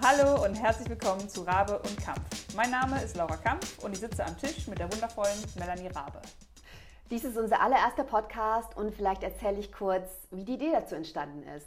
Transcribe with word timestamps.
Hallo 0.00 0.44
und 0.44 0.54
herzlich 0.54 0.88
willkommen 0.88 1.28
zu 1.28 1.42
Rabe 1.42 1.76
und 1.80 1.96
Kampf. 1.96 2.54
Mein 2.54 2.70
Name 2.70 3.02
ist 3.02 3.16
Laura 3.16 3.36
Kampf 3.36 3.82
und 3.82 3.92
ich 3.92 3.98
sitze 3.98 4.24
am 4.24 4.38
Tisch 4.38 4.68
mit 4.68 4.78
der 4.78 4.90
wundervollen 4.92 5.36
Melanie 5.58 5.88
Rabe. 5.88 6.22
Dies 7.10 7.24
ist 7.24 7.36
unser 7.36 7.60
allererster 7.60 8.04
Podcast 8.04 8.76
und 8.76 8.94
vielleicht 8.94 9.24
erzähle 9.24 9.58
ich 9.58 9.72
kurz, 9.72 10.08
wie 10.30 10.44
die 10.44 10.54
Idee 10.54 10.70
dazu 10.72 10.94
entstanden 10.94 11.42
ist. 11.48 11.66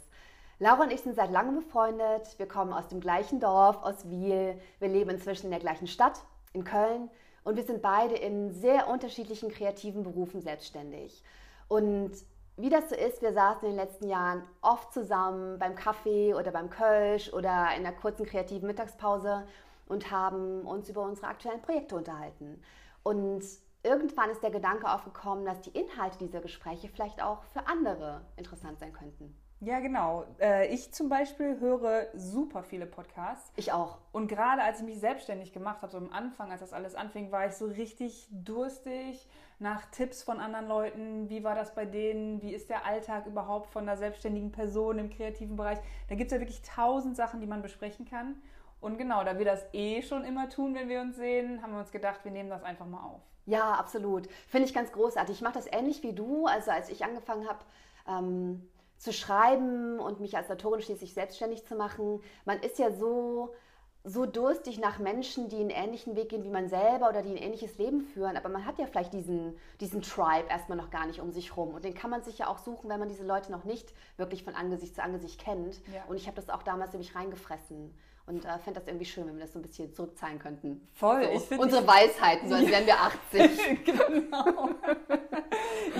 Laura 0.58 0.84
und 0.84 0.92
ich 0.92 1.02
sind 1.02 1.14
seit 1.14 1.30
langem 1.30 1.56
befreundet. 1.56 2.38
Wir 2.38 2.48
kommen 2.48 2.72
aus 2.72 2.88
dem 2.88 3.00
gleichen 3.00 3.38
Dorf, 3.38 3.82
aus 3.82 4.08
Wiel. 4.08 4.58
Wir 4.78 4.88
leben 4.88 5.10
inzwischen 5.10 5.46
in 5.46 5.50
der 5.52 5.60
gleichen 5.60 5.86
Stadt, 5.86 6.18
in 6.54 6.64
Köln. 6.64 7.10
Und 7.44 7.56
wir 7.56 7.64
sind 7.64 7.82
beide 7.82 8.14
in 8.14 8.50
sehr 8.50 8.88
unterschiedlichen 8.88 9.50
kreativen 9.50 10.04
Berufen 10.04 10.40
selbstständig. 10.40 11.22
Und 11.68 12.12
wie 12.56 12.68
das 12.68 12.90
so 12.90 12.94
ist, 12.94 13.22
wir 13.22 13.32
saßen 13.32 13.68
in 13.68 13.76
den 13.76 13.84
letzten 13.84 14.08
Jahren 14.08 14.42
oft 14.60 14.92
zusammen 14.92 15.58
beim 15.58 15.74
Kaffee 15.74 16.34
oder 16.34 16.52
beim 16.52 16.68
Kölsch 16.68 17.32
oder 17.32 17.74
in 17.76 17.86
einer 17.86 17.92
kurzen 17.92 18.26
kreativen 18.26 18.66
Mittagspause 18.66 19.46
und 19.86 20.10
haben 20.10 20.62
uns 20.66 20.88
über 20.88 21.02
unsere 21.02 21.28
aktuellen 21.28 21.62
Projekte 21.62 21.96
unterhalten. 21.96 22.62
Und 23.02 23.42
irgendwann 23.82 24.30
ist 24.30 24.42
der 24.42 24.50
Gedanke 24.50 24.90
aufgekommen, 24.90 25.44
dass 25.44 25.60
die 25.62 25.70
Inhalte 25.70 26.18
dieser 26.18 26.40
Gespräche 26.40 26.88
vielleicht 26.88 27.22
auch 27.22 27.42
für 27.52 27.66
andere 27.66 28.22
interessant 28.36 28.78
sein 28.78 28.92
könnten. 28.92 29.34
Ja, 29.64 29.78
genau. 29.78 30.24
Äh, 30.40 30.74
ich 30.74 30.92
zum 30.92 31.08
Beispiel 31.08 31.60
höre 31.60 32.08
super 32.14 32.64
viele 32.64 32.84
Podcasts. 32.84 33.52
Ich 33.54 33.70
auch. 33.70 33.98
Und 34.10 34.26
gerade 34.26 34.60
als 34.60 34.80
ich 34.80 34.84
mich 34.84 34.98
selbstständig 34.98 35.52
gemacht 35.52 35.82
habe, 35.82 35.92
so 35.92 35.98
am 35.98 36.12
Anfang, 36.12 36.50
als 36.50 36.62
das 36.62 36.72
alles 36.72 36.96
anfing, 36.96 37.30
war 37.30 37.46
ich 37.46 37.52
so 37.52 37.66
richtig 37.66 38.26
durstig 38.32 39.24
nach 39.60 39.84
Tipps 39.92 40.24
von 40.24 40.40
anderen 40.40 40.66
Leuten. 40.66 41.30
Wie 41.30 41.44
war 41.44 41.54
das 41.54 41.76
bei 41.76 41.84
denen? 41.84 42.42
Wie 42.42 42.52
ist 42.52 42.70
der 42.70 42.84
Alltag 42.84 43.26
überhaupt 43.26 43.70
von 43.70 43.82
einer 43.84 43.96
selbstständigen 43.96 44.50
Person 44.50 44.98
im 44.98 45.10
kreativen 45.10 45.54
Bereich? 45.54 45.78
Da 46.08 46.16
gibt 46.16 46.32
es 46.32 46.34
ja 46.34 46.40
wirklich 46.40 46.62
tausend 46.62 47.14
Sachen, 47.14 47.40
die 47.40 47.46
man 47.46 47.62
besprechen 47.62 48.04
kann. 48.04 48.42
Und 48.80 48.98
genau, 48.98 49.22
da 49.22 49.38
wir 49.38 49.44
das 49.44 49.64
eh 49.72 50.02
schon 50.02 50.24
immer 50.24 50.48
tun, 50.48 50.74
wenn 50.74 50.88
wir 50.88 51.00
uns 51.00 51.14
sehen, 51.14 51.62
haben 51.62 51.72
wir 51.72 51.78
uns 51.78 51.92
gedacht, 51.92 52.24
wir 52.24 52.32
nehmen 52.32 52.50
das 52.50 52.64
einfach 52.64 52.86
mal 52.86 53.04
auf. 53.04 53.20
Ja, 53.46 53.74
absolut. 53.74 54.26
Finde 54.48 54.66
ich 54.66 54.74
ganz 54.74 54.90
großartig. 54.90 55.36
Ich 55.36 55.42
mache 55.42 55.54
das 55.54 55.72
ähnlich 55.72 56.02
wie 56.02 56.14
du. 56.14 56.46
Also 56.46 56.72
als 56.72 56.88
ich 56.88 57.04
angefangen 57.04 57.48
habe, 57.48 57.60
ähm 58.08 58.68
zu 59.02 59.12
schreiben 59.12 59.98
und 59.98 60.20
mich 60.20 60.36
als 60.36 60.48
Autorin 60.48 60.80
schließlich 60.80 61.12
selbstständig 61.12 61.66
zu 61.66 61.74
machen. 61.74 62.22
Man 62.44 62.60
ist 62.60 62.78
ja 62.78 62.92
so, 62.92 63.52
so 64.04 64.26
durstig 64.26 64.78
nach 64.78 65.00
Menschen, 65.00 65.48
die 65.48 65.56
einen 65.56 65.70
ähnlichen 65.70 66.14
Weg 66.14 66.28
gehen 66.28 66.44
wie 66.44 66.50
man 66.50 66.68
selber 66.68 67.08
oder 67.08 67.20
die 67.20 67.30
ein 67.30 67.36
ähnliches 67.36 67.78
Leben 67.78 68.02
führen. 68.02 68.36
Aber 68.36 68.48
man 68.48 68.64
hat 68.64 68.78
ja 68.78 68.86
vielleicht 68.86 69.12
diesen, 69.12 69.58
diesen 69.80 70.02
Tribe 70.02 70.48
erstmal 70.48 70.78
noch 70.78 70.90
gar 70.90 71.06
nicht 71.06 71.20
um 71.20 71.32
sich 71.32 71.56
rum. 71.56 71.74
Und 71.74 71.84
den 71.84 71.94
kann 71.94 72.10
man 72.10 72.22
sich 72.22 72.38
ja 72.38 72.46
auch 72.46 72.58
suchen, 72.58 72.88
wenn 72.88 73.00
man 73.00 73.08
diese 73.08 73.26
Leute 73.26 73.50
noch 73.50 73.64
nicht 73.64 73.92
wirklich 74.18 74.44
von 74.44 74.54
Angesicht 74.54 74.94
zu 74.94 75.02
Angesicht 75.02 75.40
kennt. 75.40 75.80
Ja. 75.92 76.04
Und 76.08 76.16
ich 76.16 76.28
habe 76.28 76.36
das 76.36 76.48
auch 76.48 76.62
damals 76.62 76.92
nämlich 76.92 77.16
reingefressen. 77.16 77.92
Und 78.26 78.44
äh, 78.44 78.56
fände 78.60 78.78
das 78.78 78.86
irgendwie 78.86 79.04
schön, 79.04 79.26
wenn 79.26 79.34
wir 79.34 79.42
das 79.42 79.52
so 79.52 79.58
ein 79.58 79.62
bisschen 79.62 79.92
zurückzahlen 79.92 80.38
könnten. 80.38 80.86
Voll. 80.92 81.24
So, 81.40 81.56
unsere 81.56 81.84
Weisheiten, 81.84 82.48
so 82.48 82.54
als 82.54 82.68
wären 82.68 82.86
wir 82.86 83.00
80. 83.00 83.84
genau. 83.84 84.68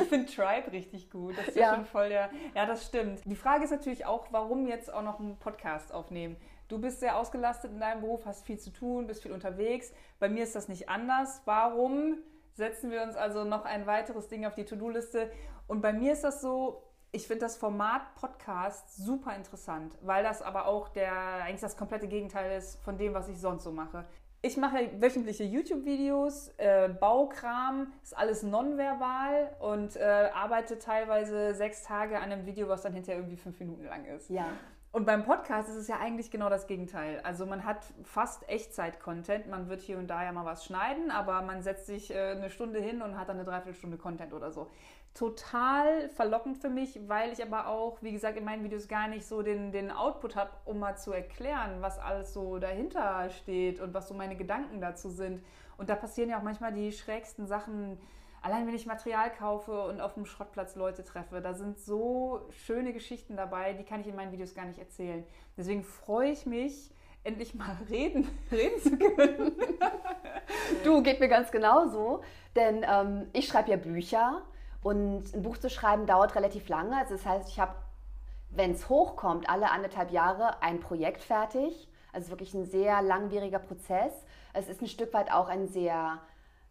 Ich 0.02 0.08
finde 0.08 0.26
Tribe 0.26 0.72
richtig 0.72 1.10
gut. 1.10 1.36
Das 1.38 1.48
ist 1.48 1.56
ja. 1.56 1.70
ja 1.70 1.74
schon 1.74 1.84
voll 1.84 2.08
der. 2.08 2.30
Ja, 2.54 2.66
das 2.66 2.86
stimmt. 2.86 3.20
Die 3.24 3.36
Frage 3.36 3.64
ist 3.64 3.70
natürlich 3.70 4.06
auch, 4.06 4.26
warum 4.30 4.66
jetzt 4.66 4.92
auch 4.92 5.02
noch 5.02 5.20
einen 5.20 5.38
Podcast 5.38 5.92
aufnehmen? 5.92 6.36
Du 6.68 6.78
bist 6.78 7.00
sehr 7.00 7.18
ausgelastet 7.18 7.70
in 7.72 7.80
deinem 7.80 8.00
Beruf, 8.00 8.24
hast 8.24 8.46
viel 8.46 8.58
zu 8.58 8.70
tun, 8.70 9.06
bist 9.06 9.22
viel 9.22 9.32
unterwegs. 9.32 9.92
Bei 10.18 10.28
mir 10.28 10.42
ist 10.42 10.54
das 10.54 10.68
nicht 10.68 10.88
anders. 10.88 11.42
Warum 11.44 12.18
setzen 12.54 12.90
wir 12.90 13.02
uns 13.02 13.16
also 13.16 13.44
noch 13.44 13.64
ein 13.64 13.86
weiteres 13.86 14.28
Ding 14.28 14.46
auf 14.46 14.54
die 14.54 14.64
To-Do-Liste? 14.64 15.30
Und 15.66 15.80
bei 15.80 15.92
mir 15.92 16.12
ist 16.12 16.24
das 16.24 16.40
so, 16.40 16.82
ich 17.12 17.26
finde 17.26 17.40
das 17.40 17.56
Format 17.56 18.14
Podcast 18.14 18.96
super 18.96 19.36
interessant, 19.36 19.98
weil 20.00 20.24
das 20.24 20.40
aber 20.40 20.66
auch 20.66 20.88
der 20.88 21.12
eigentlich 21.12 21.60
das 21.60 21.76
komplette 21.76 22.08
Gegenteil 22.08 22.56
ist 22.56 22.82
von 22.82 22.96
dem, 22.96 23.12
was 23.12 23.28
ich 23.28 23.38
sonst 23.38 23.64
so 23.64 23.72
mache. 23.72 24.06
Ich 24.44 24.56
mache 24.56 24.90
wöchentliche 25.00 25.44
YouTube-Videos, 25.44 26.52
äh, 26.56 26.88
Baukram, 26.88 27.92
ist 28.02 28.16
alles 28.18 28.42
nonverbal 28.42 29.54
und 29.60 29.94
äh, 29.94 30.02
arbeite 30.34 30.80
teilweise 30.80 31.54
sechs 31.54 31.84
Tage 31.84 32.18
an 32.18 32.32
einem 32.32 32.44
Video, 32.44 32.68
was 32.68 32.82
dann 32.82 32.92
hinterher 32.92 33.20
irgendwie 33.20 33.36
fünf 33.36 33.60
Minuten 33.60 33.84
lang 33.84 34.04
ist. 34.04 34.28
Ja. 34.30 34.46
Und 34.92 35.06
beim 35.06 35.24
Podcast 35.24 35.70
ist 35.70 35.76
es 35.76 35.88
ja 35.88 35.98
eigentlich 35.98 36.30
genau 36.30 36.50
das 36.50 36.66
Gegenteil. 36.66 37.20
Also 37.24 37.46
man 37.46 37.64
hat 37.64 37.86
fast 38.04 38.46
Echtzeit-Content. 38.48 39.48
Man 39.48 39.68
wird 39.70 39.80
hier 39.80 39.96
und 39.98 40.06
da 40.08 40.22
ja 40.22 40.32
mal 40.32 40.44
was 40.44 40.66
schneiden, 40.66 41.10
aber 41.10 41.40
man 41.40 41.62
setzt 41.62 41.86
sich 41.86 42.10
äh, 42.10 42.32
eine 42.32 42.50
Stunde 42.50 42.78
hin 42.78 43.00
und 43.00 43.18
hat 43.18 43.30
dann 43.30 43.36
eine 43.36 43.46
Dreiviertelstunde 43.46 43.96
Content 43.96 44.34
oder 44.34 44.52
so 44.52 44.68
total 45.14 46.08
verlockend 46.08 46.58
für 46.58 46.70
mich, 46.70 46.98
weil 47.06 47.32
ich 47.32 47.42
aber 47.42 47.66
auch, 47.66 47.98
wie 48.00 48.12
gesagt, 48.12 48.38
in 48.38 48.44
meinen 48.44 48.64
Videos 48.64 48.88
gar 48.88 49.08
nicht 49.08 49.26
so 49.26 49.42
den, 49.42 49.70
den 49.70 49.90
Output 49.90 50.36
habe, 50.36 50.50
um 50.64 50.78
mal 50.78 50.96
zu 50.96 51.12
erklären, 51.12 51.82
was 51.82 51.98
alles 51.98 52.32
so 52.32 52.58
dahinter 52.58 53.28
steht 53.30 53.80
und 53.80 53.92
was 53.92 54.08
so 54.08 54.14
meine 54.14 54.36
Gedanken 54.36 54.80
dazu 54.80 55.10
sind. 55.10 55.44
Und 55.76 55.90
da 55.90 55.96
passieren 55.96 56.30
ja 56.30 56.38
auch 56.38 56.42
manchmal 56.42 56.72
die 56.72 56.92
schrägsten 56.92 57.46
Sachen. 57.46 57.98
Allein 58.42 58.66
wenn 58.66 58.74
ich 58.74 58.86
Material 58.86 59.30
kaufe 59.30 59.84
und 59.84 60.00
auf 60.00 60.14
dem 60.14 60.26
Schrottplatz 60.26 60.74
Leute 60.74 61.04
treffe, 61.04 61.40
da 61.40 61.54
sind 61.54 61.78
so 61.78 62.48
schöne 62.50 62.92
Geschichten 62.92 63.36
dabei, 63.36 63.72
die 63.72 63.84
kann 63.84 64.00
ich 64.00 64.08
in 64.08 64.16
meinen 64.16 64.32
Videos 64.32 64.54
gar 64.54 64.64
nicht 64.64 64.80
erzählen. 64.80 65.24
Deswegen 65.56 65.84
freue 65.84 66.32
ich 66.32 66.44
mich, 66.44 66.90
endlich 67.22 67.54
mal 67.54 67.76
reden, 67.88 68.28
reden 68.50 68.80
zu 68.80 68.98
können. 68.98 69.52
du, 70.84 71.02
geht 71.02 71.20
mir 71.20 71.28
ganz 71.28 71.52
genauso, 71.52 72.22
denn 72.56 72.84
ähm, 72.88 73.28
ich 73.32 73.46
schreibe 73.46 73.70
ja 73.70 73.76
Bücher 73.76 74.42
und 74.82 75.32
ein 75.32 75.42
Buch 75.42 75.58
zu 75.58 75.70
schreiben 75.70 76.06
dauert 76.06 76.34
relativ 76.34 76.68
lange. 76.68 76.96
Also 76.96 77.14
das 77.14 77.24
heißt, 77.24 77.48
ich 77.48 77.60
habe, 77.60 77.76
wenn 78.50 78.72
es 78.72 78.88
hochkommt, 78.88 79.48
alle 79.48 79.70
anderthalb 79.70 80.10
Jahre 80.10 80.60
ein 80.62 80.80
Projekt 80.80 81.22
fertig. 81.22 81.88
Also 82.12 82.30
wirklich 82.30 82.52
ein 82.52 82.66
sehr 82.66 83.00
langwieriger 83.00 83.58
Prozess. 83.58 84.12
Es 84.52 84.68
ist 84.68 84.82
ein 84.82 84.86
Stück 84.86 85.14
weit 85.14 85.32
auch 85.32 85.48
ein 85.48 85.66
sehr, 85.66 86.20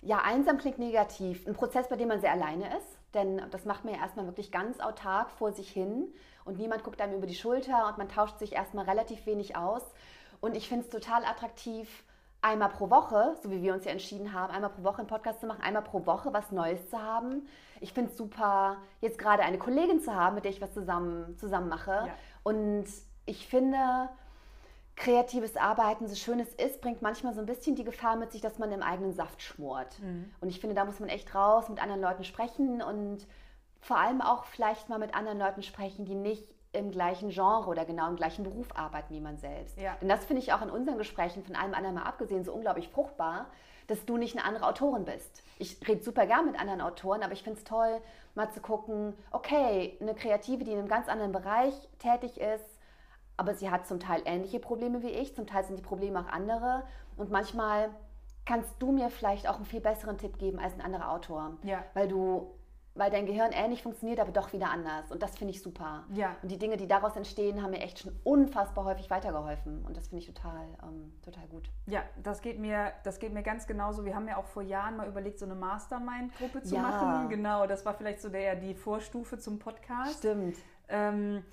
ja, 0.01 0.19
einsam 0.19 0.57
klingt 0.57 0.79
negativ, 0.79 1.45
ein 1.47 1.53
Prozess, 1.53 1.87
bei 1.89 1.95
dem 1.95 2.07
man 2.07 2.21
sehr 2.21 2.31
alleine 2.31 2.75
ist. 2.77 2.97
Denn 3.13 3.41
das 3.51 3.65
macht 3.65 3.83
man 3.83 3.93
ja 3.93 3.99
erstmal 3.99 4.25
wirklich 4.25 4.51
ganz 4.51 4.79
autark 4.79 5.31
vor 5.31 5.51
sich 5.51 5.69
hin 5.69 6.13
und 6.45 6.57
niemand 6.57 6.83
guckt 6.83 7.01
einem 7.01 7.17
über 7.17 7.27
die 7.27 7.35
Schulter 7.35 7.87
und 7.87 7.97
man 7.97 8.07
tauscht 8.07 8.39
sich 8.39 8.53
erstmal 8.53 8.85
relativ 8.85 9.25
wenig 9.25 9.57
aus. 9.57 9.83
Und 10.39 10.55
ich 10.55 10.69
finde 10.69 10.85
es 10.85 10.89
total 10.89 11.25
attraktiv, 11.25 12.03
einmal 12.41 12.69
pro 12.69 12.89
Woche, 12.89 13.35
so 13.43 13.51
wie 13.51 13.61
wir 13.61 13.73
uns 13.73 13.85
ja 13.85 13.91
entschieden 13.91 14.33
haben, 14.33 14.51
einmal 14.51 14.71
pro 14.71 14.83
Woche 14.83 14.99
einen 14.99 15.07
Podcast 15.07 15.41
zu 15.41 15.45
machen, 15.45 15.61
einmal 15.61 15.83
pro 15.83 16.05
Woche 16.05 16.33
was 16.33 16.51
Neues 16.51 16.89
zu 16.89 16.99
haben. 16.99 17.47
Ich 17.81 17.93
finde 17.93 18.11
es 18.11 18.17
super, 18.17 18.77
jetzt 18.99 19.19
gerade 19.19 19.43
eine 19.43 19.59
Kollegin 19.59 20.01
zu 20.01 20.15
haben, 20.15 20.35
mit 20.35 20.45
der 20.45 20.51
ich 20.51 20.61
was 20.61 20.73
zusammen, 20.73 21.37
zusammen 21.37 21.69
mache. 21.69 21.91
Ja. 21.91 22.13
Und 22.43 22.85
ich 23.25 23.47
finde, 23.47 24.09
kreatives 25.01 25.57
Arbeiten, 25.57 26.07
so 26.07 26.15
schön 26.15 26.39
es 26.39 26.53
ist, 26.53 26.79
bringt 26.79 27.01
manchmal 27.01 27.33
so 27.33 27.39
ein 27.39 27.47
bisschen 27.47 27.75
die 27.75 27.83
Gefahr 27.83 28.15
mit 28.15 28.31
sich, 28.31 28.39
dass 28.39 28.59
man 28.59 28.71
im 28.71 28.83
eigenen 28.83 29.13
Saft 29.13 29.41
schmort. 29.41 29.99
Mhm. 29.99 30.31
Und 30.39 30.49
ich 30.49 30.59
finde, 30.59 30.75
da 30.75 30.85
muss 30.85 30.99
man 30.99 31.09
echt 31.09 31.33
raus, 31.33 31.69
mit 31.69 31.81
anderen 31.81 32.01
Leuten 32.01 32.23
sprechen 32.23 32.83
und 32.83 33.25
vor 33.79 33.97
allem 33.97 34.21
auch 34.21 34.45
vielleicht 34.45 34.89
mal 34.89 34.99
mit 34.99 35.15
anderen 35.15 35.39
Leuten 35.39 35.63
sprechen, 35.63 36.05
die 36.05 36.13
nicht 36.13 36.53
im 36.71 36.91
gleichen 36.91 37.29
Genre 37.29 37.67
oder 37.67 37.83
genau 37.83 38.07
im 38.09 38.15
gleichen 38.15 38.43
Beruf 38.43 38.67
arbeiten 38.75 39.13
wie 39.13 39.19
man 39.19 39.37
selbst. 39.37 39.77
Ja. 39.79 39.97
Denn 39.99 40.07
das 40.07 40.23
finde 40.23 40.43
ich 40.43 40.53
auch 40.53 40.61
in 40.61 40.69
unseren 40.69 40.99
Gesprächen 40.99 41.43
von 41.43 41.55
allem 41.55 41.73
anderen 41.73 41.95
mal 41.95 42.03
abgesehen 42.03 42.45
so 42.45 42.53
unglaublich 42.53 42.87
fruchtbar, 42.89 43.47
dass 43.87 44.05
du 44.05 44.17
nicht 44.17 44.37
eine 44.37 44.45
andere 44.45 44.67
Autorin 44.67 45.03
bist. 45.03 45.41
Ich 45.57 45.85
rede 45.85 46.03
super 46.03 46.27
gern 46.27 46.45
mit 46.45 46.59
anderen 46.59 46.79
Autoren, 46.79 47.23
aber 47.23 47.33
ich 47.33 47.41
finde 47.41 47.57
es 47.57 47.65
toll, 47.65 47.99
mal 48.35 48.51
zu 48.51 48.61
gucken, 48.61 49.15
okay, 49.31 49.97
eine 49.99 50.13
Kreative, 50.13 50.63
die 50.63 50.71
in 50.71 50.77
einem 50.77 50.87
ganz 50.87 51.09
anderen 51.09 51.31
Bereich 51.31 51.73
tätig 51.97 52.39
ist, 52.39 52.80
aber 53.41 53.55
sie 53.55 53.71
hat 53.71 53.87
zum 53.87 53.99
Teil 53.99 54.21
ähnliche 54.25 54.59
Probleme 54.59 55.01
wie 55.01 55.09
ich, 55.09 55.35
zum 55.35 55.47
Teil 55.47 55.63
sind 55.63 55.75
die 55.75 55.81
Probleme 55.81 56.19
auch 56.19 56.27
andere 56.27 56.83
und 57.17 57.31
manchmal 57.31 57.89
kannst 58.45 58.69
du 58.77 58.91
mir 58.91 59.09
vielleicht 59.09 59.49
auch 59.49 59.55
einen 59.55 59.65
viel 59.65 59.81
besseren 59.81 60.19
Tipp 60.19 60.37
geben 60.37 60.59
als 60.59 60.75
ein 60.75 60.81
anderer 60.81 61.09
Autor, 61.09 61.57
ja. 61.63 61.83
weil 61.95 62.07
du 62.07 62.51
weil 62.93 63.09
dein 63.09 63.25
Gehirn 63.25 63.51
ähnlich 63.53 63.81
funktioniert, 63.81 64.19
aber 64.19 64.31
doch 64.31 64.51
wieder 64.53 64.69
anders. 64.69 65.11
Und 65.11 65.23
das 65.23 65.37
finde 65.37 65.53
ich 65.53 65.61
super. 65.61 66.03
Ja. 66.13 66.35
Und 66.43 66.51
die 66.51 66.59
Dinge, 66.59 66.75
die 66.75 66.87
daraus 66.87 67.15
entstehen, 67.15 67.63
haben 67.63 67.71
mir 67.71 67.79
echt 67.79 67.99
schon 67.99 68.11
unfassbar 68.25 68.83
häufig 68.83 69.09
weitergeholfen. 69.09 69.85
Und 69.85 69.95
das 69.95 70.09
finde 70.09 70.25
ich 70.25 70.27
total, 70.27 70.67
ähm, 70.83 71.13
total 71.23 71.47
gut. 71.47 71.71
Ja, 71.85 72.03
das 72.21 72.41
geht, 72.41 72.59
mir, 72.59 72.91
das 73.05 73.19
geht 73.19 73.33
mir 73.33 73.43
ganz 73.43 73.65
genauso. 73.65 74.03
Wir 74.03 74.13
haben 74.13 74.27
ja 74.27 74.35
auch 74.35 74.45
vor 74.45 74.61
Jahren 74.61 74.97
mal 74.97 75.07
überlegt, 75.07 75.39
so 75.39 75.45
eine 75.45 75.55
Mastermind-Gruppe 75.55 76.63
zu 76.63 76.75
ja. 76.75 76.81
machen. 76.81 77.29
Genau, 77.29 77.65
das 77.65 77.85
war 77.85 77.93
vielleicht 77.93 78.21
so 78.21 78.27
der, 78.27 78.57
die 78.57 78.75
Vorstufe 78.75 79.39
zum 79.39 79.57
Podcast. 79.57 80.19
Stimmt. 80.19 80.57
Ähm, 80.89 81.45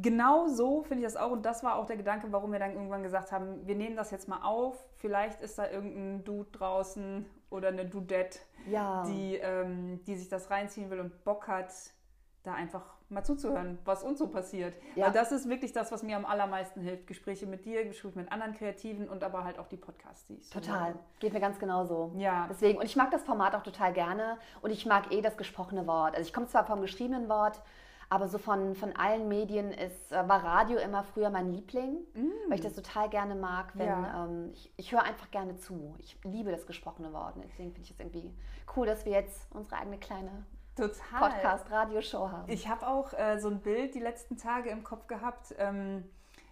genau 0.00 0.48
so 0.48 0.82
finde 0.82 1.06
ich 1.06 1.12
das 1.12 1.16
auch. 1.16 1.30
Und 1.30 1.44
das 1.44 1.62
war 1.62 1.76
auch 1.76 1.86
der 1.86 1.96
Gedanke, 1.96 2.28
warum 2.30 2.52
wir 2.52 2.58
dann 2.58 2.72
irgendwann 2.72 3.02
gesagt 3.02 3.32
haben, 3.32 3.66
wir 3.66 3.74
nehmen 3.74 3.96
das 3.96 4.10
jetzt 4.10 4.28
mal 4.28 4.42
auf. 4.42 4.76
Vielleicht 4.96 5.40
ist 5.40 5.58
da 5.58 5.70
irgendein 5.70 6.24
Dude 6.24 6.50
draußen 6.52 7.26
oder 7.50 7.68
eine 7.68 7.86
Dudette, 7.86 8.38
ja. 8.66 9.04
die, 9.06 9.36
ähm, 9.36 10.04
die 10.04 10.16
sich 10.16 10.28
das 10.28 10.50
reinziehen 10.50 10.90
will 10.90 11.00
und 11.00 11.24
Bock 11.24 11.48
hat, 11.48 11.72
da 12.42 12.54
einfach 12.54 12.96
mal 13.08 13.24
zuzuhören, 13.24 13.78
was 13.84 14.02
uns 14.02 14.18
so 14.18 14.28
passiert. 14.28 14.74
Ja. 14.94 15.06
Weil 15.06 15.12
das 15.12 15.32
ist 15.32 15.48
wirklich 15.48 15.72
das, 15.72 15.92
was 15.92 16.02
mir 16.02 16.16
am 16.16 16.24
allermeisten 16.24 16.80
hilft. 16.80 17.06
Gespräche 17.06 17.46
mit 17.46 17.64
dir, 17.64 17.84
Gespräche 17.84 18.18
mit 18.18 18.32
anderen 18.32 18.54
Kreativen 18.54 19.08
und 19.08 19.22
aber 19.22 19.44
halt 19.44 19.58
auch 19.58 19.68
die 19.68 19.76
Podcasts, 19.76 20.26
die 20.26 20.34
ich 20.34 20.48
so 20.48 20.60
Total. 20.60 20.92
Mache. 20.92 20.98
Geht 21.20 21.32
mir 21.32 21.40
ganz 21.40 21.58
genauso. 21.58 22.12
Ja. 22.16 22.46
Deswegen, 22.48 22.78
und 22.78 22.84
ich 22.84 22.96
mag 22.96 23.10
das 23.10 23.22
Format 23.22 23.54
auch 23.54 23.62
total 23.62 23.92
gerne 23.92 24.38
und 24.62 24.70
ich 24.70 24.86
mag 24.86 25.12
eh 25.12 25.22
das 25.22 25.36
gesprochene 25.36 25.86
Wort. 25.86 26.14
Also 26.16 26.26
ich 26.26 26.32
komme 26.32 26.46
zwar 26.46 26.64
vom 26.64 26.80
geschriebenen 26.80 27.28
Wort, 27.28 27.60
Aber 28.08 28.28
so 28.28 28.38
von, 28.38 28.74
von 28.74 28.94
allen 28.94 29.28
Medien 29.28 29.72
ist, 29.72 30.12
äh, 30.12 30.28
war 30.28 30.44
Radio 30.44 30.78
immer 30.78 31.02
früher 31.02 31.30
mein 31.30 31.52
Liebling, 31.52 31.98
mm. 32.14 32.48
weil 32.48 32.54
ich 32.54 32.60
das 32.60 32.74
total 32.74 33.08
gerne 33.08 33.34
mag. 33.34 33.72
Wenn, 33.74 33.88
ja. 33.88 34.24
ähm, 34.24 34.50
ich, 34.52 34.72
ich 34.76 34.92
höre 34.92 35.02
einfach 35.02 35.30
gerne 35.30 35.56
zu. 35.56 35.94
Ich 35.98 36.16
liebe 36.22 36.50
das 36.52 36.66
gesprochene 36.66 37.12
Wort. 37.12 37.34
Deswegen 37.36 37.72
finde 37.72 37.82
ich 37.82 37.90
es 37.90 37.98
irgendwie 37.98 38.32
cool, 38.76 38.86
dass 38.86 39.04
wir 39.04 39.12
jetzt 39.12 39.48
unsere 39.52 39.76
eigene 39.76 39.98
kleine 39.98 40.46
Podcast-Radioshow 40.76 42.30
haben. 42.30 42.50
Ich 42.50 42.68
habe 42.68 42.86
auch 42.86 43.12
äh, 43.12 43.38
so 43.38 43.48
ein 43.48 43.60
Bild 43.60 43.94
die 43.94 44.00
letzten 44.00 44.36
Tage 44.36 44.70
im 44.70 44.84
Kopf 44.84 45.06
gehabt. 45.08 45.54
Ähm, 45.58 46.04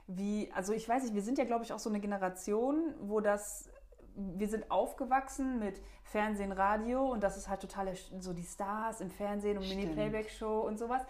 wie, 0.07 0.51
also 0.55 0.73
ich 0.73 0.89
weiß 0.89 1.05
nicht, 1.05 1.15
wir 1.15 1.23
sind 1.23 1.39
ja, 1.39 1.45
glaube 1.45 1.65
ich, 1.65 1.73
auch 1.73 1.79
so 1.79 1.89
eine 1.89 2.01
Generation, 2.01 2.95
wo 3.01 3.21
das 3.21 3.71
wir 4.17 4.49
sind 4.49 4.71
aufgewachsen 4.71 5.59
mit 5.59 5.83
Fernsehen, 6.05 6.53
Radio 6.53 7.11
und 7.11 7.23
das 7.23 7.37
ist 7.37 7.49
halt 7.49 7.61
total 7.61 7.93
so 8.21 8.33
die 8.33 8.45
Stars 8.45 9.01
im 9.01 9.11
Fernsehen 9.11 9.59
und 9.59 9.69
Mini-Playback-Show 9.69 10.61
und 10.61 10.79
sowas 10.79 11.03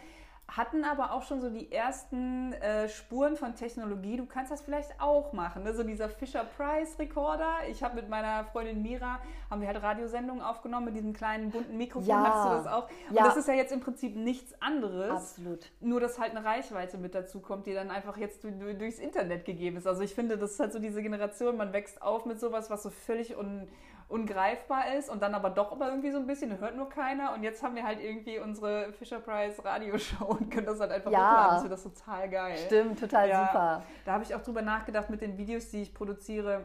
hatten 0.49 0.85
aber 0.85 1.13
auch 1.13 1.23
schon 1.23 1.41
so 1.41 1.49
die 1.49 1.73
ersten 1.73 2.53
äh, 2.55 2.89
Spuren 2.89 3.37
von 3.37 3.55
Technologie. 3.55 4.17
Du 4.17 4.27
kannst 4.27 4.53
das 4.53 4.61
vielleicht 4.61 5.01
auch 5.01 5.33
machen. 5.33 5.65
Ne? 5.65 5.75
So 5.75 5.83
dieser 5.83 6.09
Fisher-Price-Recorder. 6.09 7.69
Ich 7.71 7.83
habe 7.83 7.97
mit 7.97 8.09
meiner 8.09 8.45
Freundin 8.45 8.83
Mira, 8.83 9.21
haben 9.51 9.61
wir 9.61 9.69
halt 9.69 9.83
Radiosendungen 9.83 10.43
aufgenommen 10.43 10.87
mit 10.87 10.97
diesem 10.97 11.13
kleinen 11.13 11.51
bunten 11.51 11.77
Mikrofon. 11.77 12.09
Ja. 12.09 12.25
Hast 12.25 12.45
du 12.45 12.57
das 12.57 12.67
auch? 12.67 12.89
Und 13.09 13.17
ja. 13.17 13.25
das 13.25 13.37
ist 13.37 13.49
ja 13.49 13.55
jetzt 13.55 13.73
im 13.73 13.81
Prinzip 13.81 14.17
nichts 14.17 14.55
anderes. 14.61 15.11
Absolut. 15.11 15.71
Nur, 15.81 15.99
dass 16.01 16.19
halt 16.19 16.37
eine 16.37 16.45
Reichweite 16.45 16.99
mit 16.99 17.15
dazu 17.15 17.41
kommt, 17.41 17.67
die 17.67 17.73
dann 17.73 17.91
einfach 17.91 18.17
jetzt 18.17 18.45
durchs 18.45 18.99
Internet 18.99 19.45
gegeben 19.47 19.79
ist. 19.79 19.87
Also 19.87 20.03
ich 20.03 20.15
finde, 20.15 20.37
das 20.37 20.53
ist 20.53 20.61
halt 20.61 20.73
so 20.73 20.79
diese 20.79 21.03
Generation, 21.03 21.57
man 21.57 21.73
wächst 21.73 22.03
auf 22.03 22.27
mit 22.27 22.39
sowas, 22.39 22.71
was 22.71 22.83
so 22.83 22.91
völlig 22.91 23.37
un 23.37 23.67
ungreifbar 24.15 24.95
ist 24.95 25.11
und 25.11 25.21
dann 25.23 25.35
aber 25.35 25.51
doch 25.51 25.73
aber 25.73 25.89
irgendwie 25.89 26.13
so 26.13 26.19
ein 26.19 26.27
bisschen, 26.29 26.57
hört 26.61 26.77
nur 26.77 26.89
keiner. 26.89 27.35
Und 27.35 27.43
jetzt 27.43 27.65
haben 27.65 27.75
wir 27.75 27.83
halt 27.83 28.01
irgendwie 28.01 28.39
unsere 28.39 28.93
Fisher 28.93 29.19
Price 29.19 29.63
Radioshow 29.65 30.25
und 30.27 30.51
können 30.53 30.67
das 30.67 30.79
halt 30.79 30.93
einfach 30.93 31.11
ja. 31.11 31.19
hochladen. 31.19 31.57
Ich 31.57 31.63
finde 31.63 31.75
das 31.75 31.83
total 31.83 32.31
geil. 32.31 32.57
Stimmt, 32.57 33.01
total 33.01 33.29
ja, 33.29 33.47
super. 33.47 33.83
Da 34.05 34.13
habe 34.13 34.23
ich 34.23 34.33
auch 34.33 34.41
drüber 34.41 34.63
nachgedacht 34.63 35.11
mit 35.11 35.21
den 35.21 35.37
Videos, 35.37 35.71
die 35.71 35.83
ich 35.83 35.93
produziere. 35.93 36.65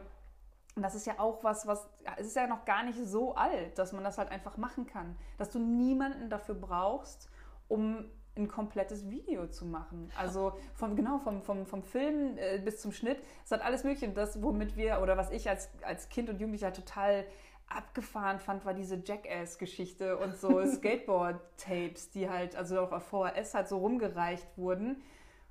Und 0.76 0.82
das 0.82 0.94
ist 0.94 1.06
ja 1.06 1.14
auch 1.18 1.42
was, 1.42 1.66
was, 1.66 1.90
es 2.18 2.28
ist 2.28 2.36
ja 2.36 2.46
noch 2.46 2.64
gar 2.64 2.84
nicht 2.84 2.98
so 3.04 3.34
alt, 3.34 3.76
dass 3.76 3.92
man 3.92 4.04
das 4.04 4.16
halt 4.16 4.30
einfach 4.30 4.56
machen 4.56 4.86
kann. 4.86 5.16
Dass 5.36 5.50
du 5.50 5.58
niemanden 5.58 6.30
dafür 6.30 6.54
brauchst, 6.54 7.28
um 7.66 8.08
ein 8.40 8.48
komplettes 8.48 9.08
Video 9.10 9.46
zu 9.46 9.64
machen. 9.64 10.10
Also 10.18 10.52
vom, 10.74 10.96
genau, 10.96 11.18
vom, 11.18 11.42
vom, 11.42 11.66
vom 11.66 11.82
Film 11.82 12.36
äh, 12.36 12.58
bis 12.58 12.80
zum 12.80 12.92
Schnitt. 12.92 13.18
Es 13.44 13.50
hat 13.50 13.62
alles 13.62 13.84
Mögliche. 13.84 14.08
Das, 14.08 14.42
womit 14.42 14.76
wir, 14.76 15.00
oder 15.02 15.16
was 15.16 15.30
ich 15.30 15.48
als, 15.48 15.70
als 15.82 16.08
Kind 16.08 16.28
und 16.28 16.40
Jugendlicher 16.40 16.72
total 16.72 17.24
abgefahren 17.68 18.40
fand, 18.40 18.64
war 18.64 18.74
diese 18.74 19.00
Jackass-Geschichte 19.04 20.18
und 20.18 20.36
so 20.36 20.64
Skateboard-Tapes, 20.66 22.10
die 22.10 22.28
halt, 22.28 22.56
also 22.56 22.80
auch 22.80 22.92
auf 22.92 23.04
VHS 23.04 23.54
halt 23.54 23.68
so 23.68 23.78
rumgereicht 23.78 24.46
wurden. 24.56 25.02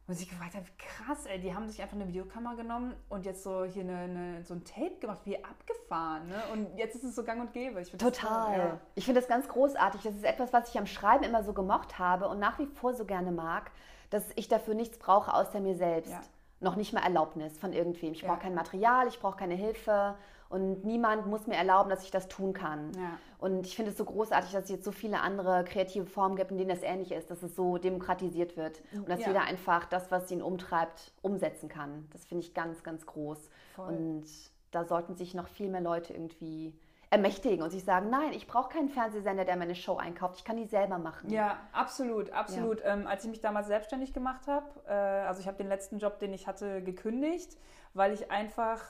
Und 0.10 0.16
sich 0.16 0.28
gefragt 0.28 0.56
habe, 0.56 0.66
krass, 0.80 1.28
ey, 1.28 1.40
die 1.40 1.54
haben 1.54 1.68
sich 1.68 1.84
einfach 1.84 1.96
eine 1.96 2.08
Videokamera 2.08 2.56
genommen 2.56 2.96
und 3.10 3.28
jetzt 3.28 3.44
so 3.44 3.64
hier 3.64 3.84
eine, 3.84 3.98
eine 3.98 4.44
so 4.44 4.56
ein 4.56 4.64
Tape 4.66 4.96
gemacht, 5.00 5.20
wie 5.26 5.38
abgefahren. 5.44 6.28
Ne? 6.28 6.42
Und 6.52 6.76
jetzt 6.80 6.96
ist 6.96 7.04
es 7.04 7.14
so 7.14 7.24
gang 7.24 7.40
und 7.40 7.54
gäbe. 7.54 7.80
Ich 7.80 7.92
Total. 7.92 8.58
Das, 8.58 8.58
ja. 8.58 8.80
Ich 8.96 9.06
finde 9.06 9.22
das 9.22 9.30
ganz 9.30 9.48
großartig. 9.48 10.02
Das 10.02 10.16
ist 10.16 10.24
etwas, 10.24 10.52
was 10.52 10.68
ich 10.70 10.80
am 10.80 10.88
Schreiben 10.88 11.24
immer 11.24 11.44
so 11.44 11.54
gemocht 11.54 12.00
habe 12.00 12.28
und 12.28 12.40
nach 12.40 12.58
wie 12.58 12.66
vor 12.66 12.96
so 12.96 13.06
gerne 13.06 13.32
mag, 13.32 13.70
dass 14.10 14.24
ich 14.36 14.48
dafür 14.48 14.74
nichts 14.74 14.98
brauche 14.98 15.32
außer 15.32 15.60
mir 15.60 15.76
selbst. 15.76 16.12
Ja. 16.12 16.22
Noch 16.60 16.76
nicht 16.76 16.94
mal 16.94 17.02
Erlaubnis 17.02 17.58
von 17.58 17.74
irgendwem. 17.74 18.14
Ich 18.14 18.22
ja. 18.22 18.30
brauche 18.30 18.42
kein 18.42 18.54
Material, 18.54 19.08
ich 19.08 19.20
brauche 19.20 19.38
keine 19.38 19.56
Hilfe 19.56 20.16
und 20.50 20.84
niemand 20.84 21.28
muss 21.28 21.46
mir 21.46 21.56
erlauben, 21.56 21.90
dass 21.90 22.04
ich 22.04 22.12
das 22.12 22.28
tun 22.28 22.54
kann. 22.54 22.92
Ja. 22.96 23.18
Und 23.38 23.68
ich 23.68 23.76
finde 23.76 23.92
es 23.92 23.98
so 23.98 24.04
großartig, 24.04 24.52
dass 24.52 24.64
es 24.64 24.70
jetzt 24.70 24.84
so 24.84 24.92
viele 24.92 25.22
andere 25.22 25.64
kreative 25.64 26.06
Formen 26.06 26.36
gibt, 26.36 26.52
in 26.52 26.58
denen 26.58 26.70
das 26.70 26.82
ähnlich 26.82 27.12
ist, 27.12 27.30
dass 27.30 27.44
es 27.44 27.56
so 27.56 27.78
demokratisiert 27.78 28.58
wird 28.58 28.82
und 28.94 29.08
dass 29.08 29.22
ja. 29.22 29.28
jeder 29.28 29.44
einfach 29.44 29.86
das, 29.86 30.10
was 30.12 30.30
ihn 30.32 30.42
umtreibt, 30.42 31.14
umsetzen 31.22 31.70
kann. 31.70 32.08
Das 32.12 32.26
finde 32.26 32.44
ich 32.44 32.54
ganz, 32.54 32.84
ganz 32.84 33.06
groß. 33.06 33.50
Voll. 33.76 33.88
Und 33.88 34.26
da 34.72 34.86
sollten 34.86 35.16
sich 35.16 35.34
noch 35.36 35.48
viel 35.48 35.70
mehr 35.70 35.82
Leute 35.82 36.14
irgendwie 36.14 36.74
ermächtigen 37.12 37.64
und 37.64 37.72
sich 37.72 37.84
sagen, 37.84 38.10
nein, 38.10 38.34
ich 38.34 38.46
brauche 38.46 38.70
keinen 38.70 38.90
Fernsehsender, 38.90 39.44
der 39.44 39.56
meine 39.58 39.76
Show 39.76 39.98
einkauft, 39.98 40.36
ich 40.38 40.44
kann 40.44 40.58
die 40.58 40.66
selber 40.66 41.00
machen. 41.00 41.30
Ja, 41.32 41.58
absolut, 41.72 42.32
absolut. 42.32 42.82
Ja. 42.82 42.94
Ähm, 42.94 43.08
als 43.08 43.24
ich 43.24 43.32
mich 43.32 43.42
damals 43.42 43.68
selbstständig 43.68 44.14
gemacht 44.14 44.48
habe, 44.48 44.68
äh, 44.88 44.94
also 44.94 45.42
ich 45.42 45.48
habe 45.48 45.58
den 45.58 45.68
letzten 45.68 45.98
Job, 45.98 46.20
den 46.20 46.34
ich 46.34 46.48
hatte, 46.48 46.84
gekündigt, 46.84 47.58
weil 47.94 48.14
ich 48.14 48.30
einfach 48.32 48.82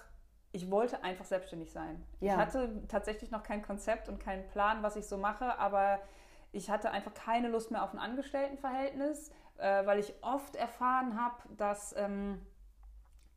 ich 0.52 0.72
wollte 0.72 1.04
einfach 1.04 1.26
selbstständig 1.26 1.72
sein. 1.72 2.04
Ja. 2.20 2.34
Ich 2.34 2.40
hatte 2.40 2.82
tatsächlich 2.88 3.30
noch 3.32 3.44
kein 3.44 3.62
Konzept 3.62 4.10
und 4.10 4.20
keinen 4.20 4.48
Plan, 4.48 4.82
was 4.82 4.96
ich 4.96 5.08
so 5.08 5.18
mache, 5.18 5.58
aber 5.60 6.00
ich 6.52 6.70
hatte 6.70 6.92
einfach 6.92 7.14
keine 7.14 7.50
Lust 7.50 7.72
mehr 7.72 7.84
auf 7.84 7.94
ein 7.94 8.00
Angestelltenverhältnis, 8.00 9.32
äh, 9.58 9.86
weil 9.86 10.00
ich 10.00 10.14
oft 10.22 10.56
erfahren 10.56 11.22
habe, 11.22 11.36
dass 11.56 11.96
ähm, 11.98 12.42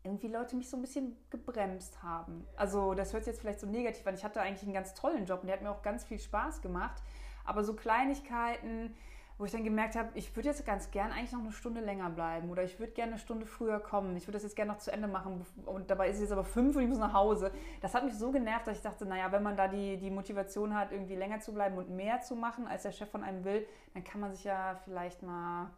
irgendwie 0.04 0.28
Leute 0.28 0.56
mich 0.56 0.69
so 0.69 0.76
ein 0.76 0.81
bisschen 0.81 1.16
gebremst 1.31 2.02
haben. 2.02 2.44
Also 2.56 2.94
das 2.94 3.12
hört 3.12 3.25
sich 3.25 3.32
jetzt 3.32 3.40
vielleicht 3.40 3.60
so 3.60 3.66
negativ 3.66 4.06
an. 4.06 4.14
Ich 4.14 4.25
hatte 4.25 4.40
eigentlich 4.40 4.64
einen 4.64 4.75
ganz 4.75 4.94
tollen 4.94 5.26
Job 5.26 5.40
und 5.43 5.46
der 5.46 5.56
hat 5.56 5.62
mir 5.62 5.70
auch 5.70 5.82
ganz 5.82 6.04
viel 6.04 6.19
Spaß 6.19 6.60
gemacht. 6.60 7.02
Aber 7.44 7.64
so 7.64 7.75
Kleinigkeiten, 7.75 8.94
wo 9.42 9.46
ich 9.46 9.50
dann 9.50 9.64
gemerkt 9.64 9.96
habe, 9.96 10.08
ich 10.14 10.36
würde 10.36 10.50
jetzt 10.50 10.64
ganz 10.64 10.92
gern 10.92 11.10
eigentlich 11.10 11.32
noch 11.32 11.40
eine 11.40 11.50
Stunde 11.50 11.80
länger 11.80 12.08
bleiben 12.10 12.48
oder 12.48 12.62
ich 12.62 12.78
würde 12.78 12.92
gerne 12.92 13.14
eine 13.14 13.18
Stunde 13.18 13.44
früher 13.44 13.80
kommen. 13.80 14.16
Ich 14.16 14.28
würde 14.28 14.34
das 14.34 14.44
jetzt 14.44 14.54
gerne 14.54 14.70
noch 14.70 14.78
zu 14.78 14.92
Ende 14.92 15.08
machen 15.08 15.44
und 15.66 15.90
dabei 15.90 16.10
ist 16.10 16.14
es 16.14 16.22
jetzt 16.22 16.30
aber 16.30 16.44
fünf 16.44 16.76
und 16.76 16.82
ich 16.82 16.88
muss 16.88 16.98
nach 16.98 17.12
Hause. 17.12 17.50
Das 17.80 17.92
hat 17.92 18.04
mich 18.04 18.14
so 18.14 18.30
genervt, 18.30 18.68
dass 18.68 18.76
ich 18.76 18.84
dachte, 18.84 19.04
naja, 19.04 19.32
wenn 19.32 19.42
man 19.42 19.56
da 19.56 19.66
die, 19.66 19.96
die 19.96 20.12
Motivation 20.12 20.76
hat, 20.76 20.92
irgendwie 20.92 21.16
länger 21.16 21.40
zu 21.40 21.52
bleiben 21.52 21.76
und 21.76 21.90
mehr 21.90 22.20
zu 22.20 22.36
machen, 22.36 22.68
als 22.68 22.84
der 22.84 22.92
Chef 22.92 23.10
von 23.10 23.24
einem 23.24 23.44
will, 23.44 23.66
dann 23.94 24.04
kann 24.04 24.20
man 24.20 24.32
sich 24.32 24.44
ja 24.44 24.76
vielleicht 24.84 25.24
mal 25.24 25.70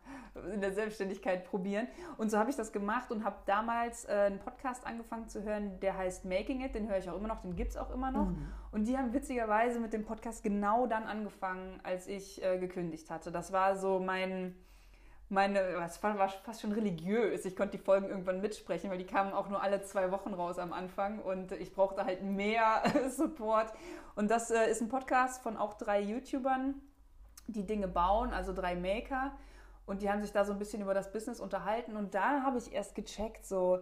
in 0.52 0.60
der 0.60 0.74
Selbstständigkeit 0.74 1.46
probieren. 1.46 1.88
Und 2.18 2.30
so 2.30 2.36
habe 2.36 2.50
ich 2.50 2.56
das 2.56 2.70
gemacht 2.70 3.10
und 3.10 3.24
habe 3.24 3.36
damals 3.46 4.04
äh, 4.04 4.24
einen 4.26 4.40
Podcast 4.40 4.86
angefangen 4.86 5.26
zu 5.30 5.42
hören, 5.42 5.80
der 5.80 5.96
heißt 5.96 6.26
Making 6.26 6.60
It, 6.60 6.74
den 6.74 6.86
höre 6.86 6.98
ich 6.98 7.08
auch 7.08 7.16
immer 7.16 7.28
noch, 7.28 7.40
den 7.40 7.56
gibt 7.56 7.70
es 7.70 7.78
auch 7.78 7.90
immer 7.94 8.10
noch. 8.10 8.26
Mhm. 8.26 8.46
Und 8.74 8.88
die 8.88 8.98
haben 8.98 9.12
witzigerweise 9.12 9.78
mit 9.78 9.92
dem 9.92 10.04
Podcast 10.04 10.42
genau 10.42 10.88
dann 10.88 11.04
angefangen, 11.04 11.78
als 11.84 12.08
ich 12.08 12.42
äh, 12.42 12.58
gekündigt 12.58 13.08
hatte. 13.08 13.30
Das 13.30 13.52
war 13.52 13.76
so 13.76 14.00
mein, 14.00 14.56
meine, 15.28 15.60
es 15.60 16.02
war, 16.02 16.28
fast 16.28 16.60
schon 16.60 16.72
religiös. 16.72 17.44
Ich 17.44 17.54
konnte 17.54 17.78
die 17.78 17.84
Folgen 17.84 18.08
irgendwann 18.08 18.40
mitsprechen, 18.40 18.90
weil 18.90 18.98
die 18.98 19.06
kamen 19.06 19.32
auch 19.32 19.48
nur 19.48 19.62
alle 19.62 19.82
zwei 19.82 20.10
Wochen 20.10 20.34
raus 20.34 20.58
am 20.58 20.72
Anfang 20.72 21.20
und 21.20 21.52
ich 21.52 21.72
brauchte 21.72 22.04
halt 22.04 22.24
mehr 22.24 22.82
Support. 23.10 23.72
Und 24.16 24.28
das 24.28 24.50
äh, 24.50 24.68
ist 24.68 24.82
ein 24.82 24.88
Podcast 24.88 25.40
von 25.40 25.56
auch 25.56 25.74
drei 25.74 26.00
YouTubern, 26.00 26.74
die 27.46 27.64
Dinge 27.64 27.86
bauen, 27.86 28.32
also 28.32 28.52
drei 28.52 28.74
Maker. 28.74 29.30
Und 29.86 30.02
die 30.02 30.10
haben 30.10 30.20
sich 30.20 30.32
da 30.32 30.44
so 30.44 30.52
ein 30.52 30.58
bisschen 30.58 30.82
über 30.82 30.94
das 30.94 31.12
Business 31.12 31.38
unterhalten. 31.38 31.96
Und 31.96 32.16
da 32.16 32.42
habe 32.42 32.58
ich 32.58 32.72
erst 32.72 32.96
gecheckt, 32.96 33.46
so, 33.46 33.78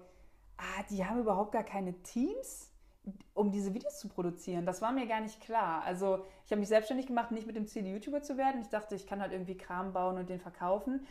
ah, 0.59 0.83
die 0.91 1.03
haben 1.03 1.19
überhaupt 1.19 1.53
gar 1.53 1.65
keine 1.65 1.95
Teams 2.03 2.72
um 3.35 3.51
diese 3.51 3.75
Videos 3.75 3.99
zu 3.99 4.09
produzieren. 4.09 4.67
Das 4.67 4.81
war 4.83 4.93
mir 4.93 5.07
gar 5.07 5.21
nicht 5.21 5.41
klar. 5.41 5.83
Also 5.85 6.25
ich 6.45 6.53
habe 6.53 6.61
mich 6.61 6.69
selbstständig 6.69 7.07
gemacht, 7.07 7.33
nicht 7.33 7.47
mit 7.47 7.57
dem 7.57 7.67
Ziel, 7.67 7.87
YouTuber 7.87 8.23
zu 8.23 8.37
werden. 8.37 8.61
Ich 8.61 8.69
dachte, 8.69 8.95
ich 8.95 9.07
kann 9.07 9.21
halt 9.21 9.33
irgendwie 9.33 9.57
Kram 9.57 9.93
bauen 9.93 10.19
und 10.19 10.29
den 10.29 10.41
verkaufen. 10.41 11.07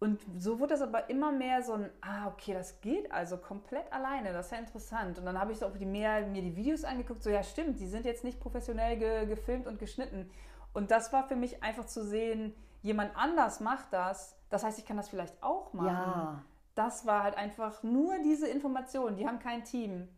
Und 0.00 0.18
so 0.38 0.58
wurde 0.58 0.72
das 0.72 0.82
aber 0.82 1.10
immer 1.10 1.30
mehr 1.30 1.62
so 1.62 1.74
ein, 1.74 1.90
ah, 2.00 2.28
okay, 2.28 2.54
das 2.54 2.80
geht 2.80 3.12
also 3.12 3.36
komplett 3.36 3.92
alleine, 3.92 4.32
das 4.32 4.46
ist 4.46 4.52
ja 4.52 4.58
interessant. 4.58 5.18
Und 5.18 5.26
dann 5.26 5.38
habe 5.38 5.52
ich 5.52 5.58
so 5.58 5.66
auch 5.66 5.76
die 5.76 5.84
mehr, 5.84 6.26
mir 6.26 6.40
die 6.40 6.56
Videos 6.56 6.84
angeguckt, 6.84 7.22
so 7.22 7.28
ja 7.28 7.42
stimmt, 7.42 7.80
die 7.80 7.86
sind 7.86 8.06
jetzt 8.06 8.24
nicht 8.24 8.40
professionell 8.40 8.96
ge, 8.96 9.26
gefilmt 9.26 9.66
und 9.66 9.78
geschnitten. 9.78 10.30
Und 10.72 10.90
das 10.90 11.12
war 11.12 11.28
für 11.28 11.36
mich 11.36 11.62
einfach 11.62 11.84
zu 11.84 12.02
sehen, 12.02 12.54
jemand 12.80 13.14
anders 13.14 13.60
macht 13.60 13.92
das, 13.92 14.38
das 14.48 14.64
heißt, 14.64 14.78
ich 14.78 14.86
kann 14.86 14.96
das 14.96 15.10
vielleicht 15.10 15.42
auch 15.42 15.74
machen. 15.74 15.88
Ja. 15.88 16.44
Das 16.74 17.04
war 17.04 17.22
halt 17.22 17.36
einfach 17.36 17.82
nur 17.82 18.18
diese 18.20 18.48
Information, 18.48 19.16
die 19.16 19.28
haben 19.28 19.38
kein 19.38 19.64
Team 19.64 20.08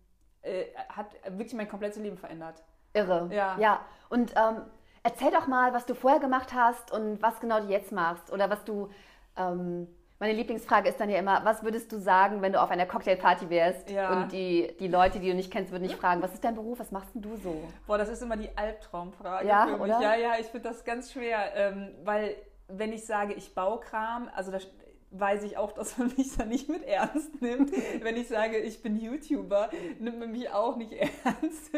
äh, 0.42 0.64
hat 0.88 1.06
wirklich 1.28 1.54
mein 1.54 1.68
komplettes 1.68 1.98
Leben 1.98 2.18
verändert. 2.18 2.62
Irre. 2.94 3.28
Ja. 3.32 3.56
ja. 3.58 3.80
Und 4.08 4.32
ähm, 4.36 4.62
erzähl 5.02 5.30
doch 5.30 5.46
mal, 5.46 5.72
was 5.72 5.86
du 5.86 5.94
vorher 5.94 6.20
gemacht 6.20 6.52
hast 6.54 6.92
und 6.92 7.22
was 7.22 7.40
genau 7.40 7.60
du 7.60 7.68
jetzt 7.68 7.92
machst. 7.92 8.32
Oder 8.32 8.50
was 8.50 8.64
du. 8.64 8.90
Ähm, 9.36 9.88
meine 10.18 10.34
Lieblingsfrage 10.34 10.88
ist 10.88 11.00
dann 11.00 11.10
ja 11.10 11.18
immer, 11.18 11.44
was 11.44 11.64
würdest 11.64 11.90
du 11.90 11.98
sagen, 11.98 12.42
wenn 12.42 12.52
du 12.52 12.62
auf 12.62 12.70
einer 12.70 12.86
Cocktailparty 12.86 13.50
wärst 13.50 13.90
ja. 13.90 14.12
und 14.12 14.30
die, 14.30 14.72
die 14.78 14.86
Leute, 14.86 15.18
die 15.18 15.28
du 15.28 15.34
nicht 15.34 15.50
kennst, 15.50 15.72
würden 15.72 15.82
dich 15.82 15.96
fragen, 15.96 16.22
was 16.22 16.32
ist 16.32 16.44
dein 16.44 16.54
Beruf, 16.54 16.78
was 16.78 16.92
machst 16.92 17.12
denn 17.12 17.22
du 17.22 17.34
so? 17.34 17.56
Boah, 17.88 17.98
das 17.98 18.08
ist 18.08 18.22
immer 18.22 18.36
die 18.36 18.48
Albtraumfrage 18.56 19.48
ja, 19.48 19.66
für 19.66 19.72
mich. 19.72 19.80
Oder? 19.80 20.00
Ja, 20.00 20.14
ja, 20.14 20.34
ich 20.38 20.46
finde 20.46 20.68
das 20.68 20.84
ganz 20.84 21.10
schwer, 21.10 21.56
ähm, 21.56 21.88
weil 22.04 22.36
wenn 22.68 22.92
ich 22.92 23.04
sage, 23.04 23.32
ich 23.32 23.52
baue 23.52 23.80
Kram, 23.80 24.30
also 24.32 24.52
das, 24.52 24.68
weiß 25.12 25.42
ich 25.44 25.56
auch, 25.56 25.72
dass 25.72 25.98
man 25.98 26.12
mich 26.16 26.36
da 26.36 26.44
nicht 26.44 26.68
mit 26.68 26.82
ernst 26.84 27.40
nimmt. 27.40 27.70
Wenn 28.00 28.16
ich 28.16 28.28
sage, 28.28 28.58
ich 28.58 28.82
bin 28.82 28.96
YouTuber, 28.96 29.70
nimmt 29.98 30.18
man 30.18 30.32
mich 30.32 30.50
auch 30.50 30.76
nicht 30.76 30.92
ernst. 31.24 31.70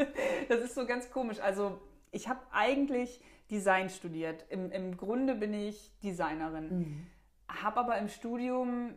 Das 0.49 0.61
ist 0.61 0.75
so 0.75 0.87
ganz 0.87 1.11
komisch. 1.11 1.41
Also 1.41 1.79
ich 2.13 2.29
habe 2.29 2.41
eigentlich 2.53 3.21
Design 3.51 3.91
studiert. 3.91 4.45
Im, 4.49 4.71
Im 4.71 4.97
Grunde 4.97 5.35
bin 5.35 5.53
ich 5.53 5.93
Designerin. 6.03 6.79
Mhm. 6.79 7.07
Habe 7.49 7.81
aber 7.81 7.99
im 7.99 8.09
Studium 8.09 8.95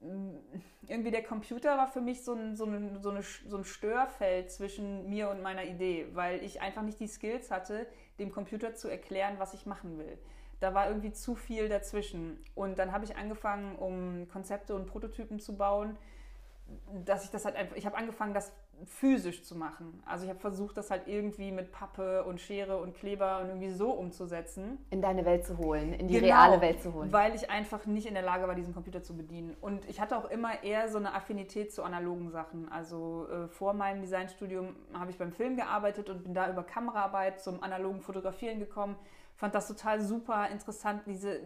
mm, 0.00 0.36
irgendwie 0.86 1.10
der 1.10 1.22
Computer 1.22 1.76
war 1.76 1.88
für 1.88 2.00
mich 2.00 2.22
so 2.22 2.32
ein, 2.32 2.56
so, 2.56 2.64
ein, 2.64 3.02
so, 3.02 3.10
eine, 3.10 3.22
so 3.22 3.56
ein 3.56 3.64
Störfeld 3.64 4.50
zwischen 4.50 5.08
mir 5.08 5.28
und 5.30 5.42
meiner 5.42 5.64
Idee, 5.64 6.06
weil 6.12 6.42
ich 6.42 6.60
einfach 6.60 6.82
nicht 6.82 6.98
die 7.00 7.08
Skills 7.08 7.50
hatte, 7.50 7.86
dem 8.18 8.32
Computer 8.32 8.74
zu 8.74 8.88
erklären, 8.88 9.34
was 9.38 9.52
ich 9.52 9.66
machen 9.66 9.98
will 9.98 10.18
da 10.60 10.74
war 10.74 10.88
irgendwie 10.88 11.12
zu 11.12 11.34
viel 11.34 11.68
dazwischen. 11.68 12.38
Und 12.54 12.78
dann 12.78 12.92
habe 12.92 13.04
ich 13.04 13.16
angefangen, 13.16 13.76
um 13.76 14.28
Konzepte 14.28 14.74
und 14.74 14.86
Prototypen 14.86 15.40
zu 15.40 15.56
bauen, 15.56 15.96
dass 17.04 17.24
ich 17.24 17.30
das 17.30 17.44
halt 17.44 17.56
einfach, 17.56 17.76
ich 17.76 17.86
habe 17.86 17.96
angefangen, 17.96 18.34
das 18.34 18.52
physisch 18.84 19.42
zu 19.44 19.56
machen. 19.56 20.02
Also 20.06 20.24
ich 20.24 20.30
habe 20.30 20.40
versucht, 20.40 20.76
das 20.76 20.90
halt 20.90 21.06
irgendwie 21.06 21.52
mit 21.52 21.70
Pappe 21.70 22.24
und 22.24 22.40
Schere 22.40 22.78
und 22.78 22.94
Kleber 22.94 23.40
und 23.40 23.48
irgendwie 23.48 23.70
so 23.70 23.90
umzusetzen. 23.90 24.78
In 24.90 25.02
deine 25.02 25.24
Welt 25.24 25.44
zu 25.44 25.58
holen, 25.58 25.92
in 25.92 26.08
die 26.08 26.14
genau, 26.14 26.26
reale 26.26 26.60
Welt 26.60 26.80
zu 26.80 26.94
holen. 26.94 27.12
Weil 27.12 27.34
ich 27.34 27.50
einfach 27.50 27.84
nicht 27.86 28.06
in 28.06 28.14
der 28.14 28.22
Lage 28.22 28.48
war, 28.48 28.54
diesen 28.54 28.72
Computer 28.72 29.02
zu 29.02 29.16
bedienen. 29.16 29.54
Und 29.60 29.88
ich 29.88 30.00
hatte 30.00 30.16
auch 30.16 30.30
immer 30.30 30.62
eher 30.62 30.88
so 30.88 30.98
eine 30.98 31.14
Affinität 31.14 31.72
zu 31.72 31.82
analogen 31.82 32.30
Sachen. 32.30 32.70
Also 32.70 33.26
äh, 33.28 33.48
vor 33.48 33.74
meinem 33.74 34.00
Designstudium 34.00 34.74
habe 34.94 35.10
ich 35.10 35.18
beim 35.18 35.32
Film 35.32 35.56
gearbeitet 35.56 36.08
und 36.08 36.24
bin 36.24 36.32
da 36.32 36.50
über 36.50 36.62
Kameraarbeit 36.62 37.40
zum 37.40 37.62
analogen 37.62 38.00
Fotografieren 38.00 38.60
gekommen. 38.60 38.96
Fand 39.40 39.54
das 39.54 39.68
total 39.68 40.02
super 40.02 40.50
interessant, 40.50 41.02
diese 41.06 41.40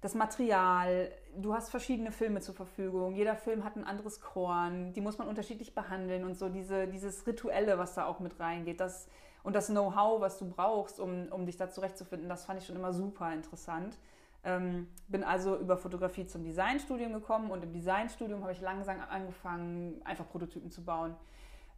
das 0.00 0.14
Material, 0.14 1.10
du 1.36 1.52
hast 1.52 1.70
verschiedene 1.70 2.12
Filme 2.12 2.40
zur 2.40 2.54
Verfügung, 2.54 3.16
jeder 3.16 3.34
Film 3.34 3.64
hat 3.64 3.74
ein 3.74 3.82
anderes 3.82 4.20
Korn, 4.20 4.92
die 4.92 5.00
muss 5.00 5.18
man 5.18 5.26
unterschiedlich 5.26 5.74
behandeln 5.74 6.24
und 6.24 6.38
so 6.38 6.48
diese, 6.48 6.86
dieses 6.86 7.26
Rituelle, 7.26 7.76
was 7.76 7.94
da 7.94 8.06
auch 8.06 8.20
mit 8.20 8.38
reingeht, 8.38 8.78
das, 8.78 9.08
und 9.42 9.56
das 9.56 9.66
Know-how, 9.66 10.20
was 10.20 10.38
du 10.38 10.48
brauchst, 10.48 11.00
um, 11.00 11.26
um 11.32 11.46
dich 11.46 11.56
da 11.56 11.68
zurechtzufinden, 11.68 12.28
das 12.28 12.44
fand 12.44 12.60
ich 12.60 12.66
schon 12.66 12.76
immer 12.76 12.92
super 12.92 13.32
interessant. 13.32 13.98
Ähm, 14.44 14.86
bin 15.08 15.24
also 15.24 15.56
über 15.56 15.76
Fotografie 15.76 16.26
zum 16.26 16.44
Designstudium 16.44 17.12
gekommen 17.12 17.50
und 17.50 17.64
im 17.64 17.72
Designstudium 17.72 18.42
habe 18.42 18.52
ich 18.52 18.60
langsam 18.60 19.00
angefangen, 19.10 20.00
einfach 20.04 20.28
Prototypen 20.28 20.70
zu 20.70 20.84
bauen. 20.84 21.16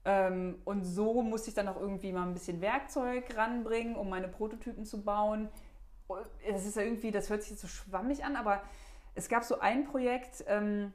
Ähm, 0.04 0.56
und 0.64 0.84
so 0.84 1.22
musste 1.22 1.50
ich 1.50 1.54
dann 1.54 1.68
auch 1.68 1.80
irgendwie 1.80 2.12
mal 2.12 2.26
ein 2.26 2.34
bisschen 2.34 2.60
Werkzeug 2.60 3.36
ranbringen, 3.36 3.96
um 3.96 4.08
meine 4.08 4.28
Prototypen 4.28 4.84
zu 4.84 5.02
bauen 5.02 5.48
das 6.50 6.66
ist 6.66 6.76
ja 6.76 6.82
irgendwie, 6.82 7.10
das 7.10 7.30
hört 7.30 7.42
sich 7.42 7.52
jetzt 7.52 7.62
so 7.62 7.68
schwammig 7.68 8.24
an, 8.24 8.36
aber 8.36 8.62
es 9.14 9.28
gab 9.28 9.44
so 9.44 9.60
ein 9.60 9.84
Projekt, 9.84 10.44
ähm, 10.46 10.92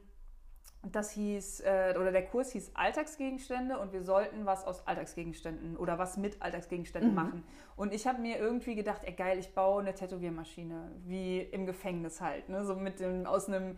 das 0.82 1.10
hieß, 1.10 1.60
äh, 1.60 1.94
oder 1.98 2.12
der 2.12 2.24
Kurs 2.26 2.52
hieß 2.52 2.72
Alltagsgegenstände 2.74 3.78
und 3.78 3.92
wir 3.92 4.02
sollten 4.02 4.46
was 4.46 4.64
aus 4.64 4.86
Alltagsgegenständen 4.86 5.76
oder 5.76 5.98
was 5.98 6.16
mit 6.16 6.40
Alltagsgegenständen 6.40 7.10
mhm. 7.10 7.16
machen. 7.16 7.44
Und 7.74 7.92
ich 7.92 8.06
habe 8.06 8.20
mir 8.20 8.38
irgendwie 8.38 8.76
gedacht, 8.76 9.02
ey 9.04 9.12
geil, 9.12 9.38
ich 9.38 9.52
baue 9.52 9.82
eine 9.82 9.94
Tätowiermaschine, 9.94 10.92
wie 11.04 11.40
im 11.40 11.66
Gefängnis 11.66 12.20
halt, 12.20 12.48
ne? 12.48 12.64
so 12.64 12.76
mit 12.76 13.00
dem, 13.00 13.26
aus 13.26 13.48
einem 13.48 13.76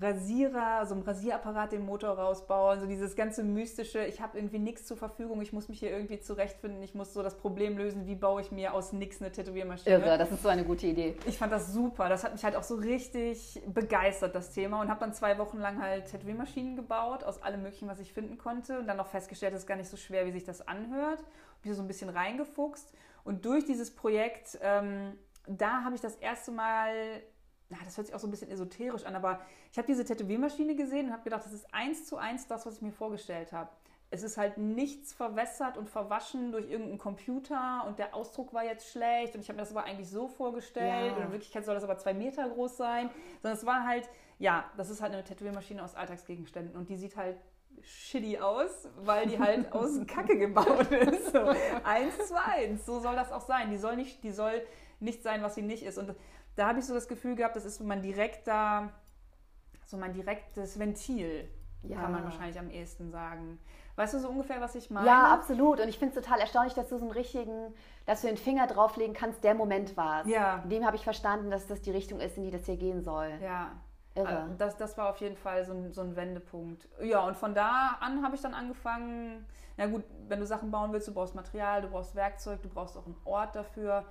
Rasierer, 0.00 0.86
so 0.86 0.94
einem 0.94 1.02
Rasierapparat 1.02 1.72
den 1.72 1.84
Motor 1.84 2.10
rausbauen, 2.10 2.80
so 2.80 2.86
dieses 2.86 3.16
ganze 3.16 3.42
mystische, 3.42 4.04
ich 4.04 4.20
habe 4.20 4.38
irgendwie 4.38 4.58
nichts 4.58 4.86
zur 4.86 4.96
Verfügung, 4.96 5.40
ich 5.40 5.52
muss 5.52 5.68
mich 5.68 5.78
hier 5.78 5.90
irgendwie 5.90 6.20
zurechtfinden, 6.20 6.82
ich 6.82 6.94
muss 6.94 7.12
so 7.12 7.22
das 7.22 7.36
Problem 7.36 7.76
lösen, 7.76 8.06
wie 8.06 8.14
baue 8.14 8.40
ich 8.40 8.52
mir 8.52 8.74
aus 8.74 8.92
nichts 8.92 9.20
eine 9.20 9.32
Tätowiermaschine. 9.32 9.96
Irre, 9.96 10.18
das 10.18 10.30
ist 10.30 10.42
so 10.42 10.48
eine 10.48 10.64
gute 10.64 10.86
Idee. 10.86 11.16
Ich 11.26 11.38
fand 11.38 11.52
das 11.52 11.72
super, 11.72 12.08
das 12.08 12.24
hat 12.24 12.32
mich 12.32 12.44
halt 12.44 12.56
auch 12.56 12.62
so 12.62 12.76
richtig 12.76 13.62
begeistert, 13.66 14.34
das 14.34 14.52
Thema. 14.52 14.80
Und 14.80 14.88
habe 14.88 15.00
dann 15.00 15.12
zwei 15.12 15.38
Wochen 15.38 15.58
lang 15.58 15.80
halt 15.80 16.10
Tätowiermaschinen 16.10 16.76
gebaut, 16.76 17.24
aus 17.24 17.42
allem 17.42 17.62
möglichen, 17.62 17.88
was 17.88 18.00
ich 18.00 18.12
finden 18.12 18.38
konnte. 18.38 18.78
Und 18.78 18.86
dann 18.86 19.00
auch 19.00 19.08
festgestellt, 19.08 19.54
es 19.54 19.60
ist 19.60 19.66
gar 19.66 19.76
nicht 19.76 19.90
so 19.90 19.96
schwer, 19.96 20.26
wie 20.26 20.32
sich 20.32 20.44
das 20.44 20.66
anhört, 20.66 21.22
bin 21.62 21.74
so 21.74 21.82
ein 21.82 21.88
bisschen 21.88 22.10
reingefuchst. 22.10 22.92
Und 23.24 23.44
durch 23.44 23.64
dieses 23.64 23.94
Projekt, 23.94 24.58
ähm, 24.62 25.18
da 25.46 25.82
habe 25.84 25.94
ich 25.94 26.00
das 26.00 26.16
erste 26.16 26.52
Mal 26.52 27.22
na, 27.68 27.78
das 27.84 27.96
hört 27.96 28.06
sich 28.06 28.14
auch 28.14 28.20
so 28.20 28.28
ein 28.28 28.30
bisschen 28.30 28.50
esoterisch 28.50 29.04
an, 29.04 29.16
aber 29.16 29.40
ich 29.72 29.78
habe 29.78 29.86
diese 29.86 30.04
Tätowiermaschine 30.04 30.76
gesehen 30.76 31.06
und 31.06 31.12
habe 31.12 31.24
gedacht, 31.24 31.44
das 31.44 31.52
ist 31.52 31.72
eins 31.74 32.06
zu 32.06 32.16
eins 32.16 32.46
das, 32.46 32.66
was 32.66 32.76
ich 32.76 32.82
mir 32.82 32.92
vorgestellt 32.92 33.52
habe. 33.52 33.70
Es 34.08 34.22
ist 34.22 34.36
halt 34.36 34.56
nichts 34.56 35.12
verwässert 35.12 35.76
und 35.76 35.90
verwaschen 35.90 36.52
durch 36.52 36.70
irgendeinen 36.70 36.98
Computer 36.98 37.84
und 37.88 37.98
der 37.98 38.14
Ausdruck 38.14 38.54
war 38.54 38.64
jetzt 38.64 38.88
schlecht 38.92 39.34
und 39.34 39.40
ich 39.40 39.48
habe 39.48 39.56
mir 39.56 39.62
das 39.62 39.72
aber 39.72 39.82
eigentlich 39.82 40.08
so 40.08 40.28
vorgestellt 40.28 41.10
ja. 41.10 41.16
und 41.16 41.24
in 41.24 41.32
Wirklichkeit 41.32 41.64
soll 41.64 41.74
das 41.74 41.82
aber 41.82 41.98
zwei 41.98 42.14
Meter 42.14 42.48
groß 42.48 42.76
sein, 42.76 43.10
sondern 43.42 43.58
es 43.58 43.66
war 43.66 43.84
halt, 43.84 44.08
ja, 44.38 44.70
das 44.76 44.90
ist 44.90 45.02
halt 45.02 45.12
eine 45.12 45.24
Tätowiermaschine 45.24 45.82
aus 45.82 45.96
Alltagsgegenständen 45.96 46.76
und 46.76 46.88
die 46.88 46.96
sieht 46.96 47.16
halt 47.16 47.36
shitty 47.82 48.38
aus, 48.38 48.88
weil 48.96 49.26
die 49.26 49.38
halt 49.38 49.72
aus 49.72 49.98
Kacke 50.06 50.38
gebaut 50.38 50.90
ist. 50.92 51.32
So, 51.32 51.40
eins 51.84 52.28
zu 52.28 52.42
eins, 52.42 52.86
so 52.86 53.00
soll 53.00 53.16
das 53.16 53.32
auch 53.32 53.42
sein. 53.42 53.70
Die 53.70 53.76
soll 53.76 53.96
nicht, 53.96 54.22
die 54.22 54.30
soll 54.30 54.62
nicht 55.00 55.22
sein, 55.22 55.42
was 55.42 55.54
sie 55.54 55.62
nicht 55.62 55.82
ist 55.82 55.98
und 55.98 56.14
da 56.56 56.68
habe 56.68 56.80
ich 56.80 56.86
so 56.86 56.94
das 56.94 57.08
Gefühl 57.08 57.36
gehabt, 57.36 57.54
das 57.54 57.64
ist 57.64 57.76
so 57.76 57.84
mein 57.84 58.02
direkter, 58.02 58.90
so 59.86 59.96
mein 59.96 60.12
direktes 60.12 60.78
Ventil, 60.78 61.48
ja. 61.82 62.00
kann 62.00 62.12
man 62.12 62.24
wahrscheinlich 62.24 62.58
am 62.58 62.70
ehesten 62.70 63.10
sagen. 63.10 63.58
Weißt 63.94 64.12
du 64.12 64.18
so 64.18 64.28
ungefähr, 64.28 64.60
was 64.60 64.74
ich 64.74 64.90
meine? 64.90 65.06
Ja, 65.06 65.32
absolut. 65.32 65.80
Und 65.80 65.88
ich 65.88 65.98
finde 65.98 66.18
es 66.18 66.22
total 66.22 66.40
erstaunlich, 66.40 66.74
dass 66.74 66.88
du 66.88 66.98
so 66.98 67.04
einen 67.04 67.12
richtigen, 67.12 67.72
dass 68.04 68.20
du 68.20 68.26
den 68.26 68.36
Finger 68.36 68.66
drauflegen 68.66 69.14
kannst, 69.14 69.42
der 69.42 69.54
Moment 69.54 69.96
war. 69.96 70.26
Ja. 70.26 70.60
In 70.64 70.70
dem 70.70 70.86
habe 70.86 70.96
ich 70.96 71.04
verstanden, 71.04 71.50
dass 71.50 71.66
das 71.66 71.80
die 71.80 71.92
Richtung 71.92 72.20
ist, 72.20 72.36
in 72.36 72.44
die 72.44 72.50
das 72.50 72.66
hier 72.66 72.76
gehen 72.76 73.02
soll. 73.02 73.30
Ja. 73.42 73.72
Irre. 74.14 74.28
Also 74.28 74.54
das, 74.58 74.76
das 74.76 74.98
war 74.98 75.10
auf 75.10 75.18
jeden 75.18 75.36
Fall 75.36 75.64
so 75.64 75.72
ein, 75.72 75.92
so 75.92 76.00
ein 76.00 76.16
Wendepunkt. 76.16 76.88
Ja, 77.02 77.20
und 77.20 77.36
von 77.36 77.54
da 77.54 77.96
an 78.00 78.22
habe 78.24 78.34
ich 78.34 78.40
dann 78.40 78.54
angefangen, 78.54 79.46
na 79.76 79.86
gut, 79.86 80.04
wenn 80.28 80.40
du 80.40 80.46
Sachen 80.46 80.70
bauen 80.70 80.92
willst, 80.92 81.08
du 81.08 81.12
brauchst 81.12 81.34
Material, 81.34 81.82
du 81.82 81.88
brauchst 81.88 82.14
Werkzeug, 82.14 82.62
du 82.62 82.68
brauchst 82.68 82.96
auch 82.96 83.04
einen 83.04 83.16
Ort 83.24 83.54
dafür. 83.54 84.04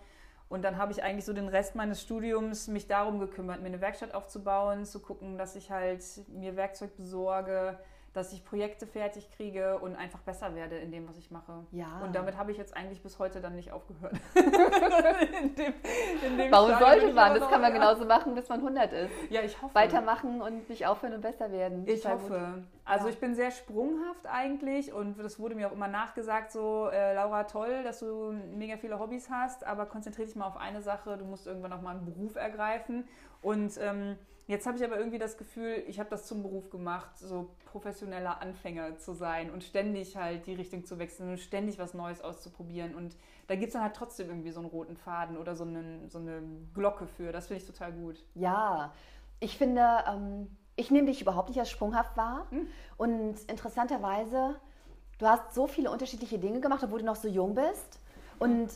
Und 0.48 0.64
dann 0.64 0.78
habe 0.78 0.92
ich 0.92 1.04
eigentlich 1.04 1.26
so 1.26 1.34
den 1.34 1.48
Rest 1.48 1.76
meines 1.76 2.02
Studiums 2.02 2.68
mich 2.68 2.88
darum 2.88 3.20
gekümmert, 3.20 3.62
mir 3.62 3.68
eine 3.68 3.82
Werkstatt 3.82 4.14
aufzubauen, 4.14 4.86
zu 4.86 5.00
gucken, 5.00 5.38
dass 5.38 5.56
ich 5.56 5.72
halt 5.72 6.04
mir 6.28 6.56
Werkzeug 6.56 6.96
besorge, 6.96 7.80
dass 8.16 8.32
ich 8.32 8.46
Projekte 8.46 8.88
fertig 8.88 9.30
kriege 9.36 9.78
und 9.80 9.98
einfach 9.98 10.20
besser 10.20 10.56
werde 10.56 10.78
in 10.78 10.90
dem, 10.90 11.08
was 11.08 11.18
ich 11.18 11.32
mache. 11.32 11.66
Ja. 11.72 12.00
Und 12.02 12.16
damit 12.16 12.38
habe 12.38 12.50
ich 12.50 12.58
jetzt 12.58 12.76
eigentlich 12.76 13.04
bis 13.04 13.20
heute 13.20 13.42
dann 13.42 13.56
nicht 13.56 13.74
aufgehört. 13.74 14.14
in 14.36 15.54
dem, 15.56 15.74
in 16.26 16.38
dem 16.38 16.52
Warum 16.52 16.76
Stadion 16.76 17.02
sollte 17.02 17.14
man? 17.14 17.34
Das 17.38 17.50
kann 17.50 17.60
man 17.60 17.74
genauso 17.74 18.06
machen, 18.06 18.34
bis 18.34 18.48
man 18.48 18.62
100 18.62 18.94
ist. 18.94 19.12
Ja, 19.30 19.42
ich 19.42 19.62
hoffe. 19.62 19.76
Weitermachen 19.76 20.42
und 20.42 20.70
nicht 20.70 20.88
aufhören 20.88 21.16
und 21.16 21.22
besser 21.22 21.52
werden. 21.52 21.86
Ich 21.88 22.08
hoffe. 22.08 22.54
Gut. 22.56 22.64
Also 22.86 23.08
ja. 23.08 23.14
ich 23.14 23.20
bin 23.20 23.36
sehr 23.36 23.52
sprunghaft 23.52 24.26
eigentlich 24.28 24.94
und 24.94 25.20
das 25.20 25.38
wurde 25.38 25.56
mir 25.56 25.68
auch 25.68 25.74
immer 25.74 25.90
nachgesagt, 25.90 26.54
so 26.54 26.88
äh, 26.88 27.16
Laura, 27.16 27.44
toll, 27.44 27.84
dass 27.84 28.00
du 28.00 28.32
mega 28.56 28.78
viele 28.78 28.98
Hobbys 28.98 29.30
hast, 29.30 29.66
aber 29.66 29.88
konzentriere 29.88 30.28
dich 30.28 30.38
mal 30.38 30.48
auf 30.48 30.58
eine 30.58 30.82
Sache, 30.82 31.18
du 31.18 31.26
musst 31.26 31.48
irgendwann 31.48 31.74
auch 31.74 31.82
mal 31.82 31.98
einen 31.98 32.06
Beruf 32.06 32.36
ergreifen 32.36 33.06
und 33.42 33.78
ähm, 33.82 34.16
Jetzt 34.48 34.68
habe 34.68 34.78
ich 34.78 34.84
aber 34.84 34.98
irgendwie 34.98 35.18
das 35.18 35.38
Gefühl, 35.38 35.84
ich 35.88 36.00
habe 36.00 36.10
das 36.10 36.28
zum 36.28 36.44
Beruf 36.44 36.70
gemacht, 36.70 37.18
so 37.18 37.50
professioneller 37.66 38.42
Anfänger 38.42 38.98
zu 38.98 39.14
sein 39.14 39.50
und 39.50 39.64
ständig 39.64 40.16
halt 40.16 40.46
die 40.46 40.54
Richtung 40.54 40.86
zu 40.86 41.00
wechseln 41.00 41.32
und 41.32 41.40
ständig 41.40 41.80
was 41.80 41.96
Neues 41.96 42.22
auszuprobieren. 42.22 42.94
Und 42.94 43.16
da 43.48 43.56
gibt 43.56 43.68
es 43.68 43.74
dann 43.74 43.82
halt 43.82 43.96
trotzdem 43.96 44.30
irgendwie 44.30 44.52
so 44.52 44.60
einen 44.60 44.70
roten 44.70 44.98
Faden 44.98 45.38
oder 45.38 45.56
so, 45.56 45.64
einen, 45.64 46.10
so 46.10 46.20
eine 46.20 46.44
Glocke 46.76 47.08
für. 47.08 47.32
Das 47.32 47.48
finde 47.48 47.64
ich 47.64 47.68
total 47.68 47.92
gut. 47.94 48.24
Ja, 48.36 48.94
ich 49.40 49.58
finde, 49.58 49.82
ähm, 50.08 50.56
ich 50.76 50.92
nehme 50.92 51.08
dich 51.08 51.22
überhaupt 51.22 51.50
nicht 51.50 51.60
als 51.60 51.72
sprunghaft 51.72 52.16
wahr. 52.16 52.46
Hm. 52.52 52.68
Und 52.98 53.40
interessanterweise, 53.50 54.60
du 55.18 55.26
hast 55.26 55.56
so 55.56 55.66
viele 55.66 55.90
unterschiedliche 55.90 56.38
Dinge 56.38 56.60
gemacht, 56.60 56.84
obwohl 56.84 57.00
du 57.00 57.06
noch 57.06 57.16
so 57.16 57.28
jung 57.28 57.56
bist. 57.56 58.00
Und 58.38 58.70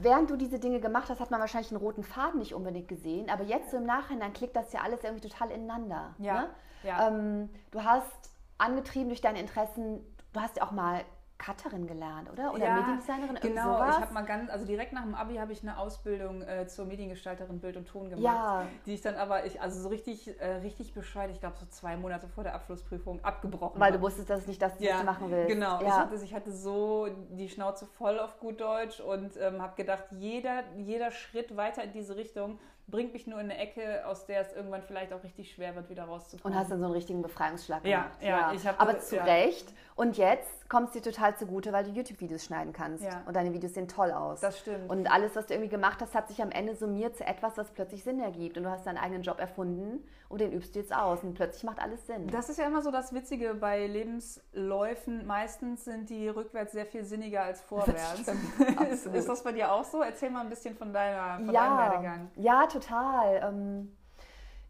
während 0.00 0.30
du 0.30 0.36
diese 0.36 0.58
Dinge 0.58 0.80
gemacht 0.80 1.08
hast, 1.08 1.20
hat 1.20 1.30
man 1.30 1.40
wahrscheinlich 1.40 1.70
einen 1.70 1.80
roten 1.80 2.02
Faden 2.02 2.38
nicht 2.38 2.54
unbedingt 2.54 2.88
gesehen, 2.88 3.30
aber 3.30 3.44
jetzt 3.44 3.70
so 3.70 3.76
im 3.76 3.86
Nachhinein 3.86 4.32
klickt 4.32 4.56
das 4.56 4.72
ja 4.72 4.80
alles 4.80 5.04
irgendwie 5.04 5.28
total 5.28 5.50
ineinander. 5.50 6.14
Ja. 6.18 6.40
Ne? 6.42 6.48
ja. 6.82 7.08
Ähm, 7.08 7.50
du 7.70 7.84
hast 7.84 8.30
angetrieben 8.58 9.08
durch 9.08 9.20
deine 9.20 9.40
Interessen, 9.40 10.00
du 10.32 10.40
hast 10.40 10.56
ja 10.56 10.64
auch 10.64 10.72
mal 10.72 11.04
Cutterin 11.38 11.86
gelernt, 11.86 12.30
oder? 12.32 12.52
Oder 12.54 12.64
ja, 12.64 12.74
Mediendesignerin? 12.76 13.36
Genau, 13.42 13.74
sowas? 13.74 13.96
ich 13.96 14.02
habe 14.02 14.14
mal 14.14 14.24
ganz, 14.24 14.50
also 14.50 14.64
direkt 14.64 14.92
nach 14.92 15.02
dem 15.02 15.14
Abi 15.14 15.36
habe 15.36 15.52
ich 15.52 15.62
eine 15.62 15.78
Ausbildung 15.78 16.42
äh, 16.42 16.66
zur 16.66 16.86
Mediengestalterin 16.86 17.60
Bild 17.60 17.76
und 17.76 17.86
Ton 17.86 18.08
gemacht, 18.08 18.24
ja. 18.24 18.66
die 18.86 18.94
ich 18.94 19.02
dann 19.02 19.16
aber, 19.16 19.44
ich, 19.44 19.60
also 19.60 19.80
so 19.80 19.88
richtig, 19.88 20.40
äh, 20.40 20.46
richtig 20.56 20.94
bescheid, 20.94 21.30
ich 21.30 21.40
glaube 21.40 21.56
so 21.58 21.66
zwei 21.66 21.96
Monate 21.96 22.26
vor 22.28 22.42
der 22.42 22.54
Abschlussprüfung 22.54 23.22
abgebrochen 23.22 23.78
Weil 23.78 23.88
habe. 23.88 23.98
du 23.98 24.04
wusstest, 24.04 24.30
dass 24.30 24.40
es 24.40 24.46
nicht 24.46 24.62
das, 24.62 24.72
ja, 24.78 25.00
du 25.00 25.04
machen 25.04 25.30
willst. 25.30 25.48
Genau, 25.48 25.80
ja. 25.80 25.86
ich, 25.86 25.92
hatte, 25.92 26.14
ich 26.24 26.34
hatte 26.34 26.52
so 26.52 27.08
die 27.30 27.48
Schnauze 27.48 27.86
voll 27.86 28.18
auf 28.18 28.40
gut 28.40 28.60
Deutsch 28.60 29.00
und 29.00 29.36
ähm, 29.36 29.60
habe 29.60 29.76
gedacht, 29.76 30.04
jeder, 30.12 30.62
jeder 30.76 31.10
Schritt 31.10 31.56
weiter 31.56 31.84
in 31.84 31.92
diese 31.92 32.16
Richtung 32.16 32.58
bringt 32.88 33.12
mich 33.12 33.26
nur 33.26 33.40
in 33.40 33.50
eine 33.50 33.58
Ecke, 33.58 34.06
aus 34.06 34.26
der 34.26 34.40
es 34.40 34.52
irgendwann 34.52 34.82
vielleicht 34.82 35.12
auch 35.12 35.22
richtig 35.24 35.52
schwer 35.52 35.74
wird, 35.74 35.90
wieder 35.90 36.04
rauszukommen. 36.04 36.54
Und 36.54 36.60
hast 36.60 36.70
dann 36.70 36.78
so 36.78 36.84
einen 36.84 36.94
richtigen 36.94 37.22
Befreiungsschlag 37.22 37.82
gemacht. 37.82 38.10
Ja, 38.20 38.28
ja. 38.28 38.52
Ich 38.52 38.66
hab, 38.66 38.80
Aber 38.80 38.98
zu. 39.00 39.16
Recht. 39.16 39.72
Und 39.96 40.16
jetzt 40.16 40.65
kommt 40.68 40.88
es 40.88 40.92
dir 40.92 41.02
total 41.02 41.36
zugute, 41.36 41.72
weil 41.72 41.84
du 41.84 41.90
YouTube-Videos 41.90 42.44
schneiden 42.44 42.72
kannst. 42.72 43.04
Ja. 43.04 43.22
Und 43.26 43.36
deine 43.36 43.52
Videos 43.52 43.74
sehen 43.74 43.88
toll 43.88 44.10
aus. 44.10 44.40
Das 44.40 44.58
stimmt. 44.58 44.90
Und 44.90 45.10
alles, 45.10 45.36
was 45.36 45.46
du 45.46 45.54
irgendwie 45.54 45.70
gemacht 45.70 46.00
hast, 46.00 46.14
hat 46.14 46.28
sich 46.28 46.42
am 46.42 46.50
Ende 46.50 46.74
summiert 46.74 47.16
zu 47.16 47.26
etwas, 47.26 47.56
was 47.56 47.70
plötzlich 47.70 48.02
Sinn 48.02 48.20
ergibt. 48.20 48.56
Und 48.56 48.64
du 48.64 48.70
hast 48.70 48.86
deinen 48.86 48.98
eigenen 48.98 49.22
Job 49.22 49.38
erfunden 49.38 50.04
und 50.28 50.40
den 50.40 50.52
übst 50.52 50.74
du 50.74 50.80
jetzt 50.80 50.94
aus. 50.94 51.22
Und 51.22 51.34
plötzlich 51.34 51.64
macht 51.64 51.80
alles 51.80 52.06
Sinn. 52.06 52.26
Das 52.28 52.48
ist 52.48 52.58
ja 52.58 52.66
immer 52.66 52.82
so 52.82 52.90
das 52.90 53.12
Witzige 53.12 53.54
bei 53.54 53.86
Lebensläufen. 53.86 55.26
Meistens 55.26 55.84
sind 55.84 56.10
die 56.10 56.28
rückwärts 56.28 56.72
sehr 56.72 56.86
viel 56.86 57.04
sinniger 57.04 57.42
als 57.42 57.60
vorwärts. 57.60 58.28
ist, 58.90 59.06
ist, 59.06 59.28
das 59.28 59.42
bei 59.42 59.52
dir 59.52 59.72
auch 59.72 59.84
so? 59.84 60.02
Erzähl 60.02 60.30
mal 60.30 60.40
ein 60.40 60.50
bisschen 60.50 60.76
von, 60.76 60.92
deiner, 60.92 61.44
von 61.44 61.54
ja, 61.54 61.66
deinem 61.66 61.78
Werdegang. 61.78 62.30
Ja, 62.36 62.66
total. 62.66 63.40
Ähm, 63.42 63.96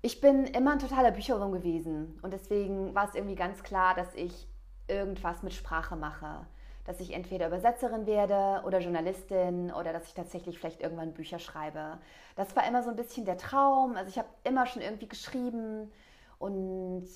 ich 0.03 0.21
bin 0.21 0.45
immer 0.45 0.73
ein 0.73 0.79
totaler 0.79 1.11
Bücherwurm 1.11 1.53
gewesen. 1.53 2.19
Und 2.23 2.33
deswegen 2.33 2.95
war 2.95 3.09
es 3.09 3.15
irgendwie 3.15 3.35
ganz 3.35 3.63
klar, 3.63 3.95
dass 3.95 4.15
ich 4.15 4.47
irgendwas 4.89 5.43
mit 5.43 5.53
Sprache 5.53 5.97
mache. 5.97 6.47
dass 6.85 7.01
ich 7.01 7.13
entweder 7.13 7.49
Übersetzerin 7.49 8.07
werde 8.07 8.65
oder 8.65 8.79
Journalistin 8.79 9.73
oder 9.73 9.93
dass 9.93 10.07
ich 10.07 10.15
tatsächlich 10.15 10.57
vielleicht 10.57 10.81
irgendwann 10.81 11.15
Bücher 11.15 11.41
schreibe. 11.41 11.99
Das 12.37 12.55
war 12.55 12.65
immer 12.65 12.85
so 12.85 12.91
ein 12.91 12.95
bisschen 12.95 13.25
der 13.25 13.39
Traum. 13.39 13.97
Also 13.97 14.09
ich 14.09 14.19
habe 14.19 14.29
immer 14.45 14.67
schon 14.67 14.83
irgendwie 14.83 15.09
geschrieben 15.09 15.91
und 16.39 17.09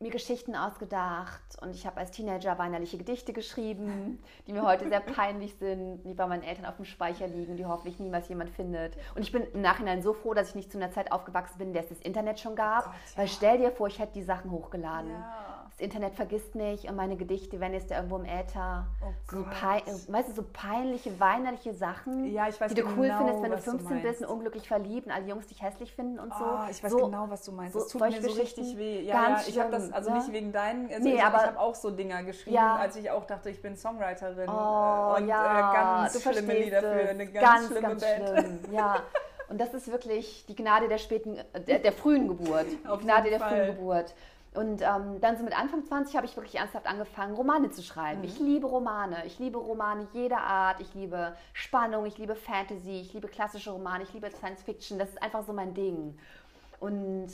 mir 0.00 0.10
Geschichten 0.10 0.54
ausgedacht 0.54 1.42
und 1.60 1.74
ich 1.74 1.84
habe 1.84 1.96
als 1.98 2.12
Teenager 2.12 2.56
weinerliche 2.56 2.98
Gedichte 2.98 3.32
geschrieben, 3.32 4.22
die 4.46 4.52
mir 4.52 4.62
heute 4.62 4.88
sehr 4.88 5.00
peinlich 5.16 5.56
sind, 5.56 6.04
die 6.04 6.14
bei 6.14 6.26
meinen 6.26 6.44
Eltern 6.44 6.66
auf 6.66 6.76
dem 6.76 6.84
Speicher 6.84 7.26
liegen, 7.26 7.56
die 7.56 7.66
hoffentlich 7.66 7.98
niemals 7.98 8.28
jemand 8.28 8.50
findet. 8.50 8.96
Und 9.16 9.22
ich 9.22 9.32
bin 9.32 9.42
im 9.52 9.60
Nachhinein 9.60 10.00
so 10.00 10.12
froh, 10.12 10.34
dass 10.34 10.50
ich 10.50 10.54
nicht 10.54 10.70
zu 10.70 10.78
einer 10.78 10.92
Zeit 10.92 11.10
aufgewachsen 11.10 11.58
bin, 11.58 11.68
in 11.68 11.72
der 11.74 11.82
es 11.82 11.88
das 11.88 11.98
Internet 11.98 12.38
schon 12.38 12.54
gab, 12.54 12.86
oh 12.86 12.90
Gott, 12.90 12.94
ja. 12.94 13.18
weil 13.18 13.28
stell 13.28 13.58
dir 13.58 13.72
vor, 13.72 13.88
ich 13.88 13.98
hätte 13.98 14.12
die 14.14 14.22
Sachen 14.22 14.50
hochgeladen. 14.52 15.10
Ja 15.10 15.57
das 15.78 15.84
Internet 15.84 16.14
vergisst 16.14 16.54
nicht 16.54 16.84
und 16.84 16.96
meine 16.96 17.16
Gedichte 17.16 17.60
werden 17.60 17.72
jetzt 17.72 17.90
irgendwo 17.90 18.16
im 18.16 18.24
Äther. 18.24 18.86
Oh 19.00 19.12
so, 19.30 19.46
weißt 20.12 20.28
du, 20.28 20.32
so 20.32 20.44
peinliche, 20.52 21.18
weinerliche 21.20 21.72
Sachen, 21.72 22.32
ja, 22.32 22.48
ich 22.48 22.60
weiß 22.60 22.74
die 22.74 22.80
du 22.80 22.86
genau, 22.86 22.98
cool 22.98 23.14
findest, 23.16 23.42
wenn 23.42 23.50
du 23.50 23.58
15 23.58 24.02
bist 24.02 24.20
und 24.22 24.28
unglücklich 24.28 24.66
verliebt 24.66 25.06
und 25.06 25.12
alle 25.12 25.26
Jungs 25.26 25.46
dich 25.46 25.62
hässlich 25.62 25.92
finden 25.94 26.18
und 26.18 26.32
so. 26.34 26.44
Oh, 26.44 26.70
ich 26.70 26.82
weiß 26.82 26.90
so, 26.90 27.06
genau, 27.06 27.30
was 27.30 27.44
du 27.44 27.52
meinst. 27.52 27.76
Das 27.76 27.88
tut 27.88 28.00
mir 28.00 28.20
so 28.20 28.30
richtig 28.30 28.76
weh. 28.76 29.02
Ja, 29.02 29.30
ja, 29.30 29.42
ich 29.46 29.58
habe 29.58 29.70
das, 29.70 29.92
also 29.92 30.12
nicht 30.12 30.32
wegen 30.32 30.52
deinen, 30.52 30.90
also 30.90 31.08
nee, 31.08 31.14
ich, 31.14 31.22
aber, 31.22 31.38
ich 31.38 31.46
habe 31.46 31.60
auch 31.60 31.74
so 31.74 31.90
Dinger 31.90 32.22
geschrieben, 32.24 32.56
ja. 32.56 32.76
als 32.76 32.96
ich 32.96 33.10
auch 33.10 33.24
dachte, 33.24 33.50
ich 33.50 33.62
bin 33.62 33.76
Songwriterin 33.76 34.48
oh, 34.48 35.14
und 35.16 35.28
ja, 35.28 35.70
äh, 35.70 35.74
ganz 35.74 36.22
schlimme 36.22 36.58
Lieder 36.58 36.80
für 36.80 37.08
eine 37.08 37.26
ganz, 37.26 37.44
ganz 37.44 37.66
schlimme 37.66 37.88
ganz 37.88 38.02
Band. 38.02 38.28
Schlimm. 38.28 38.58
Ja. 38.72 39.02
Und 39.48 39.58
das 39.58 39.72
ist 39.72 39.90
wirklich 39.90 40.44
die 40.46 40.54
Gnade 40.54 40.88
der 40.88 40.98
späten, 40.98 41.38
der, 41.66 41.78
der 41.78 41.92
frühen 41.92 42.28
Geburt. 42.28 42.66
Die 42.66 43.04
Gnade 43.04 43.30
der 43.30 43.40
frühen 43.40 43.66
Geburt. 43.66 44.14
Und 44.54 44.82
ähm, 44.82 45.20
dann 45.20 45.36
so 45.36 45.44
mit 45.44 45.58
Anfang 45.58 45.84
20 45.84 46.16
habe 46.16 46.26
ich 46.26 46.36
wirklich 46.36 46.56
ernsthaft 46.56 46.86
angefangen, 46.86 47.34
Romane 47.34 47.70
zu 47.70 47.82
schreiben. 47.82 48.20
Mhm. 48.20 48.26
Ich 48.26 48.38
liebe 48.38 48.66
Romane. 48.66 49.24
Ich 49.26 49.38
liebe 49.38 49.58
Romane 49.58 50.08
jeder 50.12 50.40
Art. 50.40 50.80
Ich 50.80 50.94
liebe 50.94 51.36
Spannung, 51.52 52.06
ich 52.06 52.18
liebe 52.18 52.34
Fantasy, 52.34 53.00
ich 53.00 53.12
liebe 53.12 53.28
klassische 53.28 53.70
Romane, 53.70 54.04
ich 54.04 54.12
liebe 54.12 54.30
Science 54.30 54.62
Fiction. 54.62 54.98
Das 54.98 55.10
ist 55.10 55.22
einfach 55.22 55.44
so 55.44 55.52
mein 55.52 55.74
Ding. 55.74 56.18
Und 56.80 57.28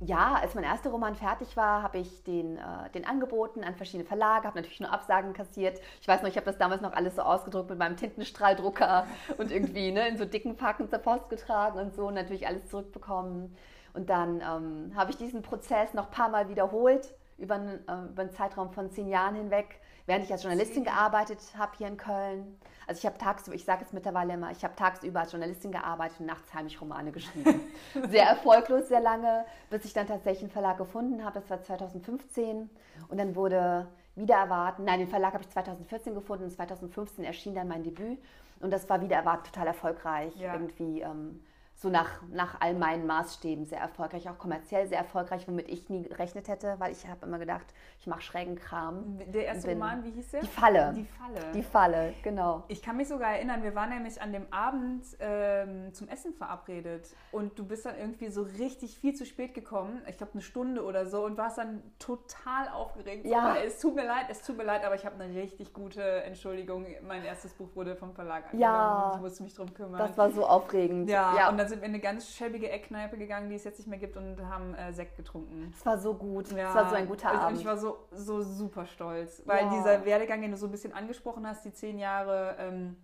ja, 0.00 0.34
als 0.34 0.54
mein 0.54 0.64
erster 0.64 0.90
Roman 0.90 1.14
fertig 1.14 1.56
war, 1.56 1.82
habe 1.82 1.98
ich 1.98 2.24
den, 2.24 2.58
äh, 2.58 2.90
den 2.94 3.06
angeboten 3.06 3.64
an 3.64 3.74
verschiedene 3.74 4.04
Verlage, 4.04 4.46
habe 4.46 4.58
natürlich 4.58 4.80
nur 4.80 4.92
Absagen 4.92 5.32
kassiert. 5.32 5.80
Ich 6.00 6.08
weiß 6.08 6.22
noch, 6.22 6.28
ich 6.28 6.36
habe 6.36 6.46
das 6.46 6.58
damals 6.58 6.82
noch 6.82 6.92
alles 6.92 7.16
so 7.16 7.22
ausgedruckt 7.22 7.70
mit 7.70 7.78
meinem 7.78 7.96
Tintenstrahldrucker 7.96 9.06
und 9.38 9.50
irgendwie 9.50 9.92
ne, 9.92 10.08
in 10.08 10.18
so 10.18 10.24
dicken 10.24 10.56
Packen 10.56 10.88
zur 10.88 10.98
Post 10.98 11.30
getragen 11.30 11.78
und 11.78 11.94
so 11.94 12.08
und 12.08 12.14
natürlich 12.14 12.46
alles 12.46 12.68
zurückbekommen. 12.68 13.56
Und 13.94 14.10
dann 14.10 14.40
ähm, 14.40 14.92
habe 14.96 15.10
ich 15.10 15.16
diesen 15.16 15.42
Prozess 15.42 15.94
noch 15.94 16.06
ein 16.06 16.10
paar 16.10 16.28
Mal 16.28 16.48
wiederholt, 16.48 17.14
über 17.38 17.54
einen, 17.54 17.88
äh, 17.88 18.10
über 18.10 18.22
einen 18.22 18.32
Zeitraum 18.32 18.72
von 18.72 18.90
zehn 18.90 19.08
Jahren 19.08 19.36
hinweg, 19.36 19.80
während 20.06 20.24
ich 20.24 20.32
als 20.32 20.42
Journalistin 20.42 20.84
gearbeitet 20.84 21.38
habe 21.56 21.72
hier 21.78 21.86
in 21.86 21.96
Köln. 21.96 22.58
Also 22.86 22.98
ich 22.98 23.06
habe 23.06 23.16
tagsüber, 23.18 23.54
ich 23.54 23.64
sage 23.64 23.84
es 23.84 23.92
mittlerweile 23.92 24.34
immer, 24.34 24.50
ich 24.50 24.62
habe 24.64 24.74
tagsüber 24.74 25.20
als 25.20 25.32
Journalistin 25.32 25.72
gearbeitet 25.72 26.20
und 26.20 26.26
nachts 26.26 26.52
heimlich 26.52 26.80
Romane 26.80 27.12
geschrieben. 27.12 27.60
sehr 28.10 28.26
erfolglos, 28.26 28.88
sehr 28.88 29.00
lange, 29.00 29.46
bis 29.70 29.84
ich 29.84 29.92
dann 29.92 30.06
tatsächlich 30.06 30.42
einen 30.42 30.50
Verlag 30.50 30.76
gefunden 30.76 31.24
habe. 31.24 31.40
Das 31.40 31.48
war 31.48 31.62
2015 31.62 32.68
und 33.08 33.18
dann 33.18 33.34
wurde 33.36 33.86
wieder 34.16 34.36
erwarten, 34.36 34.84
nein, 34.84 35.00
den 35.00 35.08
Verlag 35.08 35.32
habe 35.32 35.42
ich 35.42 35.50
2014 35.50 36.14
gefunden 36.14 36.44
und 36.44 36.50
2015 36.50 37.24
erschien 37.24 37.54
dann 37.54 37.68
mein 37.68 37.82
Debüt 37.82 38.18
und 38.60 38.70
das 38.70 38.88
war 38.88 39.00
wieder 39.00 39.16
erwartet 39.16 39.52
total 39.52 39.68
erfolgreich. 39.68 40.34
Ja. 40.36 40.52
Irgendwie 40.52 41.00
ähm, 41.00 41.42
so 41.76 41.88
nach, 41.88 42.22
nach 42.30 42.60
all 42.60 42.74
meinen 42.74 43.06
Maßstäben 43.06 43.66
sehr 43.66 43.80
erfolgreich, 43.80 44.28
auch 44.28 44.38
kommerziell 44.38 44.86
sehr 44.86 44.98
erfolgreich, 44.98 45.46
womit 45.48 45.68
ich 45.68 45.88
nie 45.90 46.04
gerechnet 46.04 46.48
hätte, 46.48 46.76
weil 46.78 46.92
ich 46.92 47.06
habe 47.08 47.26
immer 47.26 47.38
gedacht, 47.38 47.66
ich 47.98 48.06
mache 48.06 48.22
schrägen 48.22 48.56
Kram. 48.56 49.18
Der 49.32 49.46
erste 49.46 49.70
Roman, 49.70 50.04
wie 50.04 50.10
hieß 50.12 50.30
der? 50.30 50.40
Die 50.40 50.46
Falle. 50.46 50.92
Die 50.94 51.04
Falle. 51.04 51.52
Die 51.52 51.62
Falle, 51.62 52.14
genau. 52.22 52.62
Ich 52.68 52.80
kann 52.80 52.96
mich 52.96 53.08
sogar 53.08 53.32
erinnern, 53.32 53.62
wir 53.62 53.74
waren 53.74 53.90
nämlich 53.90 54.22
an 54.22 54.32
dem 54.32 54.46
Abend 54.52 55.04
ähm, 55.18 55.92
zum 55.92 56.08
Essen 56.08 56.32
verabredet 56.32 57.08
und 57.32 57.58
du 57.58 57.64
bist 57.64 57.86
dann 57.86 57.98
irgendwie 57.98 58.28
so 58.28 58.42
richtig 58.42 58.98
viel 58.98 59.14
zu 59.14 59.26
spät 59.26 59.52
gekommen, 59.52 60.00
ich 60.08 60.16
glaube 60.16 60.32
eine 60.34 60.42
Stunde 60.42 60.84
oder 60.84 61.06
so 61.06 61.24
und 61.24 61.36
warst 61.36 61.58
dann 61.58 61.82
total 61.98 62.68
aufgeregt. 62.68 63.26
Ja. 63.26 63.54
So, 63.54 63.66
es 63.66 63.80
tut 63.80 63.94
mir 63.96 64.06
leid, 64.06 64.26
es 64.30 64.42
tut 64.42 64.56
mir 64.56 64.64
leid, 64.64 64.84
aber 64.84 64.94
ich 64.94 65.04
habe 65.04 65.22
eine 65.22 65.34
richtig 65.34 65.72
gute 65.72 66.02
Entschuldigung. 66.22 66.86
Mein 67.06 67.24
erstes 67.24 67.52
Buch 67.52 67.68
wurde 67.74 67.96
vom 67.96 68.12
Verlag 68.12 68.44
angenommen. 68.44 68.60
Ja. 68.60 69.12
Ich 69.16 69.20
musste 69.20 69.42
mich 69.42 69.54
drum 69.54 69.72
kümmern. 69.74 69.98
Das 69.98 70.16
war 70.16 70.30
so 70.30 70.46
aufregend. 70.46 71.08
Ja, 71.08 71.36
ja. 71.36 71.48
Dann 71.64 71.70
sind 71.70 71.80
wir 71.80 71.88
in 71.88 71.94
eine 71.94 72.00
ganz 72.00 72.30
schäbige 72.30 72.70
Eckkneipe 72.70 73.16
gegangen, 73.16 73.48
die 73.48 73.56
es 73.56 73.64
jetzt 73.64 73.78
nicht 73.78 73.88
mehr 73.88 73.98
gibt 73.98 74.16
und 74.16 74.40
haben 74.46 74.74
äh, 74.74 74.92
Sekt 74.92 75.16
getrunken. 75.16 75.72
Es 75.74 75.84
war 75.84 75.98
so 75.98 76.14
gut. 76.14 76.50
Ja. 76.52 76.68
Es 76.68 76.74
war 76.74 76.90
so 76.90 76.94
ein 76.94 77.08
guter 77.08 77.30
Abend. 77.30 77.52
Und 77.52 77.60
ich 77.60 77.66
war 77.66 77.78
so, 77.78 78.06
so 78.12 78.42
super 78.42 78.86
stolz, 78.86 79.42
weil 79.46 79.64
ja. 79.64 79.70
dieser 79.70 80.04
Werdegang, 80.04 80.42
den 80.42 80.50
du 80.50 80.56
so 80.56 80.66
ein 80.66 80.70
bisschen 80.70 80.92
angesprochen 80.92 81.46
hast, 81.46 81.64
die 81.64 81.72
zehn 81.72 81.98
Jahre, 81.98 82.56
ähm, 82.58 82.96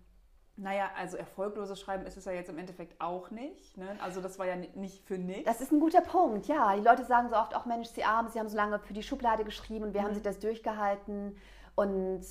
naja, 0.57 0.91
also 0.95 1.17
erfolgloses 1.17 1.79
Schreiben 1.79 2.05
ist 2.05 2.17
es 2.17 2.25
ja 2.25 2.33
jetzt 2.33 2.49
im 2.49 2.57
Endeffekt 2.57 3.01
auch 3.01 3.31
nicht. 3.31 3.77
Ne? 3.77 3.97
Also 4.01 4.21
das 4.21 4.37
war 4.37 4.45
ja 4.45 4.55
nicht 4.55 5.03
für 5.05 5.17
nichts. 5.17 5.45
Das 5.45 5.59
ist 5.59 5.71
ein 5.71 5.79
guter 5.79 6.01
Punkt, 6.01 6.47
ja. 6.47 6.75
Die 6.75 6.83
Leute 6.83 7.03
sagen 7.03 7.29
so 7.29 7.35
oft 7.35 7.55
auch, 7.55 7.65
Mensch, 7.65 7.87
sie 7.87 8.03
arm, 8.03 8.27
sie 8.29 8.39
haben 8.39 8.49
so 8.49 8.57
lange 8.57 8.77
für 8.79 8.93
die 8.93 9.03
Schublade 9.03 9.43
geschrieben 9.43 9.85
und 9.85 9.93
wir 9.93 10.01
mhm. 10.01 10.05
haben 10.05 10.13
sich 10.13 10.23
das 10.23 10.39
durchgehalten. 10.39 11.35
Und 11.75 12.21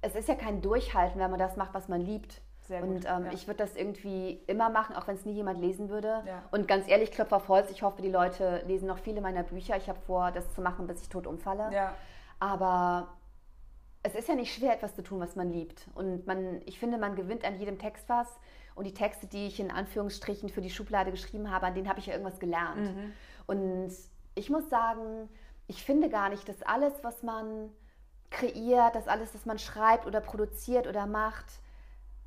es 0.00 0.14
ist 0.14 0.28
ja 0.28 0.34
kein 0.34 0.60
Durchhalten, 0.60 1.20
wenn 1.20 1.30
man 1.30 1.38
das 1.38 1.56
macht, 1.56 1.72
was 1.72 1.88
man 1.88 2.00
liebt. 2.00 2.42
Sehr 2.66 2.80
gut, 2.80 2.90
und 2.90 3.04
ähm, 3.04 3.26
ja. 3.26 3.32
ich 3.32 3.46
würde 3.46 3.58
das 3.58 3.76
irgendwie 3.76 4.42
immer 4.46 4.70
machen, 4.70 4.96
auch 4.96 5.06
wenn 5.06 5.14
es 5.14 5.24
nie 5.24 5.32
jemand 5.32 5.60
lesen 5.60 5.88
würde. 5.88 6.22
Ja. 6.26 6.42
Und 6.50 6.66
ganz 6.66 6.88
ehrlich, 6.88 7.12
Klopfer 7.12 7.36
auf 7.36 7.48
Holz, 7.48 7.70
ich 7.70 7.82
hoffe, 7.82 8.02
die 8.02 8.10
Leute 8.10 8.62
lesen 8.66 8.88
noch 8.88 8.98
viele 8.98 9.20
meiner 9.20 9.44
Bücher. 9.44 9.76
Ich 9.76 9.88
habe 9.88 10.00
vor, 10.00 10.32
das 10.32 10.52
zu 10.52 10.60
machen, 10.60 10.86
bis 10.86 11.02
ich 11.02 11.08
tot 11.08 11.26
umfalle. 11.26 11.72
Ja. 11.72 11.94
Aber 12.40 13.08
es 14.02 14.14
ist 14.14 14.28
ja 14.28 14.34
nicht 14.34 14.54
schwer, 14.54 14.74
etwas 14.74 14.94
zu 14.94 15.02
tun, 15.02 15.20
was 15.20 15.36
man 15.36 15.50
liebt. 15.50 15.88
Und 15.94 16.26
man, 16.26 16.60
ich 16.64 16.78
finde, 16.78 16.98
man 16.98 17.14
gewinnt 17.14 17.44
an 17.44 17.58
jedem 17.58 17.78
Text 17.78 18.08
was. 18.08 18.28
Und 18.74 18.84
die 18.84 18.94
Texte, 18.94 19.26
die 19.26 19.46
ich 19.46 19.58
in 19.58 19.70
Anführungsstrichen 19.70 20.48
für 20.48 20.60
die 20.60 20.70
Schublade 20.70 21.10
geschrieben 21.10 21.50
habe, 21.50 21.66
an 21.66 21.74
denen 21.74 21.88
habe 21.88 21.98
ich 21.98 22.06
ja 22.06 22.12
irgendwas 22.12 22.38
gelernt. 22.38 22.94
Mhm. 22.94 23.12
Und 23.46 23.92
ich 24.34 24.50
muss 24.50 24.68
sagen, 24.68 25.28
ich 25.66 25.82
finde 25.82 26.08
gar 26.08 26.28
nicht, 26.28 26.48
dass 26.48 26.62
alles, 26.62 26.92
was 27.02 27.22
man 27.22 27.70
kreiert, 28.30 28.94
dass 28.94 29.08
alles, 29.08 29.34
was 29.34 29.46
man 29.46 29.58
schreibt 29.58 30.06
oder 30.06 30.20
produziert 30.20 30.86
oder 30.86 31.06
macht, 31.06 31.46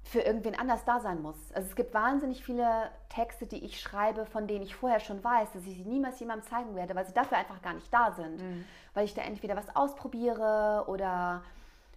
für 0.03 0.21
irgendwen 0.21 0.55
anders 0.57 0.85
da 0.85 0.99
sein 0.99 1.21
muss. 1.21 1.35
Also 1.53 1.69
es 1.69 1.75
gibt 1.75 1.93
wahnsinnig 1.93 2.43
viele 2.43 2.89
Texte, 3.09 3.45
die 3.45 3.63
ich 3.63 3.79
schreibe, 3.79 4.25
von 4.25 4.47
denen 4.47 4.63
ich 4.63 4.75
vorher 4.75 4.99
schon 4.99 5.23
weiß, 5.23 5.51
dass 5.53 5.65
ich 5.65 5.75
sie 5.75 5.85
niemals 5.85 6.19
jemandem 6.19 6.49
zeigen 6.49 6.75
werde, 6.75 6.95
weil 6.95 7.05
sie 7.05 7.13
dafür 7.13 7.37
einfach 7.37 7.61
gar 7.61 7.73
nicht 7.73 7.93
da 7.93 8.11
sind. 8.11 8.41
Mhm. 8.41 8.65
Weil 8.93 9.05
ich 9.05 9.13
da 9.13 9.21
entweder 9.21 9.55
was 9.55 9.75
ausprobiere 9.75 10.85
oder 10.87 11.43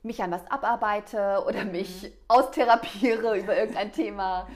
mich 0.03 0.23
an 0.23 0.31
was 0.31 0.49
abarbeite 0.51 1.45
oder 1.47 1.65
mhm. 1.65 1.73
mich 1.73 2.12
austherapiere 2.29 3.38
über 3.41 3.57
irgendein 3.57 3.93
Thema. 3.93 4.47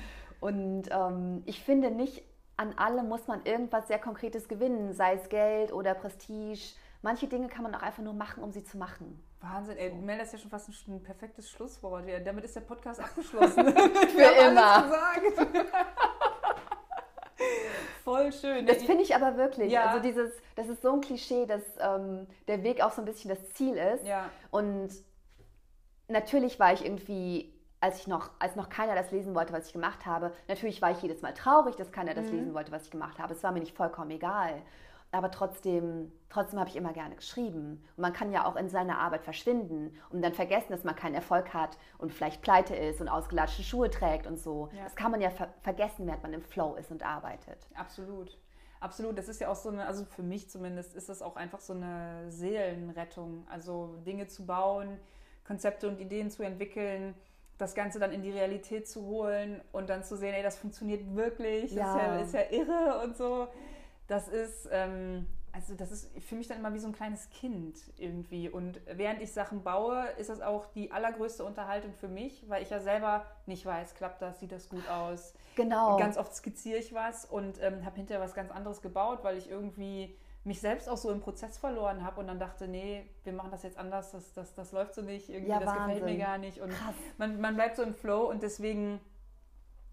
Und 0.41 0.85
ähm, 0.91 1.43
ich 1.47 1.63
finde 1.63 1.91
nicht, 1.91 2.23
an 2.57 2.77
allem 2.79 3.09
muss 3.09 3.27
man 3.27 3.45
irgendwas 3.45 3.89
sehr 3.89 3.99
Konkretes 3.99 4.49
gewinnen, 4.49 4.93
sei 4.93 5.15
es 5.15 5.29
Geld 5.29 5.73
oder 5.73 5.95
Prestige. 5.95 6.75
Manche 7.03 7.27
Dinge 7.27 7.49
kann 7.49 7.63
man 7.63 7.75
auch 7.75 7.83
einfach 7.83 8.03
nur 8.03 8.15
machen, 8.15 8.43
um 8.43 8.53
sie 8.53 8.65
zu 8.65 8.79
machen. 8.79 9.23
Wahnsinn, 9.53 9.77
ey, 9.77 9.93
Mel, 9.93 10.19
das 10.19 10.29
ist 10.29 10.33
ja 10.35 10.39
schon 10.41 10.51
fast 10.51 10.69
ein, 10.69 10.75
ein 10.95 11.03
perfektes 11.03 11.51
Schlusswort. 11.51 12.07
Ja, 12.09 12.21
damit 12.21 12.45
ist 12.45 12.57
der 12.57 12.63
Podcast 12.63 13.01
abgeschlossen. 13.05 13.65
Für 13.73 14.47
immer. 14.47 14.91
Voll 18.05 18.33
schön. 18.33 18.67
Das 18.67 18.83
finde 18.85 19.03
ich 19.03 19.15
aber 19.15 19.37
wirklich. 19.37 19.73
Ja. 19.73 19.87
Also 19.87 20.01
dieses, 20.01 20.33
das 20.55 20.69
ist 20.69 20.83
so 20.83 20.93
ein 20.93 21.01
Klischee, 21.01 21.45
dass 21.47 21.63
ähm, 21.81 22.27
der 22.47 22.63
Weg 22.63 22.81
auch 22.81 22.93
so 22.93 23.03
ein 23.03 23.05
bisschen 23.05 23.31
das 23.31 23.53
Ziel 23.55 23.77
ist. 23.77 24.07
Ja. 24.07 24.31
Und 24.51 24.91
natürlich 26.09 26.61
war 26.61 26.73
ich 26.73 26.85
irgendwie, 26.85 27.53
als 27.81 27.99
ich 28.01 28.07
noch, 28.07 28.31
als 28.39 28.55
noch 28.55 28.69
keiner 28.69 28.95
das 28.95 29.11
lesen 29.11 29.35
wollte, 29.35 29.53
was 29.53 29.67
ich 29.67 29.73
gemacht 29.73 30.07
habe, 30.07 30.33
natürlich 30.47 30.81
war 30.83 30.93
ich 30.93 31.03
jedes 31.03 31.21
Mal 31.21 31.35
traurig, 31.35 31.75
dass 31.77 31.91
keiner 31.91 32.15
das 32.15 32.27
mhm. 32.27 32.39
lesen 32.39 32.55
wollte, 32.55 32.71
was 32.71 32.85
ich 32.85 32.91
gemacht 32.91 33.19
habe. 33.19 33.35
Es 33.35 33.43
war 33.43 33.51
mir 33.51 33.61
nicht 33.61 33.77
vollkommen 33.77 34.13
egal 34.13 34.63
aber 35.12 35.31
trotzdem, 35.31 36.12
trotzdem 36.29 36.59
habe 36.59 36.69
ich 36.69 36.77
immer 36.77 36.92
gerne 36.92 37.16
geschrieben. 37.16 37.83
Und 37.97 38.03
man 38.03 38.12
kann 38.12 38.33
ja 38.33 38.45
auch 38.45 38.57
in 38.57 38.69
seiner 38.69 38.99
Arbeit 38.99 39.23
verschwinden 39.23 39.97
und 40.11 40.23
dann 40.23 40.35
vergessen, 40.35 40.71
dass 40.71 40.85
man 40.85 40.97
keinen 40.97 41.14
Erfolg 41.14 41.55
hat 41.55 41.79
und 41.99 42.12
vielleicht 42.12 42.42
pleite 42.42 42.75
ist 42.75 43.01
und 43.01 43.09
ausgelatschte 43.09 43.62
Schuhe 43.62 43.90
trägt 43.90 44.27
und 44.27 44.38
so. 44.38 44.69
Ja. 44.77 44.85
Das 44.85 44.97
kann 44.97 45.11
man 45.11 45.21
ja 45.21 45.31
ver 45.31 45.49
vergessen, 45.62 46.07
während 46.07 46.23
man 46.23 46.33
im 46.33 46.42
Flow 46.42 46.75
ist 46.75 46.90
und 46.90 47.05
arbeitet. 47.05 47.59
Absolut. 47.75 48.38
Absolut, 48.79 49.16
das 49.16 49.29
ist 49.29 49.40
ja 49.40 49.49
auch 49.49 49.57
so 49.57 49.71
eine, 49.71 49.87
also 49.87 50.05
für 50.05 50.23
mich 50.23 50.51
zumindest 50.51 50.95
ist 50.95 51.09
das 51.09 51.23
auch 51.23 51.37
einfach 51.37 51.61
so 51.61 51.73
eine 51.73 52.31
Seelenrettung. 52.31 53.47
Also 53.49 53.97
Dinge 54.07 54.27
zu 54.29 54.45
bauen, 54.45 54.99
Konzepte 55.45 55.88
und 55.88 55.99
Ideen 55.99 56.31
zu 56.31 56.42
entwickeln, 56.42 57.14
das 57.57 57.75
Ganze 57.75 57.99
dann 57.99 58.12
in 58.12 58.23
die 58.23 58.31
Realität 58.31 58.87
zu 58.87 59.07
holen 59.07 59.62
und 59.73 59.88
dann 59.88 60.05
zu 60.05 60.14
sehen, 60.14 60.35
ey, 60.35 60.42
das 60.42 60.59
funktioniert 60.59 61.16
wirklich, 61.16 61.73
ja. 61.73 62.19
Das 62.19 62.27
ist, 62.27 62.35
ja, 62.35 62.40
ist 62.40 62.53
ja 62.53 62.59
irre 62.59 63.03
und 63.03 63.16
so 63.16 63.49
das 64.07 64.29
ist, 64.29 64.69
ähm, 64.71 65.27
also 65.53 65.75
das 65.75 65.90
ist 65.90 66.11
für 66.23 66.35
mich 66.35 66.49
dann 66.49 66.59
immer 66.59 66.73
wie 66.75 66.79
so 66.79 66.87
ein 66.87 66.92
kleines 66.92 67.31
Kind 67.31 67.77
irgendwie. 67.97 68.49
Und 68.49 68.81
während 68.92 69.21
ich 69.21 69.33
Sachen 69.33 69.62
baue, 69.62 70.07
ist 70.19 70.29
das 70.31 70.40
auch 70.40 70.66
die 70.66 70.92
allergrößte 70.92 71.45
Unterhaltung 71.45 71.92
für 71.95 72.09
mich, 72.09 72.45
weil 72.49 72.62
ich 72.62 72.71
ja 72.71 72.79
selber 72.81 73.25
nicht 73.47 73.64
weiß, 73.64 73.95
klappt 73.95 74.21
das, 74.23 74.38
sieht 74.40 74.53
das 74.53 74.69
gut 74.69 74.87
aus. 74.88 75.35
Genau. 75.57 75.97
Ganz 75.97 76.19
oft 76.19 76.35
skizziere 76.35 76.79
ich 76.79 76.92
was 76.95 77.25
und 77.25 77.61
ähm, 77.62 77.85
habe 77.85 77.97
hinterher 77.97 78.23
was 78.23 78.35
ganz 78.35 78.51
anderes 78.51 78.83
gebaut, 78.83 79.21
weil 79.23 79.38
ich 79.38 79.51
irgendwie 79.51 80.16
mich 80.45 80.61
selbst 80.61 80.88
auch 80.88 80.97
so 80.97 81.11
im 81.11 81.21
Prozess 81.21 81.59
verloren 81.59 82.05
habe 82.05 82.21
und 82.21 82.29
dann 82.29 82.38
dachte, 82.38 82.69
nee, 82.69 83.05
wir 83.25 83.33
machen 83.33 83.51
das 83.51 83.64
jetzt 83.64 83.79
anders, 83.79 84.12
das, 84.12 84.33
das, 84.35 84.55
das 84.55 84.71
läuft 84.71 84.95
so 84.95 85.03
nicht, 85.03 85.29
irgendwie, 85.29 85.51
Ja, 85.51 85.59
das 85.59 85.73
gefällt 85.73 86.03
mir 86.03 86.11
Wahnsinn. 86.11 86.19
gar 86.21 86.38
nicht. 86.38 86.61
Und 86.61 86.71
Krass. 86.71 86.95
man, 87.19 87.40
man 87.40 87.57
bleibt 87.57 87.75
so 87.75 87.83
im 87.83 87.95
Flow 87.95 88.31
und 88.31 88.42
deswegen, 88.45 89.01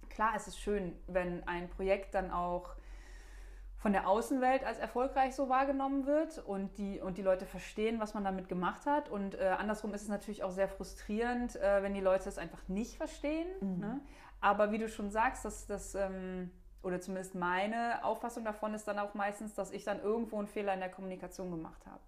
klar, 0.09 0.33
es 0.35 0.47
ist 0.47 0.59
schön, 0.59 0.95
wenn 1.07 1.47
ein 1.47 1.69
Projekt 1.69 2.13
dann 2.13 2.29
auch 2.29 2.75
von 3.83 3.91
der 3.91 4.07
Außenwelt 4.07 4.63
als 4.63 4.79
erfolgreich 4.79 5.35
so 5.35 5.49
wahrgenommen 5.49 6.05
wird 6.05 6.37
und 6.37 6.77
die, 6.77 7.01
und 7.01 7.17
die 7.17 7.21
Leute 7.21 7.45
verstehen, 7.45 7.99
was 7.99 8.13
man 8.13 8.23
damit 8.23 8.47
gemacht 8.47 8.85
hat. 8.85 9.09
Und 9.09 9.35
äh, 9.35 9.43
andersrum 9.59 9.93
ist 9.93 10.03
es 10.03 10.07
natürlich 10.07 10.41
auch 10.41 10.51
sehr 10.51 10.69
frustrierend, 10.69 11.57
äh, 11.57 11.83
wenn 11.83 11.93
die 11.93 11.99
Leute 11.99 12.29
es 12.29 12.37
einfach 12.37 12.65
nicht 12.69 12.95
verstehen. 12.95 13.45
Ne? 13.79 13.99
Aber 14.39 14.71
wie 14.71 14.77
du 14.77 14.87
schon 14.87 15.11
sagst, 15.11 15.43
dass 15.43 15.67
das, 15.67 15.95
ähm, 15.95 16.49
oder 16.81 17.01
zumindest 17.01 17.35
meine 17.35 18.05
Auffassung 18.05 18.45
davon 18.45 18.73
ist 18.73 18.87
dann 18.87 18.99
auch 18.99 19.15
meistens, 19.15 19.53
dass 19.53 19.71
ich 19.71 19.83
dann 19.83 20.01
irgendwo 20.01 20.37
einen 20.37 20.47
Fehler 20.47 20.73
in 20.73 20.79
der 20.79 20.89
Kommunikation 20.89 21.51
gemacht 21.51 21.85
habe. 21.85 21.99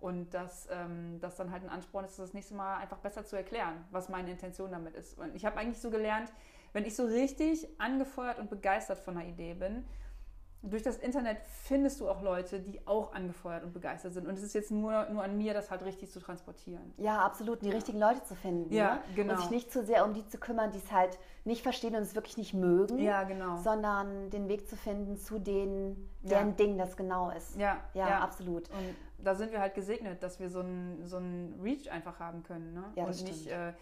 Und 0.00 0.34
dass 0.34 0.68
ähm, 0.70 1.18
das 1.22 1.36
dann 1.36 1.50
halt 1.50 1.62
ein 1.62 1.70
Ansporn 1.70 2.04
ist, 2.04 2.18
das 2.18 2.34
nächste 2.34 2.54
Mal 2.54 2.76
einfach 2.76 2.98
besser 2.98 3.24
zu 3.24 3.36
erklären, 3.36 3.86
was 3.90 4.10
meine 4.10 4.30
Intention 4.30 4.70
damit 4.70 4.94
ist. 4.96 5.18
Und 5.18 5.34
ich 5.34 5.46
habe 5.46 5.58
eigentlich 5.58 5.80
so 5.80 5.88
gelernt, 5.88 6.30
wenn 6.74 6.84
ich 6.84 6.94
so 6.94 7.06
richtig 7.06 7.68
angefeuert 7.80 8.38
und 8.38 8.50
begeistert 8.50 8.98
von 8.98 9.16
einer 9.16 9.26
Idee 9.26 9.54
bin, 9.54 9.86
durch 10.64 10.82
das 10.84 10.96
Internet 10.96 11.38
findest 11.64 12.00
du 12.00 12.08
auch 12.08 12.22
Leute, 12.22 12.60
die 12.60 12.86
auch 12.86 13.12
angefeuert 13.14 13.64
und 13.64 13.72
begeistert 13.72 14.12
sind. 14.12 14.28
Und 14.28 14.34
es 14.34 14.42
ist 14.44 14.54
jetzt 14.54 14.70
nur, 14.70 15.06
nur 15.10 15.22
an 15.24 15.36
mir, 15.36 15.54
das 15.54 15.70
halt 15.72 15.82
richtig 15.84 16.10
zu 16.12 16.20
transportieren. 16.20 16.92
Ja, 16.98 17.18
absolut, 17.24 17.62
die 17.62 17.66
Ja. 17.68 17.74
richtigen 17.74 17.98
Leute 17.98 18.22
zu 18.22 18.34
finden. 18.36 18.72
Ja, 18.72 18.94
ne? 18.94 19.00
genau. 19.16 19.32
Und 19.34 19.40
sich 19.40 19.50
nicht 19.50 19.72
zu 19.72 19.84
sehr 19.84 20.04
um 20.04 20.14
die 20.14 20.24
zu 20.28 20.38
kümmern, 20.38 20.70
die 20.70 20.78
es 20.78 20.92
halt 20.92 21.18
nicht 21.44 21.62
verstehen 21.62 21.96
und 21.96 22.02
es 22.02 22.14
wirklich 22.14 22.36
nicht 22.36 22.54
mögen, 22.54 22.98
Ja, 23.00 23.24
genau. 23.24 23.56
sondern 23.56 24.30
den 24.30 24.48
Weg 24.48 24.68
zu 24.68 24.76
finden 24.76 25.16
zu 25.16 25.40
denen, 25.40 26.08
Ja. 26.22 26.30
deren 26.30 26.56
Ding 26.56 26.78
das 26.78 26.96
genau 26.96 27.30
ist. 27.30 27.56
Ja, 27.56 27.78
Ja, 27.94 28.20
absolut. 28.20 28.70
Und 28.70 28.94
da 29.24 29.34
sind 29.34 29.50
wir 29.52 29.60
halt 29.60 29.74
gesegnet, 29.74 30.22
dass 30.22 30.38
wir 30.38 30.48
so 30.48 30.60
einen 30.60 31.04
so 31.06 31.20
Reach 31.62 31.90
einfach 31.90 32.20
haben 32.20 32.42
können. 32.44 32.72
Ne? 32.74 32.84
Ja, 32.94 33.06
das 33.06 33.20
und 33.20 33.28
nicht, 33.28 33.42
stimmt. 33.42 33.56
äh, 33.56 33.72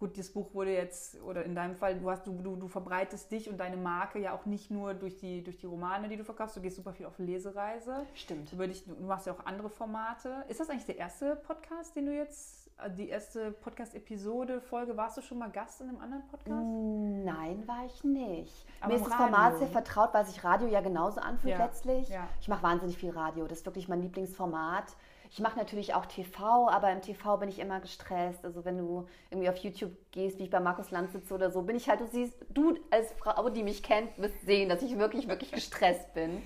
gut, 0.00 0.16
das 0.18 0.30
Buch 0.30 0.54
wurde 0.54 0.72
jetzt, 0.72 1.20
oder 1.20 1.44
in 1.44 1.54
deinem 1.54 1.76
Fall, 1.76 2.00
du, 2.00 2.10
hast, 2.10 2.26
du, 2.26 2.32
du, 2.32 2.56
du 2.56 2.68
verbreitest 2.68 3.30
dich 3.30 3.50
und 3.50 3.58
deine 3.58 3.76
Marke 3.76 4.18
ja 4.18 4.32
auch 4.32 4.46
nicht 4.46 4.70
nur 4.70 4.94
durch 4.94 5.16
die, 5.18 5.44
durch 5.44 5.58
die 5.58 5.66
Romane, 5.66 6.08
die 6.08 6.16
du 6.16 6.24
verkaufst, 6.24 6.56
du 6.56 6.62
gehst 6.62 6.76
super 6.76 6.94
viel 6.94 7.06
auf 7.06 7.18
Lesereise. 7.18 8.06
Stimmt. 8.14 8.50
Dich, 8.50 8.84
du 8.84 8.94
machst 9.04 9.26
ja 9.26 9.34
auch 9.34 9.44
andere 9.44 9.68
Formate. 9.68 10.44
Ist 10.48 10.58
das 10.58 10.70
eigentlich 10.70 10.86
der 10.86 10.96
erste 10.96 11.36
Podcast, 11.36 11.94
den 11.94 12.06
du 12.06 12.16
jetzt, 12.16 12.59
die 12.88 13.08
erste 13.08 13.52
Podcast-Episode, 13.52 14.60
Folge, 14.60 14.96
warst 14.96 15.16
du 15.18 15.22
schon 15.22 15.38
mal 15.38 15.50
Gast 15.50 15.80
in 15.80 15.88
einem 15.88 16.00
anderen 16.00 16.26
Podcast? 16.28 16.64
Nein, 16.64 17.62
war 17.66 17.84
ich 17.86 18.02
nicht. 18.04 18.66
Aber 18.80 18.92
Mir 18.92 19.00
ist 19.00 19.06
das 19.06 19.14
Format 19.14 19.58
sehr 19.58 19.68
vertraut, 19.68 20.14
weil 20.14 20.24
sich 20.24 20.42
Radio 20.42 20.68
ja 20.68 20.80
genauso 20.80 21.20
anfühlt 21.20 21.58
Ja, 21.58 21.64
letztlich. 21.64 22.08
ja. 22.08 22.26
Ich 22.40 22.48
mache 22.48 22.62
wahnsinnig 22.62 22.96
viel 22.96 23.10
Radio. 23.10 23.46
Das 23.46 23.58
ist 23.58 23.66
wirklich 23.66 23.88
mein 23.88 24.00
Lieblingsformat. 24.02 24.84
Ich 25.32 25.38
mache 25.38 25.56
natürlich 25.58 25.94
auch 25.94 26.06
TV, 26.06 26.68
aber 26.68 26.90
im 26.90 27.02
TV 27.02 27.36
bin 27.36 27.48
ich 27.48 27.60
immer 27.60 27.78
gestresst. 27.80 28.44
Also 28.44 28.64
wenn 28.64 28.78
du 28.78 29.06
irgendwie 29.30 29.48
auf 29.48 29.56
YouTube 29.58 29.92
gehst, 30.10 30.38
wie 30.38 30.44
ich 30.44 30.50
bei 30.50 30.58
Markus 30.58 30.90
Lanz 30.90 31.12
sitze 31.12 31.34
oder 31.34 31.50
so, 31.50 31.62
bin 31.62 31.76
ich 31.76 31.88
halt, 31.88 32.00
du 32.00 32.06
siehst, 32.06 32.34
du 32.48 32.76
als 32.90 33.12
Frau, 33.12 33.48
die 33.48 33.62
mich 33.62 33.82
kennt, 33.82 34.18
wirst 34.18 34.40
sehen, 34.44 34.68
dass 34.68 34.82
ich 34.82 34.98
wirklich, 34.98 35.28
wirklich 35.28 35.52
gestresst 35.52 36.12
bin. 36.14 36.42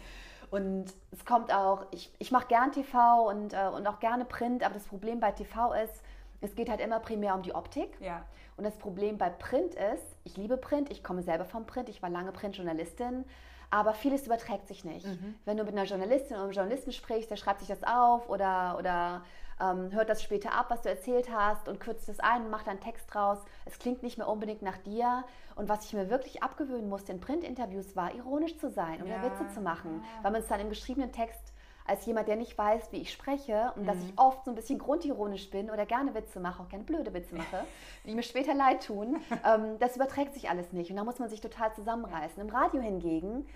Und 0.51 0.85
es 1.11 1.25
kommt 1.25 1.53
auch, 1.53 1.87
ich, 1.91 2.13
ich 2.19 2.31
mache 2.31 2.47
gern 2.49 2.73
TV 2.73 3.27
und, 3.29 3.55
äh, 3.55 3.69
und 3.75 3.87
auch 3.87 3.99
gerne 4.01 4.25
Print, 4.25 4.63
aber 4.63 4.75
das 4.75 4.85
Problem 4.85 5.19
bei 5.19 5.33
TV 5.33 5.73
ist, 5.73 6.03
es 6.45 6.55
geht 6.55 6.69
halt 6.69 6.81
immer 6.81 7.01
primär 7.01 7.35
um 7.35 7.43
die 7.43 7.55
Optik. 7.55 8.01
Ja. 8.01 8.25
Und 8.57 8.65
das 8.65 8.77
Problem 8.77 9.19
bei 9.19 9.31
Print 9.31 9.75
ist, 9.75 10.17
ich 10.25 10.37
liebe 10.37 10.57
Print, 10.57 10.91
ich 10.91 11.03
komme 11.03 11.23
selber 11.23 11.45
vom 11.45 11.67
Print, 11.67 11.89
ich 11.89 12.03
war 12.03 12.11
lange 12.11 12.33
Printjournalistin, 12.33 13.25
aber 13.71 13.95
vieles 13.95 14.27
überträgt 14.27 14.69
sich 14.69 14.85
nicht. 14.85 15.07
Wenn 15.45 15.57
du 15.57 15.65
mit 15.65 15.73
einer 15.73 15.85
Journalistin 15.85 16.37
oder 16.37 16.45
einem 16.45 16.53
Journalisten 16.53 16.93
sprichst, 16.93 17.31
der 17.31 17.37
schreibt 17.37 17.61
sich 17.61 17.69
das 17.69 17.83
auf 17.83 18.29
oder, 18.29 18.77
oder 18.79 19.23
ähm, 19.61 19.91
hört 19.93 20.09
das 20.09 20.23
später 20.23 20.53
ab, 20.53 20.67
was 20.69 20.83
du 20.83 20.89
erzählt 20.89 21.29
hast 21.33 21.69
und 21.69 21.81
kürzt 21.81 22.09
es 22.09 22.21
ein 22.21 22.45
und 22.45 22.51
macht 22.51 22.69
einen 22.69 22.81
Text 22.81 23.13
draus. 23.13 23.39
Es 23.65 23.79
klingt 23.79 24.03
nicht 24.03 24.19
mehr 24.19 24.29
unbedingt 24.29 24.63
nach 24.63 24.79
dir. 24.79 25.25
Und 25.57 25.69
was 25.69 25.85
ich 25.87 25.93
mir 25.93 26.11
wirklich 26.11 26.43
abgewöhnen 26.43 26.89
musste 26.89 27.13
in 27.13 27.21
Printinterviews 27.21 27.97
war, 27.97 28.15
ironisch 28.15 28.57
zu 28.59 28.71
sein 28.71 29.03
und 29.03 29.09
Ja, 29.09 29.23
Witze 29.23 29.47
zu 29.53 29.61
machen, 29.61 30.03
ja. 30.03 30.25
weil 30.25 30.33
man 30.33 30.43
es 30.43 30.49
dann 30.49 30.61
im 30.61 30.69
geschriebenen 30.69 31.11
Text 31.11 31.54
als 31.87 32.07
jemand, 32.07 32.29
der 32.29 32.37
nicht 32.37 32.57
weiß, 32.57 32.93
wie 32.93 32.99
ich 33.03 33.13
spreche 33.13 33.73
und 33.77 33.83
Mhm. 33.83 33.87
dass 33.87 33.97
ich 34.03 34.13
oft 34.17 34.45
so 34.45 34.51
ein 34.51 34.55
bisschen 34.55 34.79
grundironisch 34.79 35.51
bin 35.51 35.71
oder 35.71 35.85
gerne 35.87 36.15
Witze 36.15 36.41
mache, 36.41 36.63
auch 36.63 36.69
gerne 36.69 36.85
blöde 36.85 37.13
Witze 37.13 37.35
mache, 37.35 37.65
die 38.07 38.15
mir 38.15 38.23
später 38.23 38.55
leid 38.55 38.87
tun, 38.87 39.21
ähm, 39.45 39.79
das 39.79 39.97
überträgt 39.97 40.35
sich 40.35 40.49
alles 40.49 40.73
nicht 40.73 40.91
und 40.91 40.97
da 40.97 41.05
muss 41.05 41.19
man 41.19 41.29
sich 41.29 41.41
total 41.41 41.73
zusammenreißen. 41.75 42.41
Im 42.43 42.49
Radio 42.55 42.81
hingegen 42.81 43.47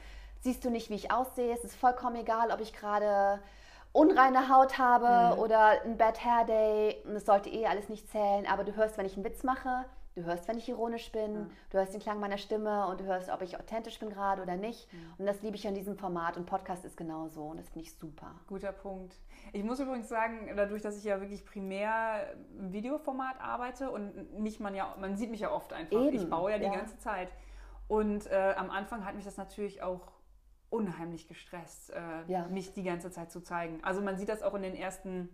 siehst 0.41 0.64
du 0.64 0.71
nicht, 0.71 0.91
wie 0.91 0.95
ich 0.95 1.11
aussehe, 1.11 1.53
es 1.55 1.64
ist 1.64 1.75
vollkommen 1.77 2.17
egal, 2.17 2.51
ob 2.51 2.61
ich 2.61 2.73
gerade 2.73 3.41
unreine 3.93 4.51
Haut 4.51 4.79
habe 4.79 5.35
Mhm. 5.35 5.41
oder 5.41 5.83
ein 5.85 5.97
Bad 5.97 6.23
Hair 6.25 6.45
Day, 6.45 7.03
und 7.07 7.17
es 7.17 7.25
sollte 7.25 7.49
eh 7.49 7.67
alles 7.67 7.88
nicht 7.88 8.11
zählen, 8.11 8.47
aber 8.47 8.62
du 8.64 8.77
hörst, 8.77 8.99
wenn 8.99 9.07
ich 9.07 9.14
einen 9.17 9.25
Witz 9.25 9.43
mache, 9.43 9.87
du 10.18 10.24
hörst, 10.24 10.48
wenn 10.48 10.59
ich 10.59 10.68
ironisch 10.68 11.12
bin, 11.12 11.50
du 11.70 11.78
hörst 11.78 11.94
den 11.94 12.00
Klang 12.00 12.18
meiner 12.20 12.38
Stimme 12.38 12.87
und 12.88 13.00
du 13.00 13.04
hörst, 13.04 13.31
ob 13.31 13.42
ich 13.42 13.59
authentisch 13.59 13.98
bin 13.98 14.11
gerade 14.11 14.42
oder 14.42 14.57
nicht. 14.57 14.92
Mhm. 14.92 15.14
Und 15.18 15.26
das 15.26 15.42
liebe 15.42 15.57
ich 15.57 15.66
an 15.66 15.74
diesem 15.74 15.96
Format 15.96 16.37
und 16.37 16.46
Podcast 16.46 16.85
ist 16.85 16.96
genauso 16.96 17.44
und 17.44 17.59
das 17.59 17.68
finde 17.70 17.87
ich 17.87 17.94
super. 17.94 18.35
Guter 18.48 18.72
Punkt. 18.72 19.16
Ich 19.52 19.62
muss 19.62 19.78
übrigens 19.81 20.09
sagen, 20.09 20.50
dadurch, 20.57 20.83
dass 20.83 20.98
ich 20.98 21.04
ja 21.04 21.20
wirklich 21.20 21.44
primär 21.44 22.35
im 22.59 22.72
Videoformat 22.72 23.40
arbeite 23.40 23.90
und 23.90 24.38
mich 24.38 24.61
man 24.61 24.74
ja, 24.74 24.94
man 25.00 25.16
sieht 25.16 25.31
mich 25.31 25.40
ja 25.40 25.52
oft 25.52 25.72
einfach. 25.72 26.00
Eben, 26.00 26.16
ich 26.16 26.28
baue 26.28 26.50
ja 26.50 26.59
die 26.59 26.64
ja. 26.64 26.74
ganze 26.74 26.98
Zeit. 26.98 27.33
Und 27.87 28.26
äh, 28.26 28.54
am 28.57 28.70
Anfang 28.70 29.04
hat 29.04 29.14
mich 29.14 29.24
das 29.24 29.37
natürlich 29.37 29.83
auch 29.83 30.12
unheimlich 30.70 31.28
gestresst, 31.28 31.90
äh, 31.90 32.00
Ja. 32.26 32.46
mich 32.48 32.74
die 32.74 32.83
ganze 32.83 33.11
Zeit 33.11 33.31
zu 33.31 33.40
zeigen. 33.40 33.83
Also 33.83 34.02
man 34.02 34.18
sieht 34.18 34.28
das 34.28 34.42
auch 34.42 34.54
in 34.54 34.62
den 34.62 34.74
ersten 34.74 35.31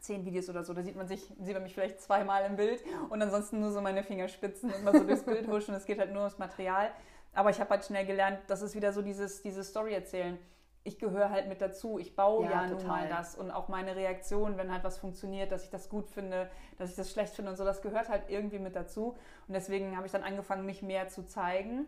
zehn 0.00 0.24
Videos 0.24 0.48
oder 0.48 0.64
so, 0.64 0.74
da 0.74 0.82
sieht 0.82 0.96
man 0.96 1.08
sich, 1.08 1.20
sieht 1.40 1.54
man 1.54 1.62
mich 1.62 1.74
vielleicht 1.74 2.00
zweimal 2.00 2.44
im 2.44 2.56
Bild 2.56 2.82
und 3.10 3.20
ansonsten 3.20 3.60
nur 3.60 3.72
so 3.72 3.80
meine 3.80 4.02
Fingerspitzen 4.02 4.72
und 4.72 4.84
mal 4.84 4.92
so 4.92 5.04
durchs 5.04 5.24
Bild 5.24 5.48
huschen. 5.48 5.74
Es 5.74 5.86
geht 5.86 5.98
halt 5.98 6.12
nur 6.12 6.22
ums 6.22 6.38
Material. 6.38 6.90
Aber 7.34 7.50
ich 7.50 7.60
habe 7.60 7.70
halt 7.70 7.84
schnell 7.84 8.06
gelernt, 8.06 8.40
das 8.48 8.62
ist 8.62 8.74
wieder 8.74 8.92
so 8.92 9.02
dieses, 9.02 9.42
dieses 9.42 9.68
Story 9.68 9.94
erzählen. 9.94 10.38
Ich 10.84 10.98
gehöre 10.98 11.30
halt 11.30 11.48
mit 11.48 11.60
dazu. 11.60 11.98
Ich 11.98 12.16
baue 12.16 12.44
ja, 12.44 12.50
Ja, 12.50 12.66
nun 12.66 12.86
mal 12.86 13.08
das 13.08 13.36
und 13.36 13.50
auch 13.50 13.68
meine 13.68 13.94
Reaktion, 13.94 14.56
wenn 14.56 14.72
halt 14.72 14.84
was 14.84 14.98
funktioniert, 14.98 15.52
dass 15.52 15.64
ich 15.64 15.70
das 15.70 15.88
gut 15.88 16.08
finde, 16.08 16.48
dass 16.78 16.90
ich 16.90 16.96
das 16.96 17.10
schlecht 17.10 17.34
finde 17.34 17.50
und 17.50 17.56
so, 17.56 17.64
das 17.64 17.82
gehört 17.82 18.08
halt 18.08 18.24
irgendwie 18.28 18.58
mit 18.58 18.74
dazu. 18.74 19.16
Und 19.46 19.54
deswegen 19.54 19.96
habe 19.96 20.06
ich 20.06 20.12
dann 20.12 20.22
angefangen, 20.22 20.64
mich 20.64 20.82
mehr 20.82 21.08
zu 21.08 21.26
zeigen. 21.26 21.86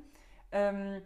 Ähm, 0.52 1.00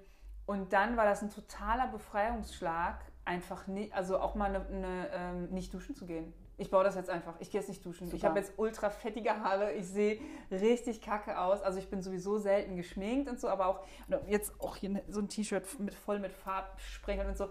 und 0.46 0.72
dann 0.72 0.96
war 0.96 1.04
das 1.04 1.22
ein 1.22 1.30
totaler 1.30 1.87
Befreiungsschlag, 1.88 3.00
einfach 3.24 3.66
nicht, 3.66 3.94
also 3.94 4.18
auch 4.18 4.35
mal 4.35 4.54
eine, 4.54 4.66
eine, 4.66 5.09
ähm, 5.12 5.50
nicht 5.50 5.72
duschen 5.72 5.94
zu 5.94 6.07
gehen. 6.07 6.35
Ich 6.56 6.70
baue 6.70 6.84
das 6.84 6.94
jetzt 6.94 7.10
einfach. 7.10 7.34
Ich 7.40 7.50
gehe 7.50 7.60
jetzt 7.60 7.68
nicht 7.68 7.84
duschen. 7.84 8.06
Ich 8.06 8.12
Super. 8.12 8.28
habe 8.28 8.38
jetzt 8.38 8.52
ultra 8.56 8.90
fettige 8.90 9.40
Haare. 9.42 9.72
Ich 9.72 9.88
sehe 9.88 10.20
richtig 10.50 11.00
kacke 11.00 11.38
aus. 11.38 11.62
Also 11.62 11.78
ich 11.78 11.90
bin 11.90 12.00
sowieso 12.00 12.38
selten 12.38 12.76
geschminkt 12.76 13.28
und 13.28 13.40
so, 13.40 13.48
aber 13.48 13.66
auch 13.66 13.80
jetzt 14.28 14.52
auch 14.60 14.76
hier 14.76 15.02
so 15.08 15.20
ein 15.20 15.28
T-Shirt 15.28 15.80
mit 15.80 15.94
voll 15.94 16.20
mit 16.20 16.32
Farbsprengeln 16.32 17.28
und 17.28 17.36
so. 17.36 17.48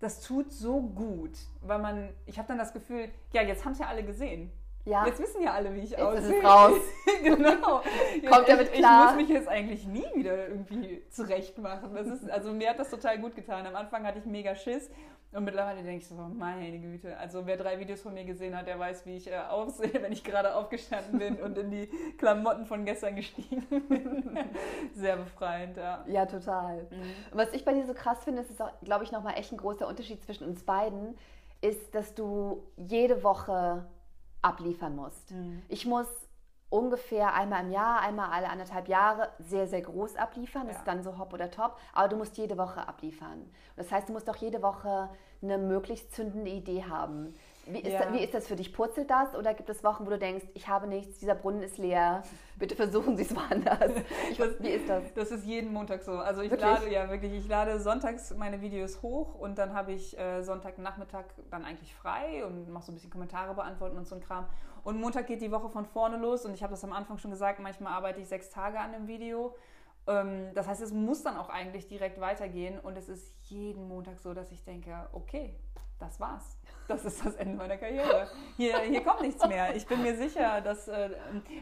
Das 0.00 0.20
tut 0.20 0.52
so 0.52 0.80
gut, 0.80 1.32
weil 1.60 1.80
man, 1.80 2.10
ich 2.24 2.38
habe 2.38 2.48
dann 2.48 2.58
das 2.58 2.72
Gefühl, 2.72 3.10
ja, 3.32 3.42
jetzt 3.42 3.64
haben 3.64 3.72
es 3.72 3.80
ja 3.80 3.86
alle 3.88 4.04
gesehen. 4.04 4.52
Ja, 4.88 5.04
Jetzt 5.04 5.20
wissen 5.20 5.42
ja 5.42 5.52
alle, 5.52 5.74
wie 5.74 5.80
ich 5.80 5.90
Jetzt 5.90 6.00
aussehe. 6.00 6.20
ist 6.20 6.38
es 6.38 6.44
raus. 6.44 6.80
genau. 7.22 7.82
Kommt 8.30 8.42
ich, 8.42 8.46
damit 8.46 8.68
ich 8.68 8.78
klar. 8.78 9.06
muss 9.06 9.16
mich 9.16 9.28
jetzt 9.28 9.48
eigentlich 9.48 9.86
nie 9.86 10.06
wieder 10.14 10.48
irgendwie 10.48 11.02
zurecht 11.10 11.58
machen. 11.58 11.94
Das 11.94 12.06
ist, 12.06 12.30
also 12.30 12.52
mir 12.52 12.70
hat 12.70 12.78
das 12.78 12.88
total 12.88 13.18
gut 13.18 13.34
getan. 13.34 13.66
Am 13.66 13.76
Anfang 13.76 14.06
hatte 14.06 14.18
ich 14.18 14.24
mega 14.24 14.54
Schiss 14.54 14.88
und 15.32 15.44
mittlerweile 15.44 15.82
denke 15.82 15.98
ich 15.98 16.08
so, 16.08 16.14
meine 16.14 16.78
Güte. 16.78 17.16
Also 17.18 17.44
wer 17.46 17.58
drei 17.58 17.78
Videos 17.78 18.00
von 18.00 18.14
mir 18.14 18.24
gesehen 18.24 18.56
hat, 18.56 18.66
der 18.66 18.78
weiß, 18.78 19.04
wie 19.04 19.16
ich 19.16 19.30
äh, 19.30 19.36
aussehe, 19.36 19.92
wenn 20.02 20.12
ich 20.12 20.24
gerade 20.24 20.54
aufgestanden 20.54 21.18
bin 21.18 21.36
und 21.42 21.58
in 21.58 21.70
die 21.70 21.86
Klamotten 22.16 22.64
von 22.64 22.84
gestern 22.86 23.14
gestiegen 23.14 23.66
bin. 23.88 24.38
Sehr 24.94 25.16
befreiend, 25.16 25.76
ja. 25.76 26.02
ja, 26.06 26.24
total. 26.24 26.86
Und 27.30 27.36
was 27.36 27.52
ich 27.52 27.64
bei 27.64 27.74
dir 27.74 27.86
so 27.86 27.92
krass 27.92 28.24
finde, 28.24 28.40
ist, 28.40 28.50
ist 28.50 28.62
auch, 28.62 28.72
glaube 28.80 29.04
ich, 29.04 29.12
nochmal 29.12 29.34
echt 29.36 29.52
ein 29.52 29.58
großer 29.58 29.86
Unterschied 29.86 30.22
zwischen 30.24 30.46
uns 30.46 30.62
beiden, 30.62 31.18
ist, 31.60 31.94
dass 31.94 32.14
du 32.14 32.64
jede 32.76 33.22
Woche 33.22 33.84
abliefern 34.40 34.96
musst. 34.96 35.32
Mhm. 35.32 35.62
Ich 35.68 35.84
muss 35.84 36.08
ungefähr 36.70 37.34
einmal 37.34 37.64
im 37.64 37.70
Jahr, 37.70 38.00
einmal 38.00 38.30
alle 38.30 38.48
anderthalb 38.50 38.88
Jahre 38.88 39.28
sehr, 39.38 39.66
sehr 39.66 39.82
groß 39.82 40.16
abliefern. 40.16 40.66
Das 40.66 40.74
Ja. 40.76 40.78
ist 40.80 40.86
dann 40.88 41.02
so 41.02 41.18
hopp 41.18 41.32
oder 41.32 41.50
top. 41.50 41.76
Aber 41.94 42.08
du 42.08 42.16
musst 42.16 42.36
jede 42.36 42.58
Woche 42.58 42.86
abliefern. 42.86 43.50
Das 43.76 43.90
heißt, 43.90 44.08
du 44.08 44.12
musst 44.12 44.28
auch 44.28 44.36
jede 44.36 44.62
Woche 44.62 45.08
eine 45.40 45.56
möglichst 45.56 46.12
zündende 46.12 46.50
Idee 46.50 46.84
haben. 46.84 47.34
Wie 47.66 47.80
ist, 47.80 47.92
Ja. 47.92 48.06
da, 48.06 48.12
wie 48.14 48.24
ist 48.24 48.32
das 48.34 48.48
für 48.48 48.56
dich? 48.56 48.72
Purzelt 48.72 49.10
das? 49.10 49.34
Oder 49.34 49.52
gibt 49.54 49.68
es 49.68 49.84
Wochen, 49.84 50.06
wo 50.06 50.10
du 50.10 50.18
denkst, 50.18 50.46
ich 50.54 50.68
habe 50.68 50.86
nichts, 50.86 51.18
dieser 51.18 51.34
Brunnen 51.34 51.62
ist 51.62 51.76
leer, 51.78 52.22
bitte 52.58 52.74
versuchen 52.74 53.16
Sie 53.16 53.22
es 53.24 53.34
woanders? 53.36 53.92
Ich, 54.30 54.38
Das- 54.38 54.58
wie 54.60 54.70
ist 54.70 54.88
das? 54.88 55.02
Das 55.14 55.30
ist 55.30 55.44
jeden 55.44 55.72
Montag 55.72 56.02
so. 56.02 56.12
Also 56.12 56.40
ich 56.40 56.50
Wirklich? 56.50 56.68
lade 56.70 56.90
ja 56.90 57.08
wirklich, 57.10 57.32
ich 57.34 57.46
lade 57.46 57.78
sonntags 57.78 58.34
meine 58.34 58.60
Videos 58.62 59.02
hoch 59.02 59.34
und 59.34 59.58
dann 59.58 59.74
habe 59.74 59.92
ich 59.92 60.18
äh, 60.18 60.42
Sonntagnachmittag 60.42 61.24
dann 61.50 61.64
eigentlich 61.64 61.94
frei 61.94 62.44
und 62.44 62.70
mache 62.70 62.84
so 62.86 62.92
ein 62.92 62.94
bisschen 62.94 63.10
Kommentare 63.10 63.54
beantworten 63.54 63.96
und 63.98 64.08
so 64.08 64.14
ein 64.16 64.22
Kram. 64.22 64.46
Und 64.88 65.02
Montag 65.02 65.26
geht 65.26 65.42
die 65.42 65.52
Woche 65.52 65.68
von 65.68 65.84
vorne 65.84 66.16
los 66.16 66.46
und 66.46 66.54
ich 66.54 66.62
habe 66.62 66.70
das 66.70 66.82
am 66.82 66.94
Anfang 66.94 67.18
schon 67.18 67.30
gesagt, 67.30 67.60
manchmal 67.60 67.92
arbeite 67.92 68.22
ich 68.22 68.28
sechs 68.28 68.48
Tage 68.48 68.80
an 68.80 68.92
dem 68.92 69.06
Video. 69.06 69.54
Ähm, 70.06 70.48
das 70.54 70.66
heißt, 70.66 70.80
es 70.80 70.94
muss 70.94 71.22
dann 71.22 71.36
auch 71.36 71.50
eigentlich 71.50 71.88
direkt 71.88 72.18
weitergehen 72.22 72.80
und 72.80 72.96
es 72.96 73.10
ist 73.10 73.34
jeden 73.50 73.86
Montag 73.86 74.18
so, 74.18 74.32
dass 74.32 74.50
ich 74.50 74.64
denke, 74.64 75.06
okay, 75.12 75.54
das 75.98 76.18
war's. 76.20 76.56
Das 76.86 77.04
ist 77.04 77.22
das 77.22 77.34
Ende 77.34 77.58
meiner 77.58 77.76
Karriere. 77.76 78.28
Hier, 78.56 78.78
hier 78.78 79.04
kommt 79.04 79.20
nichts 79.20 79.46
mehr. 79.46 79.76
Ich 79.76 79.86
bin 79.86 80.02
mir 80.02 80.16
sicher, 80.16 80.62
dass, 80.62 80.88
äh, 80.88 81.10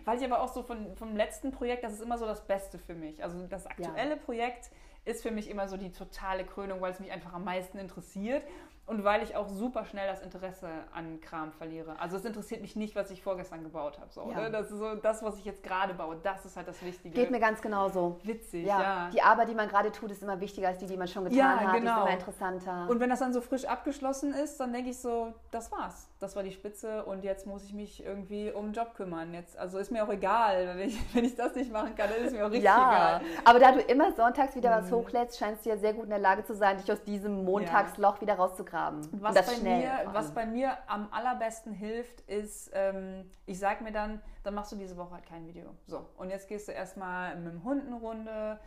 weil 0.05 0.19
ich 0.19 0.25
aber 0.25 0.41
auch 0.41 0.55
so 0.55 0.63
von, 0.63 0.95
vom 0.95 1.17
letzten 1.17 1.51
Projekt, 1.51 1.83
das 1.83 1.95
ist 1.95 2.03
immer 2.03 2.19
so 2.19 2.27
das 2.27 2.47
Beste 2.47 2.79
für 2.79 2.95
mich. 2.95 3.25
Also 3.25 3.45
das 3.49 3.67
aktuelle 3.67 4.11
ja. 4.11 4.23
Projekt 4.25 4.71
ist 5.05 5.23
für 5.23 5.33
mich 5.33 5.51
immer 5.51 5.67
so 5.67 5.77
die 5.77 5.91
totale 5.91 6.45
Krönung, 6.45 6.81
weil 6.81 6.93
es 6.93 7.01
mich 7.01 7.11
einfach 7.11 7.33
am 7.33 7.43
meisten 7.43 7.79
interessiert 7.79 8.45
und 8.87 9.03
weil 9.03 9.23
ich 9.25 9.35
auch 9.35 9.49
super 9.49 9.85
schnell 9.85 10.07
das 10.07 10.23
Interesse 10.23 10.69
an 10.93 11.21
Kram 11.21 11.51
verliere. 11.51 11.99
Also 11.99 12.17
es 12.17 12.25
interessiert 12.25 12.61
mich 12.61 12.77
nicht, 12.77 12.95
was 12.95 13.11
ich 13.11 13.21
vorgestern 13.21 13.65
gebaut 13.65 13.99
habe. 13.99 14.13
So, 14.13 14.31
ja. 14.31 14.43
ne? 14.43 14.51
Das 14.51 14.71
ist 14.71 14.79
so 14.79 14.95
das, 14.95 15.25
was 15.25 15.39
ich 15.39 15.45
jetzt 15.45 15.65
gerade 15.65 15.93
baue. 15.93 16.17
Das 16.23 16.45
ist 16.45 16.57
halt 16.57 16.69
das 16.69 16.81
Wichtige. 16.83 17.13
Geht 17.13 17.33
mir 17.33 17.41
ganz 17.41 17.61
genauso. 17.61 18.21
Witzig, 18.23 18.65
ja. 18.65 18.81
ja. 18.81 19.11
Die 19.13 19.21
Arbeit, 19.23 19.49
die 19.49 19.55
man 19.55 19.69
gerade 19.69 19.91
tut, 19.91 20.13
ist 20.13 20.23
immer 20.23 20.41
wichtiger 20.41 20.69
als 20.69 20.79
die, 20.79 20.87
die 20.87 20.97
man 20.97 21.09
schon 21.09 21.25
getan 21.25 21.37
ja, 21.37 21.59
hat. 21.59 21.75
Genau. 21.75 21.97
Ist 21.97 22.03
immer 22.03 22.11
interessanter. 22.13 22.87
Und 22.89 23.01
wenn 23.01 23.11
das 23.11 23.19
dann 23.19 23.33
so 23.33 23.41
frisch 23.41 23.65
abgeschlossen 23.65 24.33
ist, 24.33 24.61
dann 24.61 24.73
denke 24.73 24.91
ich 24.91 24.99
so, 25.01 25.35
das 25.51 25.73
war's. 25.73 26.09
Das 26.21 26.37
war 26.37 26.45
die 26.45 26.53
Spitze 26.53 27.05
und 27.05 27.25
jetzt 27.25 27.45
muss 27.45 27.65
ich 27.65 27.75
mich 27.75 28.05
irgendwie 28.05 28.53
um 28.53 28.67
den 28.67 28.73
Job 28.73 28.95
kümmern. 28.95 29.35
Jetzt, 29.35 29.59
also 29.59 29.79
ist 29.79 29.91
mir 29.91 30.05
auch 30.05 30.13
egal, 30.13 30.65
wenn 30.69 30.89
ich, 30.89 30.97
wenn 31.15 31.25
ich 31.25 31.35
das 31.35 31.57
nicht 31.57 31.73
machen 31.73 31.97
kann, 31.97 32.09
dann 32.09 32.25
ist 32.25 32.33
mir 32.33 32.47
auch 32.47 32.51
richtig 32.51 32.65
ja. 32.65 33.19
egal. 33.19 33.21
Aber 33.45 33.59
da 33.59 33.73
du 33.73 33.81
immer 33.81 34.13
sonntags 34.13 34.55
wieder 34.55 34.71
mhm. 34.71 34.85
was 34.85 34.93
hochlädst, 34.93 35.39
scheinst 35.39 35.67
du 35.67 35.71
ja 35.71 35.77
sehr 35.77 35.93
gut 35.93 36.05
in 36.05 36.11
der 36.11 36.21
Lage 36.21 36.45
zu 36.45 36.55
sein, 36.55 36.79
dich 36.79 36.91
aus 36.93 37.03
diesem 37.03 37.45
Montagsloch 37.45 38.21
wieder 38.21 38.35
rauszukriegen 38.35 38.76
graben. 38.77 39.09
Was, 39.21 39.35
bei 39.35 39.43
schnell, 39.43 39.79
mir, 39.79 40.15
was 40.15 40.31
bei 40.33 40.47
mir 40.47 40.77
am 40.87 41.09
allerbesten 41.11 41.73
hilft, 41.73 42.21
ist, 42.23 42.71
ähm, 42.75 43.31
ich 43.47 43.59
sage 43.59 43.83
mir 43.83 43.93
dann, 43.93 44.21
dann 44.43 44.55
machst 44.55 44.73
du 44.73 44.77
diese 44.77 44.97
Woche 44.97 45.15
halt 45.15 45.27
kein 45.27 45.47
Video. 45.47 45.75
So, 45.87 46.07
und 46.17 46.31
jetzt 46.31 46.49
gehst 46.49 46.69
du 46.69 46.73
erstmal 46.73 47.37
mit 47.37 47.53
dem 47.53 47.65
Hund 47.65 47.87
eine 47.87 47.97
Runde, 47.97 48.59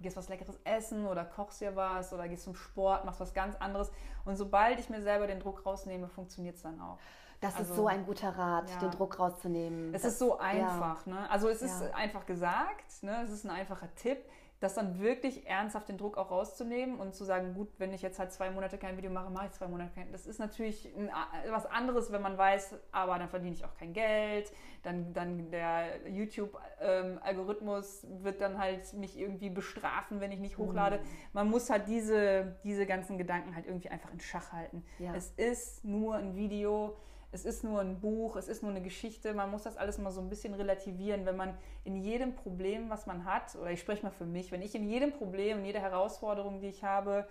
gehst 0.00 0.16
was 0.16 0.28
Leckeres 0.28 0.58
essen 0.64 1.06
oder 1.06 1.24
kochst 1.24 1.60
dir 1.60 1.74
was 1.76 2.12
oder 2.12 2.28
gehst 2.28 2.44
zum 2.44 2.54
Sport, 2.54 3.04
machst 3.04 3.20
was 3.20 3.34
ganz 3.34 3.56
anderes. 3.56 3.90
Und 4.24 4.36
sobald 4.36 4.78
ich 4.78 4.88
mir 4.88 5.02
selber 5.02 5.26
den 5.26 5.40
Druck 5.40 5.66
rausnehme, 5.66 6.08
funktioniert 6.08 6.56
es 6.56 6.62
dann 6.62 6.80
auch. 6.80 6.98
Das 7.40 7.56
also, 7.56 7.70
ist 7.70 7.76
so 7.76 7.86
ein 7.86 8.04
guter 8.04 8.30
Rat, 8.30 8.68
ja. 8.68 8.78
den 8.80 8.90
Druck 8.90 9.18
rauszunehmen. 9.18 9.94
Es 9.94 10.02
das, 10.02 10.12
ist 10.12 10.18
so 10.18 10.38
einfach. 10.38 11.06
Ja. 11.06 11.12
Ne? 11.12 11.30
Also 11.30 11.48
es 11.48 11.62
ist 11.62 11.80
ja. 11.80 11.94
einfach 11.94 12.26
gesagt, 12.26 13.02
ne? 13.02 13.22
es 13.22 13.30
ist 13.30 13.44
ein 13.44 13.50
einfacher 13.50 13.94
Tipp 13.94 14.18
das 14.60 14.74
dann 14.74 14.98
wirklich 14.98 15.46
ernsthaft 15.46 15.88
den 15.88 15.98
Druck 15.98 16.18
auch 16.18 16.32
rauszunehmen 16.32 16.98
und 16.98 17.14
zu 17.14 17.24
sagen, 17.24 17.54
gut, 17.54 17.68
wenn 17.78 17.92
ich 17.92 18.02
jetzt 18.02 18.18
halt 18.18 18.32
zwei 18.32 18.50
Monate 18.50 18.76
kein 18.76 18.96
Video 18.96 19.10
mache, 19.10 19.30
mache 19.30 19.46
ich 19.46 19.52
zwei 19.52 19.68
Monate 19.68 19.92
kein. 19.94 20.10
Das 20.10 20.26
ist 20.26 20.40
natürlich 20.40 20.92
ein, 20.96 21.10
was 21.50 21.66
anderes, 21.66 22.10
wenn 22.10 22.22
man 22.22 22.36
weiß, 22.36 22.74
aber 22.90 23.18
dann 23.18 23.28
verdiene 23.28 23.54
ich 23.54 23.64
auch 23.64 23.74
kein 23.74 23.92
Geld, 23.92 24.52
dann, 24.82 25.12
dann 25.12 25.50
der 25.52 26.08
YouTube-Algorithmus 26.08 28.02
ähm, 28.04 28.24
wird 28.24 28.40
dann 28.40 28.58
halt 28.58 28.92
mich 28.94 29.16
irgendwie 29.18 29.50
bestrafen, 29.50 30.20
wenn 30.20 30.32
ich 30.32 30.40
nicht 30.40 30.58
hochlade. 30.58 30.98
Mhm. 30.98 31.02
Man 31.32 31.50
muss 31.50 31.70
halt 31.70 31.86
diese, 31.86 32.56
diese 32.64 32.84
ganzen 32.84 33.16
Gedanken 33.16 33.54
halt 33.54 33.66
irgendwie 33.66 33.90
einfach 33.90 34.12
in 34.12 34.18
Schach 34.18 34.52
halten. 34.52 34.84
Ja. 34.98 35.14
Es 35.14 35.30
ist 35.36 35.84
nur 35.84 36.16
ein 36.16 36.34
Video 36.34 36.96
es 37.30 37.44
ist 37.44 37.62
nur 37.64 37.80
ein 37.80 38.00
Buch, 38.00 38.36
es 38.36 38.48
ist 38.48 38.62
nur 38.62 38.70
eine 38.70 38.82
Geschichte. 38.82 39.34
Man 39.34 39.50
muss 39.50 39.62
das 39.62 39.76
alles 39.76 39.98
mal 39.98 40.10
so 40.10 40.20
ein 40.20 40.28
bisschen 40.28 40.54
relativieren. 40.54 41.26
Wenn 41.26 41.36
man 41.36 41.56
in 41.84 41.96
jedem 41.96 42.34
Problem, 42.34 42.88
was 42.90 43.06
man 43.06 43.24
hat, 43.24 43.54
oder 43.56 43.70
ich 43.70 43.80
spreche 43.80 44.02
mal 44.02 44.10
für 44.10 44.26
mich, 44.26 44.50
wenn 44.50 44.62
ich 44.62 44.74
in 44.74 44.88
jedem 44.88 45.12
Problem, 45.12 45.58
in 45.58 45.64
jeder 45.64 45.80
Herausforderung, 45.80 46.60
die 46.60 46.68
ich 46.68 46.84
habe, 46.84 47.28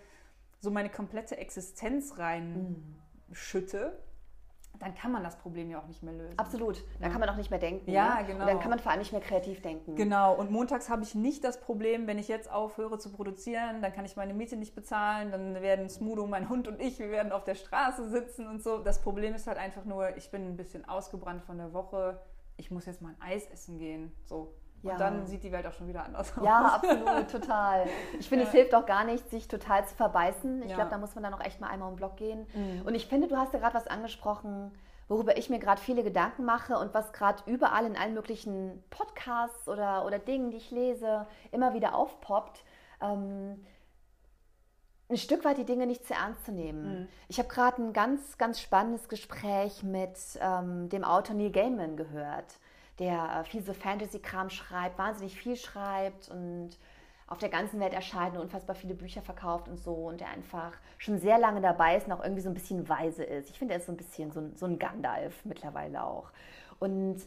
so 0.60 0.72
meine 0.72 0.90
komplette 0.90 1.38
Existenz 1.38 2.18
reinschütte, 2.18 4.00
mhm 4.00 4.07
dann 4.80 4.96
kann 4.96 5.12
man 5.12 5.24
das 5.24 5.38
Problem 5.38 5.70
ja 5.70 5.80
auch 5.80 5.88
nicht 5.88 6.04
mehr 6.04 6.14
lösen. 6.14 6.38
Absolut. 6.38 6.84
Dann 7.00 7.12
kann 7.12 7.20
man 7.20 7.30
auch 7.30 7.36
nicht 7.36 7.50
mehr 7.50 7.60
denken. 7.60 7.90
Ja, 7.90 8.20
ne? 8.20 8.26
genau. 8.26 8.42
Und 8.42 8.48
dann 8.48 8.60
kann 8.60 8.70
man 8.70 8.80
vor 8.80 8.92
allem 8.92 9.00
nicht 9.00 9.12
mehr 9.12 9.22
kreativ 9.22 9.62
denken. 9.62 9.96
Genau. 9.96 10.36
Und 10.36 10.52
montags 10.52 10.90
habe 10.90 11.04
ich 11.04 11.16
nicht 11.16 11.44
das 11.44 11.60
Problem, 11.60 12.08
wenn 12.08 12.20
ich 12.20 12.28
jetzt 12.28 12.52
aufhöre 12.52 13.00
zu 13.00 13.12
produzieren, 13.12 13.82
dann 13.82 13.94
kann 13.94 14.06
ich 14.06 14.16
meine 14.16 14.34
Miete 14.34 14.56
nicht 14.56 14.76
bezahlen, 14.76 15.32
dann 15.32 15.62
werden 15.62 15.90
Smudo, 15.90 16.28
mein 16.28 16.50
Hund 16.50 16.68
und 16.68 16.82
ich, 16.82 17.00
wir 17.00 17.10
werden 17.10 17.32
auf 17.32 17.44
der 17.44 17.56
Straße 17.56 18.10
sitzen 18.10 18.48
und 18.48 18.62
so. 18.64 18.80
Das 18.80 19.02
Problem 19.02 19.34
ist 19.34 19.48
halt 19.48 19.58
einfach 19.58 19.86
nur, 19.86 20.16
ich 20.18 20.32
bin 20.32 20.48
ein 20.48 20.58
bisschen 20.58 20.88
ausgebrannt 20.88 21.44
von 21.44 21.58
der 21.58 21.74
Woche. 21.74 22.22
Ich 22.58 22.72
muss 22.72 22.86
jetzt 22.86 23.02
mal 23.02 23.10
ein 23.10 23.22
Eis 23.22 23.46
essen 23.48 23.78
gehen. 23.78 24.12
So, 24.26 24.54
ja. 24.84 24.94
Und 24.94 25.00
dann 25.00 25.26
sieht 25.26 25.44
die 25.44 25.52
Welt 25.52 25.66
auch 25.66 25.74
schon 25.74 25.88
wieder 25.88 26.06
anders 26.06 26.38
aus. 26.38 26.44
Ja, 26.44 26.66
absolut, 26.76 27.32
total. 27.32 27.86
Ich 28.20 28.30
finde, 28.30 28.44
ja. 28.44 28.50
es 28.50 28.56
hilft 28.56 28.76
auch 28.76 28.86
gar 28.86 29.04
nicht, 29.04 29.30
sich 29.30 29.48
total 29.48 29.86
zu 29.86 29.96
verbeißen. 29.96 30.62
Ich 30.64 30.70
ja. 30.70 30.76
glaube, 30.76 30.92
da 30.92 30.98
muss 30.98 31.16
man 31.16 31.24
dann 31.24 31.34
auch 31.34 31.44
echt 31.44 31.60
mal 31.60 31.70
einmal 31.70 31.90
um 31.90 31.96
den 31.96 31.98
Block 31.98 32.18
gehen. 32.18 32.48
Mhm. 32.54 32.84
Und 32.86 32.96
ich 32.96 33.08
finde, 33.08 33.28
du 33.28 33.38
hast 33.38 33.54
ja 33.54 33.60
gerade 33.60 33.76
was 33.76 33.88
angesprochen, 33.88 34.72
worüber 35.08 35.38
ich 35.38 35.50
mir 35.50 35.60
gerade 35.60 35.82
viele 35.82 36.04
Gedanken 36.04 36.46
mache 36.46 36.78
und 36.78 36.94
was 36.94 37.14
gerade 37.14 37.44
überall 37.46 37.86
in 37.86 37.98
allen 37.98 38.14
möglichen 38.14 38.84
Podcasts 38.90 39.68
oder, 39.68 40.06
oder 40.06 40.20
Dingen, 40.20 40.52
die 40.52 40.58
ich 40.58 40.72
lese, 40.72 41.26
immer 41.52 41.74
wieder 41.74 41.96
aufpoppt. 41.96 42.64
Ähm, 43.02 43.66
ein 45.10 45.18
Stück 45.18 45.46
weit 45.46 45.58
die 45.58 45.66
Dinge 45.66 45.88
nicht 45.88 46.06
zu 46.06 46.14
ernst 46.14 46.46
zu 46.46 46.52
nehmen. 46.52 47.02
Mhm. 47.02 47.08
Ich 47.30 47.40
habe 47.40 47.48
gerade 47.48 47.82
ein 47.82 47.94
ganz, 47.94 48.38
ganz 48.38 48.60
spannendes 48.60 49.08
Gespräch 49.08 49.82
mit 49.82 50.18
ähm, 50.42 50.90
dem 50.90 51.04
Autor 51.04 51.36
Neil 51.36 51.52
Gaiman 51.52 51.96
gehört 51.96 52.60
der 53.00 53.40
äh, 53.40 53.44
viel 53.44 53.64
so 53.64 53.74
Fantasy-Kram 53.74 54.50
schreibt, 54.50 54.98
wahnsinnig 54.98 55.40
viel 55.40 55.56
schreibt 55.56 56.30
und 56.30 56.78
auf 57.28 57.38
der 57.40 57.50
ganzen 57.50 57.80
Welt 57.80 57.94
erscheint 57.94 58.36
und 58.36 58.42
unfassbar 58.42 58.76
viele 58.76 58.96
Bücher 58.96 59.22
verkauft 59.22 59.68
und 59.68 59.78
so 59.78 59.94
und 59.94 60.22
der 60.22 60.30
einfach 60.30 60.72
schon 60.98 61.20
sehr 61.20 61.38
lange 61.38 61.60
dabei 61.60 61.98
ist 61.98 62.08
und 62.08 62.14
auch 62.14 62.24
irgendwie 62.24 62.42
so 62.42 62.50
ein 62.50 62.54
bisschen 62.54 62.88
weise 62.88 63.24
ist. 63.24 63.50
Ich 63.50 63.60
finde, 63.60 63.74
er 63.74 63.80
ist 63.82 63.86
so 63.86 63.92
ein 63.92 63.98
bisschen 63.98 64.32
so 64.32 64.40
ein, 64.40 64.56
so 64.56 64.66
ein 64.66 64.80
Gandalf 64.80 65.44
mittlerweile 65.44 66.04
auch. 66.04 66.32
Und 66.80 67.22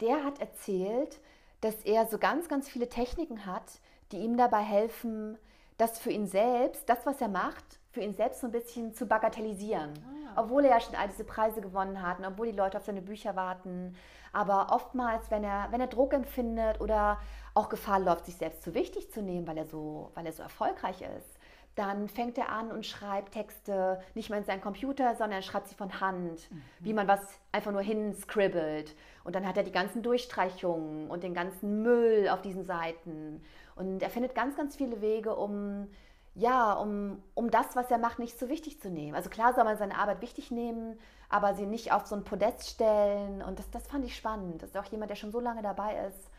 der 0.00 0.24
hat 0.24 0.40
erzählt, 0.40 1.20
dass 1.62 1.76
er 1.84 2.06
so 2.06 2.18
ganz, 2.18 2.48
ganz 2.48 2.68
viele 2.68 2.88
Techniken 2.88 3.46
hat, 3.46 3.80
die 4.12 4.18
ihm 4.18 4.36
dabei 4.36 4.60
helfen, 4.60 5.38
das 5.78 5.98
für 5.98 6.10
ihn 6.10 6.26
selbst, 6.26 6.88
das, 6.88 7.06
was 7.06 7.20
er 7.20 7.28
macht, 7.28 7.80
für 7.96 8.02
ihn 8.02 8.12
selbst 8.12 8.42
so 8.42 8.46
ein 8.46 8.52
bisschen 8.52 8.92
zu 8.92 9.06
bagatellisieren. 9.06 9.94
Ah. 10.04 10.42
Obwohl 10.42 10.66
er 10.66 10.72
ja 10.72 10.80
schon 10.80 10.94
all 10.96 11.08
diese 11.08 11.24
Preise 11.24 11.62
gewonnen 11.62 12.02
hat 12.02 12.18
und 12.18 12.26
obwohl 12.26 12.46
die 12.46 12.56
Leute 12.56 12.76
auf 12.76 12.84
seine 12.84 13.00
Bücher 13.00 13.36
warten. 13.36 13.96
Aber 14.34 14.66
oftmals, 14.70 15.30
wenn 15.30 15.42
er, 15.42 15.68
wenn 15.70 15.80
er 15.80 15.86
Druck 15.86 16.12
empfindet 16.12 16.78
oder 16.82 17.18
auch 17.54 17.70
Gefahr 17.70 17.98
läuft, 17.98 18.26
sich 18.26 18.36
selbst 18.36 18.62
zu 18.62 18.74
wichtig 18.74 19.10
zu 19.10 19.22
nehmen, 19.22 19.46
weil 19.46 19.56
er 19.56 19.64
so, 19.64 20.10
weil 20.12 20.26
er 20.26 20.32
so 20.32 20.42
erfolgreich 20.42 21.00
ist, 21.00 21.38
dann 21.74 22.08
fängt 22.10 22.36
er 22.36 22.50
an 22.50 22.70
und 22.70 22.84
schreibt 22.84 23.32
Texte 23.32 23.98
nicht 24.14 24.28
mehr 24.28 24.38
in 24.38 24.44
seinen 24.44 24.60
Computer, 24.60 25.14
sondern 25.14 25.38
er 25.38 25.42
schreibt 25.42 25.68
sie 25.68 25.74
von 25.74 25.98
Hand, 26.00 26.50
mhm. 26.50 26.62
wie 26.80 26.92
man 26.92 27.08
was 27.08 27.20
einfach 27.50 27.72
nur 27.72 27.80
hinscribbelt. 27.80 28.94
Und 29.24 29.34
dann 29.34 29.46
hat 29.46 29.56
er 29.56 29.62
die 29.62 29.72
ganzen 29.72 30.02
Durchstreichungen 30.02 31.08
und 31.08 31.22
den 31.22 31.32
ganzen 31.32 31.82
Müll 31.82 32.28
auf 32.28 32.42
diesen 32.42 32.64
Seiten. 32.64 33.42
Und 33.74 34.02
er 34.02 34.10
findet 34.10 34.34
ganz, 34.34 34.54
ganz 34.54 34.76
viele 34.76 35.00
Wege, 35.00 35.34
um 35.34 35.88
ja, 36.36 36.74
um, 36.74 37.22
um 37.34 37.50
das, 37.50 37.74
was 37.76 37.90
er 37.90 37.96
macht, 37.96 38.18
nicht 38.18 38.38
so 38.38 38.50
wichtig 38.50 38.80
zu 38.80 38.90
nehmen. 38.90 39.16
Also 39.16 39.30
klar 39.30 39.54
soll 39.54 39.64
man 39.64 39.78
seine 39.78 39.98
Arbeit 39.98 40.20
wichtig 40.20 40.50
nehmen, 40.50 40.98
aber 41.30 41.54
sie 41.54 41.64
nicht 41.64 41.92
auf 41.92 42.06
so 42.06 42.14
ein 42.14 42.24
Podest 42.24 42.68
stellen. 42.68 43.42
Und 43.42 43.58
das, 43.58 43.70
das 43.70 43.86
fand 43.86 44.04
ich 44.04 44.14
spannend. 44.14 44.62
Das 44.62 44.70
ist 44.70 44.76
auch 44.76 44.84
jemand, 44.84 45.10
der 45.10 45.16
schon 45.16 45.32
so 45.32 45.40
lange 45.40 45.62
dabei 45.62 46.06
ist, 46.06 46.30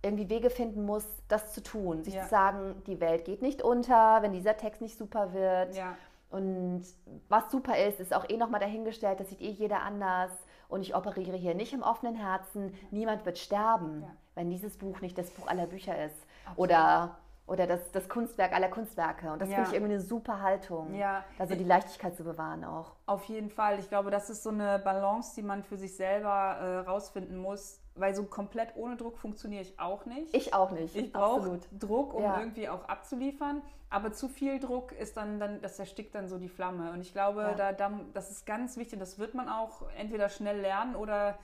irgendwie 0.00 0.30
Wege 0.30 0.48
finden 0.48 0.84
muss, 0.84 1.04
das 1.26 1.52
zu 1.52 1.62
tun. 1.62 2.04
Sich 2.04 2.14
ja. 2.14 2.22
zu 2.22 2.28
sagen, 2.28 2.82
die 2.86 3.00
Welt 3.00 3.24
geht 3.24 3.42
nicht 3.42 3.62
unter, 3.62 4.22
wenn 4.22 4.32
dieser 4.32 4.56
Text 4.56 4.80
nicht 4.80 4.96
super 4.96 5.32
wird. 5.32 5.74
Ja. 5.74 5.96
Und 6.30 6.84
was 7.28 7.50
super 7.50 7.76
ist, 7.76 7.98
ist 7.98 8.14
auch 8.14 8.28
eh 8.28 8.36
nochmal 8.36 8.60
dahingestellt, 8.60 9.18
das 9.18 9.28
sieht 9.28 9.40
eh 9.40 9.50
jeder 9.50 9.82
anders. 9.82 10.30
Und 10.68 10.82
ich 10.82 10.94
operiere 10.94 11.36
hier 11.36 11.54
nicht 11.54 11.72
im 11.72 11.82
offenen 11.82 12.14
Herzen. 12.14 12.74
Niemand 12.92 13.26
wird 13.26 13.38
sterben, 13.38 14.02
ja. 14.02 14.10
wenn 14.36 14.50
dieses 14.50 14.78
Buch 14.78 15.00
nicht 15.00 15.18
das 15.18 15.30
Buch 15.30 15.48
aller 15.48 15.66
Bücher 15.66 16.06
ist. 16.06 16.16
Absolut. 16.46 16.58
Oder 16.58 17.16
oder 17.46 17.66
das, 17.66 17.90
das 17.90 18.08
Kunstwerk 18.08 18.52
aller 18.52 18.68
Kunstwerke. 18.68 19.32
Und 19.32 19.42
das 19.42 19.48
ja. 19.48 19.56
finde 19.56 19.70
ich 19.70 19.74
irgendwie 19.74 19.94
eine 19.94 20.00
super 20.00 20.40
Haltung. 20.40 20.94
Ja. 20.94 21.24
Also 21.38 21.54
die 21.54 21.64
Leichtigkeit 21.64 22.16
zu 22.16 22.24
bewahren 22.24 22.64
auch. 22.64 22.92
Auf 23.06 23.24
jeden 23.24 23.50
Fall. 23.50 23.78
Ich 23.78 23.88
glaube, 23.88 24.10
das 24.10 24.30
ist 24.30 24.42
so 24.42 24.50
eine 24.50 24.78
Balance, 24.78 25.34
die 25.34 25.42
man 25.42 25.62
für 25.62 25.76
sich 25.76 25.96
selber 25.96 26.30
äh, 26.30 26.78
rausfinden 26.88 27.36
muss. 27.36 27.80
Weil 27.94 28.14
so 28.14 28.24
komplett 28.24 28.74
ohne 28.74 28.96
Druck 28.96 29.18
funktioniere 29.18 29.60
ich 29.60 29.78
auch 29.78 30.06
nicht. 30.06 30.34
Ich 30.34 30.54
auch 30.54 30.70
nicht. 30.70 30.96
Ich 30.96 31.12
brauche 31.12 31.60
Druck, 31.78 32.14
um 32.14 32.22
ja. 32.22 32.38
irgendwie 32.38 32.68
auch 32.70 32.88
abzuliefern. 32.88 33.60
Aber 33.90 34.12
zu 34.12 34.28
viel 34.28 34.58
Druck 34.58 34.92
ist 34.92 35.18
dann, 35.18 35.38
dann, 35.38 35.60
das 35.60 35.78
erstickt 35.78 36.14
dann 36.14 36.26
so 36.26 36.38
die 36.38 36.48
Flamme. 36.48 36.92
Und 36.92 37.02
ich 37.02 37.12
glaube, 37.12 37.54
da, 37.58 37.74
da, 37.74 37.92
das 38.14 38.30
ist 38.30 38.46
ganz 38.46 38.78
wichtig. 38.78 38.98
Das 38.98 39.18
wird 39.18 39.34
man 39.34 39.50
auch 39.50 39.82
entweder 39.98 40.30
schnell 40.30 40.58
lernen 40.58 40.96
oder 40.96 41.38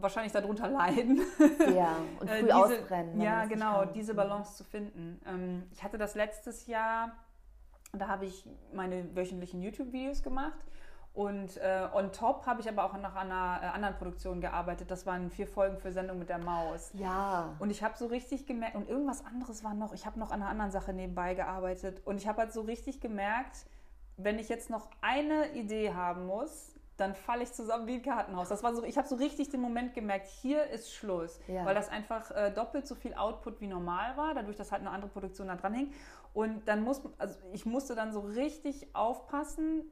wahrscheinlich 0.00 0.32
darunter 0.32 0.68
leiden. 0.68 1.20
Ja, 1.74 1.96
und 2.20 2.28
äh, 2.28 2.40
früh 2.40 2.46
diese, 2.46 2.56
ausbrennen. 2.56 3.20
Ja, 3.20 3.44
genau, 3.44 3.84
diese 3.84 4.14
Balance 4.14 4.56
zu 4.56 4.64
finden. 4.64 5.20
Ähm, 5.26 5.64
ich 5.72 5.82
hatte 5.82 5.98
das 5.98 6.14
letztes 6.14 6.66
Jahr, 6.66 7.12
da 7.92 8.08
habe 8.08 8.26
ich 8.26 8.48
meine 8.72 9.14
wöchentlichen 9.14 9.62
YouTube-Videos 9.62 10.22
gemacht. 10.22 10.58
Und 11.14 11.58
äh, 11.58 11.88
on 11.92 12.10
top 12.10 12.46
habe 12.46 12.62
ich 12.62 12.68
aber 12.68 12.84
auch 12.84 12.94
noch 12.94 13.14
an 13.14 13.30
einer 13.30 13.60
äh, 13.62 13.66
anderen 13.66 13.96
Produktion 13.96 14.40
gearbeitet. 14.40 14.90
Das 14.90 15.04
waren 15.04 15.30
vier 15.30 15.46
Folgen 15.46 15.76
für 15.76 15.92
Sendung 15.92 16.18
mit 16.18 16.30
der 16.30 16.38
Maus. 16.38 16.90
Ja. 16.94 17.54
Und 17.58 17.70
ich 17.70 17.82
habe 17.82 17.98
so 17.98 18.06
richtig 18.06 18.46
gemerkt, 18.46 18.76
und 18.76 18.88
irgendwas 18.88 19.24
anderes 19.26 19.62
war 19.62 19.74
noch, 19.74 19.92
ich 19.92 20.06
habe 20.06 20.18
noch 20.18 20.30
an 20.30 20.40
einer 20.40 20.50
anderen 20.50 20.70
Sache 20.70 20.94
nebenbei 20.94 21.34
gearbeitet. 21.34 22.00
Und 22.06 22.16
ich 22.16 22.26
habe 22.26 22.38
halt 22.38 22.52
so 22.54 22.62
richtig 22.62 23.00
gemerkt, 23.00 23.66
wenn 24.16 24.38
ich 24.38 24.48
jetzt 24.48 24.70
noch 24.70 24.88
eine 25.02 25.52
Idee 25.52 25.92
haben 25.92 26.26
muss, 26.26 26.71
dann 27.02 27.14
falle 27.14 27.42
ich 27.42 27.52
zusammen 27.52 27.86
wie 27.86 27.94
ein 27.94 28.02
Kartenhaus. 28.02 28.48
Das 28.48 28.62
war 28.62 28.74
so, 28.74 28.84
ich 28.84 28.96
habe 28.96 29.08
so 29.08 29.16
richtig 29.16 29.50
den 29.50 29.60
Moment 29.60 29.94
gemerkt, 29.94 30.26
hier 30.26 30.66
ist 30.68 30.92
Schluss, 30.92 31.40
ja. 31.48 31.64
weil 31.64 31.74
das 31.74 31.88
einfach 31.88 32.30
äh, 32.30 32.50
doppelt 32.50 32.86
so 32.86 32.94
viel 32.94 33.14
Output 33.14 33.60
wie 33.60 33.66
normal 33.66 34.16
war, 34.16 34.34
dadurch, 34.34 34.56
dass 34.56 34.72
halt 34.72 34.80
eine 34.80 34.90
andere 34.90 35.10
Produktion 35.10 35.48
da 35.48 35.56
dran 35.56 35.74
hing. 35.74 35.92
Und 36.32 36.66
dann 36.66 36.82
muss, 36.82 37.02
also 37.18 37.38
ich 37.52 37.66
musste 37.66 37.94
dann 37.94 38.12
so 38.12 38.20
richtig 38.20 38.94
aufpassen, 38.94 39.84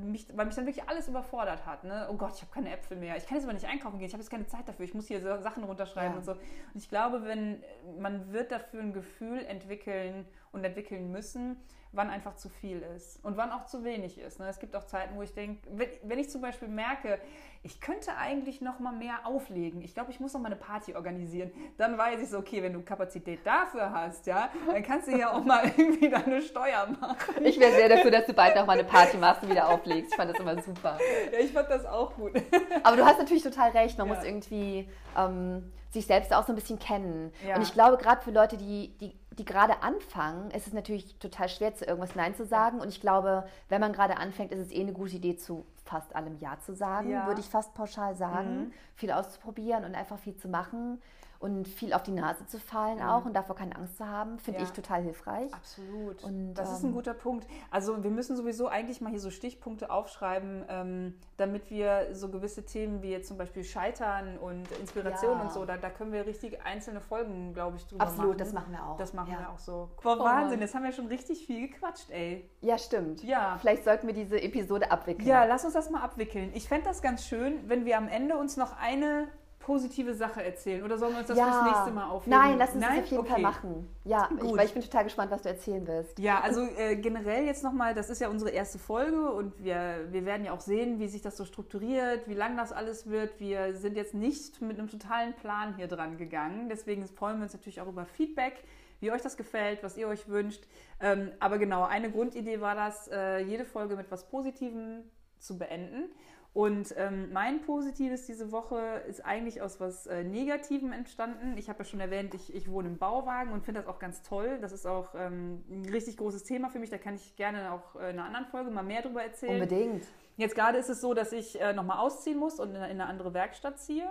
mich, 0.00 0.26
weil 0.34 0.46
mich 0.46 0.54
dann 0.54 0.66
wirklich 0.66 0.88
alles 0.88 1.08
überfordert 1.08 1.66
hat. 1.66 1.84
Ne? 1.84 2.08
Oh 2.10 2.14
Gott, 2.14 2.32
ich 2.34 2.42
habe 2.42 2.52
keine 2.52 2.72
Äpfel 2.72 2.96
mehr. 2.96 3.16
Ich 3.16 3.26
kann 3.26 3.36
jetzt 3.36 3.44
aber 3.44 3.52
nicht 3.52 3.66
einkaufen 3.66 3.98
gehen. 3.98 4.06
Ich 4.06 4.14
habe 4.14 4.22
jetzt 4.22 4.30
keine 4.30 4.46
Zeit 4.46 4.66
dafür. 4.66 4.84
Ich 4.84 4.94
muss 4.94 5.08
hier 5.08 5.20
Sachen 5.20 5.64
runterschreiben 5.64 6.12
ja. 6.12 6.18
und 6.18 6.24
so. 6.24 6.32
Und 6.32 6.40
ich 6.74 6.88
glaube, 6.88 7.24
wenn 7.24 7.62
man 7.98 8.32
wird 8.32 8.50
dafür 8.50 8.80
ein 8.80 8.92
Gefühl 8.92 9.44
entwickeln 9.44 10.26
und 10.52 10.64
entwickeln 10.64 11.10
müssen, 11.10 11.58
wann 11.92 12.08
einfach 12.08 12.36
zu 12.36 12.48
viel 12.48 12.82
ist 12.96 13.22
und 13.22 13.36
wann 13.36 13.52
auch 13.52 13.66
zu 13.66 13.84
wenig 13.84 14.18
ist. 14.18 14.40
Ne? 14.40 14.48
Es 14.48 14.58
gibt 14.58 14.74
auch 14.74 14.84
Zeiten, 14.84 15.14
wo 15.16 15.22
ich 15.22 15.34
denke, 15.34 15.68
wenn, 15.70 15.88
wenn 16.02 16.18
ich 16.18 16.30
zum 16.30 16.40
Beispiel 16.40 16.68
merke, 16.68 17.18
ich 17.62 17.80
könnte 17.80 18.16
eigentlich 18.16 18.60
noch 18.60 18.80
mal 18.80 18.92
mehr 18.92 19.24
auflegen. 19.24 19.82
Ich 19.82 19.94
glaube, 19.94 20.10
ich 20.10 20.18
muss 20.18 20.32
noch 20.32 20.40
mal 20.40 20.46
eine 20.46 20.56
Party 20.56 20.94
organisieren. 20.94 21.52
Dann 21.76 21.96
weiß 21.96 22.20
ich 22.20 22.30
so, 22.30 22.38
okay, 22.38 22.62
wenn 22.62 22.72
du 22.72 22.82
Kapazität 22.82 23.46
dafür 23.46 23.92
hast, 23.92 24.26
ja, 24.26 24.50
dann 24.66 24.82
kannst 24.82 25.06
du 25.06 25.16
ja 25.16 25.32
auch 25.32 25.44
mal 25.44 25.64
irgendwie 25.76 26.08
deine 26.08 26.42
Steuer 26.42 26.88
machen. 27.00 27.44
Ich 27.44 27.60
wäre 27.60 27.72
sehr 27.72 27.88
dafür, 27.88 28.10
dass 28.10 28.26
du 28.26 28.32
bald 28.32 28.56
noch 28.56 28.66
mal 28.66 28.72
eine 28.72 28.84
Party 28.84 29.16
machst 29.18 29.42
und 29.42 29.50
wieder 29.50 29.68
auflegst. 29.68 30.12
Ich 30.12 30.16
fand 30.16 30.32
das 30.32 30.40
immer 30.40 30.60
super. 30.60 30.98
Ja, 31.30 31.38
ich 31.38 31.52
fand 31.52 31.70
das 31.70 31.84
auch 31.84 32.14
gut. 32.14 32.32
Aber 32.82 32.96
du 32.96 33.04
hast 33.04 33.18
natürlich 33.18 33.42
total 33.42 33.70
recht. 33.70 33.98
Man 33.98 34.08
ja. 34.08 34.14
muss 34.14 34.24
irgendwie 34.24 34.88
ähm, 35.16 35.70
sich 35.90 36.06
selbst 36.06 36.32
auch 36.32 36.46
so 36.46 36.52
ein 36.52 36.56
bisschen 36.56 36.78
kennen. 36.78 37.32
Ja. 37.46 37.56
Und 37.56 37.62
ich 37.62 37.72
glaube, 37.72 37.96
gerade 37.98 38.22
für 38.22 38.30
Leute, 38.30 38.56
die, 38.56 38.96
die 38.98 39.14
die 39.38 39.44
gerade 39.44 39.82
anfangen, 39.82 40.50
ist 40.50 40.66
es 40.66 40.72
natürlich 40.72 41.18
total 41.18 41.48
schwer, 41.48 41.74
zu 41.74 41.84
irgendwas 41.84 42.14
Nein 42.14 42.34
zu 42.34 42.44
sagen. 42.44 42.80
Und 42.80 42.88
ich 42.88 43.00
glaube, 43.00 43.44
wenn 43.68 43.80
man 43.80 43.92
gerade 43.92 44.16
anfängt, 44.16 44.52
ist 44.52 44.60
es 44.60 44.72
eh 44.72 44.80
eine 44.80 44.92
gute 44.92 45.16
Idee, 45.16 45.36
zu 45.36 45.66
fast 45.84 46.14
allem 46.14 46.38
Ja 46.38 46.58
zu 46.60 46.74
sagen, 46.74 47.10
ja. 47.10 47.26
würde 47.26 47.40
ich 47.40 47.46
fast 47.46 47.74
pauschal 47.74 48.14
sagen. 48.14 48.56
Mhm. 48.56 48.72
Viel 48.94 49.10
auszuprobieren 49.10 49.84
und 49.84 49.94
einfach 49.94 50.18
viel 50.18 50.36
zu 50.36 50.48
machen 50.48 51.00
und 51.42 51.66
viel 51.66 51.92
auf 51.92 52.04
die 52.04 52.12
Nase 52.12 52.46
zu 52.46 52.60
fallen 52.60 52.98
mhm. 52.98 53.04
auch 53.04 53.24
und 53.24 53.34
davor 53.34 53.56
keine 53.56 53.74
Angst 53.74 53.96
zu 53.96 54.06
haben, 54.06 54.38
finde 54.38 54.60
ja. 54.60 54.66
ich 54.66 54.72
total 54.72 55.02
hilfreich. 55.02 55.52
Absolut. 55.52 56.22
Und, 56.22 56.54
das 56.54 56.68
ähm, 56.68 56.74
ist 56.76 56.82
ein 56.84 56.92
guter 56.92 57.14
Punkt. 57.14 57.48
Also 57.70 58.02
wir 58.04 58.10
müssen 58.10 58.36
sowieso 58.36 58.68
eigentlich 58.68 59.00
mal 59.00 59.10
hier 59.10 59.20
so 59.20 59.30
Stichpunkte 59.30 59.90
aufschreiben, 59.90 60.64
ähm, 60.68 61.14
damit 61.36 61.68
wir 61.70 62.14
so 62.14 62.28
gewisse 62.28 62.64
Themen 62.64 63.02
wie 63.02 63.10
jetzt 63.10 63.26
zum 63.26 63.38
Beispiel 63.38 63.64
Scheitern 63.64 64.38
und 64.38 64.70
Inspiration 64.80 65.38
ja. 65.38 65.42
und 65.42 65.52
so, 65.52 65.64
da, 65.64 65.76
da 65.76 65.90
können 65.90 66.12
wir 66.12 66.26
richtig 66.26 66.64
einzelne 66.64 67.00
Folgen, 67.00 67.54
glaube 67.54 67.76
ich, 67.76 67.86
drüber 67.86 68.04
Absolut, 68.04 68.38
machen. 68.38 68.40
Absolut, 68.40 68.40
das 68.40 68.52
machen 68.52 68.72
wir 68.72 68.86
auch. 68.86 68.96
Das 68.98 69.12
machen 69.12 69.32
ja. 69.32 69.38
wir 69.40 69.50
auch 69.50 69.58
so. 69.58 69.90
Boah, 70.00 70.16
oh, 70.20 70.24
Wahnsinn, 70.24 70.60
jetzt 70.60 70.74
haben 70.76 70.84
wir 70.84 70.92
schon 70.92 71.08
richtig 71.08 71.44
viel 71.44 71.68
gequatscht, 71.68 72.10
ey. 72.10 72.48
Ja, 72.60 72.78
stimmt. 72.78 73.24
Ja. 73.24 73.58
Vielleicht 73.60 73.82
sollten 73.82 74.06
wir 74.06 74.14
diese 74.14 74.40
Episode 74.40 74.92
abwickeln. 74.92 75.26
Ja, 75.26 75.44
lass 75.44 75.64
uns 75.64 75.74
das 75.74 75.90
mal 75.90 76.02
abwickeln. 76.02 76.52
Ich 76.54 76.68
fände 76.68 76.84
das 76.84 77.02
ganz 77.02 77.26
schön, 77.26 77.68
wenn 77.68 77.84
wir 77.84 77.98
am 77.98 78.06
Ende 78.06 78.36
uns 78.36 78.56
noch 78.56 78.76
eine 78.78 79.26
positive 79.62 80.14
Sache 80.14 80.42
erzählen 80.44 80.82
oder 80.82 80.98
sollen 80.98 81.12
wir 81.12 81.20
uns 81.20 81.28
das 81.28 81.38
ja. 81.38 81.44
fürs 81.44 81.64
nächste 81.64 81.90
Mal 81.92 82.10
aufheben? 82.10 82.38
Nein, 82.38 82.58
lass 82.58 82.74
uns 82.74 82.80
Nein? 82.84 82.96
das 82.96 83.04
auf 83.04 83.10
jeden 83.10 83.20
okay. 83.20 83.32
Fall 83.32 83.40
machen. 83.40 83.88
Ja, 84.04 84.26
Gut. 84.26 84.44
Ich, 84.44 84.56
weil 84.56 84.66
ich 84.66 84.74
bin 84.74 84.82
total 84.82 85.04
gespannt, 85.04 85.30
was 85.30 85.42
du 85.42 85.48
erzählen 85.48 85.86
wirst. 85.86 86.18
Ja, 86.18 86.40
also 86.40 86.62
äh, 86.76 86.96
generell 86.96 87.44
jetzt 87.44 87.62
nochmal, 87.62 87.94
das 87.94 88.10
ist 88.10 88.20
ja 88.20 88.28
unsere 88.28 88.50
erste 88.50 88.78
Folge 88.78 89.32
und 89.32 89.62
wir, 89.62 90.06
wir 90.10 90.24
werden 90.24 90.44
ja 90.44 90.52
auch 90.52 90.60
sehen, 90.60 90.98
wie 90.98 91.08
sich 91.08 91.22
das 91.22 91.36
so 91.36 91.44
strukturiert, 91.44 92.28
wie 92.28 92.34
lang 92.34 92.56
das 92.56 92.72
alles 92.72 93.08
wird. 93.08 93.40
Wir 93.40 93.74
sind 93.74 93.96
jetzt 93.96 94.14
nicht 94.14 94.60
mit 94.60 94.78
einem 94.78 94.88
totalen 94.88 95.34
Plan 95.34 95.76
hier 95.76 95.86
dran 95.86 96.18
gegangen. 96.18 96.68
Deswegen 96.68 97.06
freuen 97.06 97.38
wir 97.38 97.44
uns 97.44 97.52
natürlich 97.52 97.80
auch 97.80 97.88
über 97.88 98.04
Feedback 98.04 98.64
wie 99.02 99.10
euch 99.10 99.20
das 99.20 99.36
gefällt, 99.36 99.82
was 99.82 99.96
ihr 99.96 100.06
euch 100.06 100.28
wünscht. 100.28 100.62
Ähm, 101.00 101.32
aber 101.40 101.58
genau, 101.58 101.82
eine 101.82 102.10
Grundidee 102.10 102.60
war 102.60 102.76
das, 102.76 103.08
äh, 103.08 103.40
jede 103.40 103.64
Folge 103.64 103.96
mit 103.96 104.10
was 104.12 104.28
Positivem 104.28 105.02
zu 105.40 105.58
beenden. 105.58 106.12
Und 106.54 106.94
ähm, 106.98 107.32
mein 107.32 107.62
Positives 107.62 108.26
diese 108.26 108.52
Woche 108.52 108.76
ist 109.08 109.24
eigentlich 109.24 109.62
aus 109.62 109.80
was 109.80 110.06
äh, 110.06 110.22
Negativem 110.22 110.92
entstanden. 110.92 111.56
Ich 111.56 111.70
habe 111.70 111.78
ja 111.78 111.84
schon 111.86 112.00
erwähnt, 112.00 112.34
ich, 112.34 112.54
ich 112.54 112.70
wohne 112.70 112.88
im 112.88 112.98
Bauwagen 112.98 113.52
und 113.52 113.64
finde 113.64 113.80
das 113.80 113.88
auch 113.88 113.98
ganz 113.98 114.22
toll. 114.22 114.58
Das 114.60 114.70
ist 114.70 114.86
auch 114.86 115.14
ähm, 115.14 115.64
ein 115.70 115.88
richtig 115.90 116.18
großes 116.18 116.44
Thema 116.44 116.68
für 116.68 116.78
mich. 116.78 116.90
Da 116.90 116.98
kann 116.98 117.14
ich 117.14 117.36
gerne 117.36 117.72
auch 117.72 117.96
äh, 117.96 118.10
in 118.10 118.18
einer 118.18 118.26
anderen 118.26 118.46
Folge 118.46 118.70
mal 118.70 118.82
mehr 118.82 119.00
drüber 119.00 119.22
erzählen. 119.22 119.54
Unbedingt. 119.54 120.06
Jetzt 120.36 120.54
gerade 120.54 120.76
ist 120.76 120.90
es 120.90 121.00
so, 121.00 121.14
dass 121.14 121.32
ich 121.32 121.58
äh, 121.58 121.72
nochmal 121.72 121.98
ausziehen 121.98 122.38
muss 122.38 122.60
und 122.60 122.70
in, 122.70 122.76
in 122.76 122.82
eine 122.82 123.06
andere 123.06 123.32
Werkstatt 123.32 123.78
ziehe. 123.78 124.10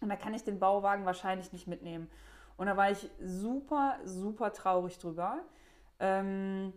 Und 0.00 0.08
da 0.08 0.16
kann 0.16 0.34
ich 0.34 0.42
den 0.42 0.58
Bauwagen 0.58 1.04
wahrscheinlich 1.04 1.52
nicht 1.52 1.68
mitnehmen. 1.68 2.10
Und 2.56 2.66
da 2.66 2.76
war 2.76 2.90
ich 2.90 3.08
super, 3.20 3.98
super 4.04 4.52
traurig 4.52 4.98
drüber. 4.98 5.38
Ähm, 6.00 6.72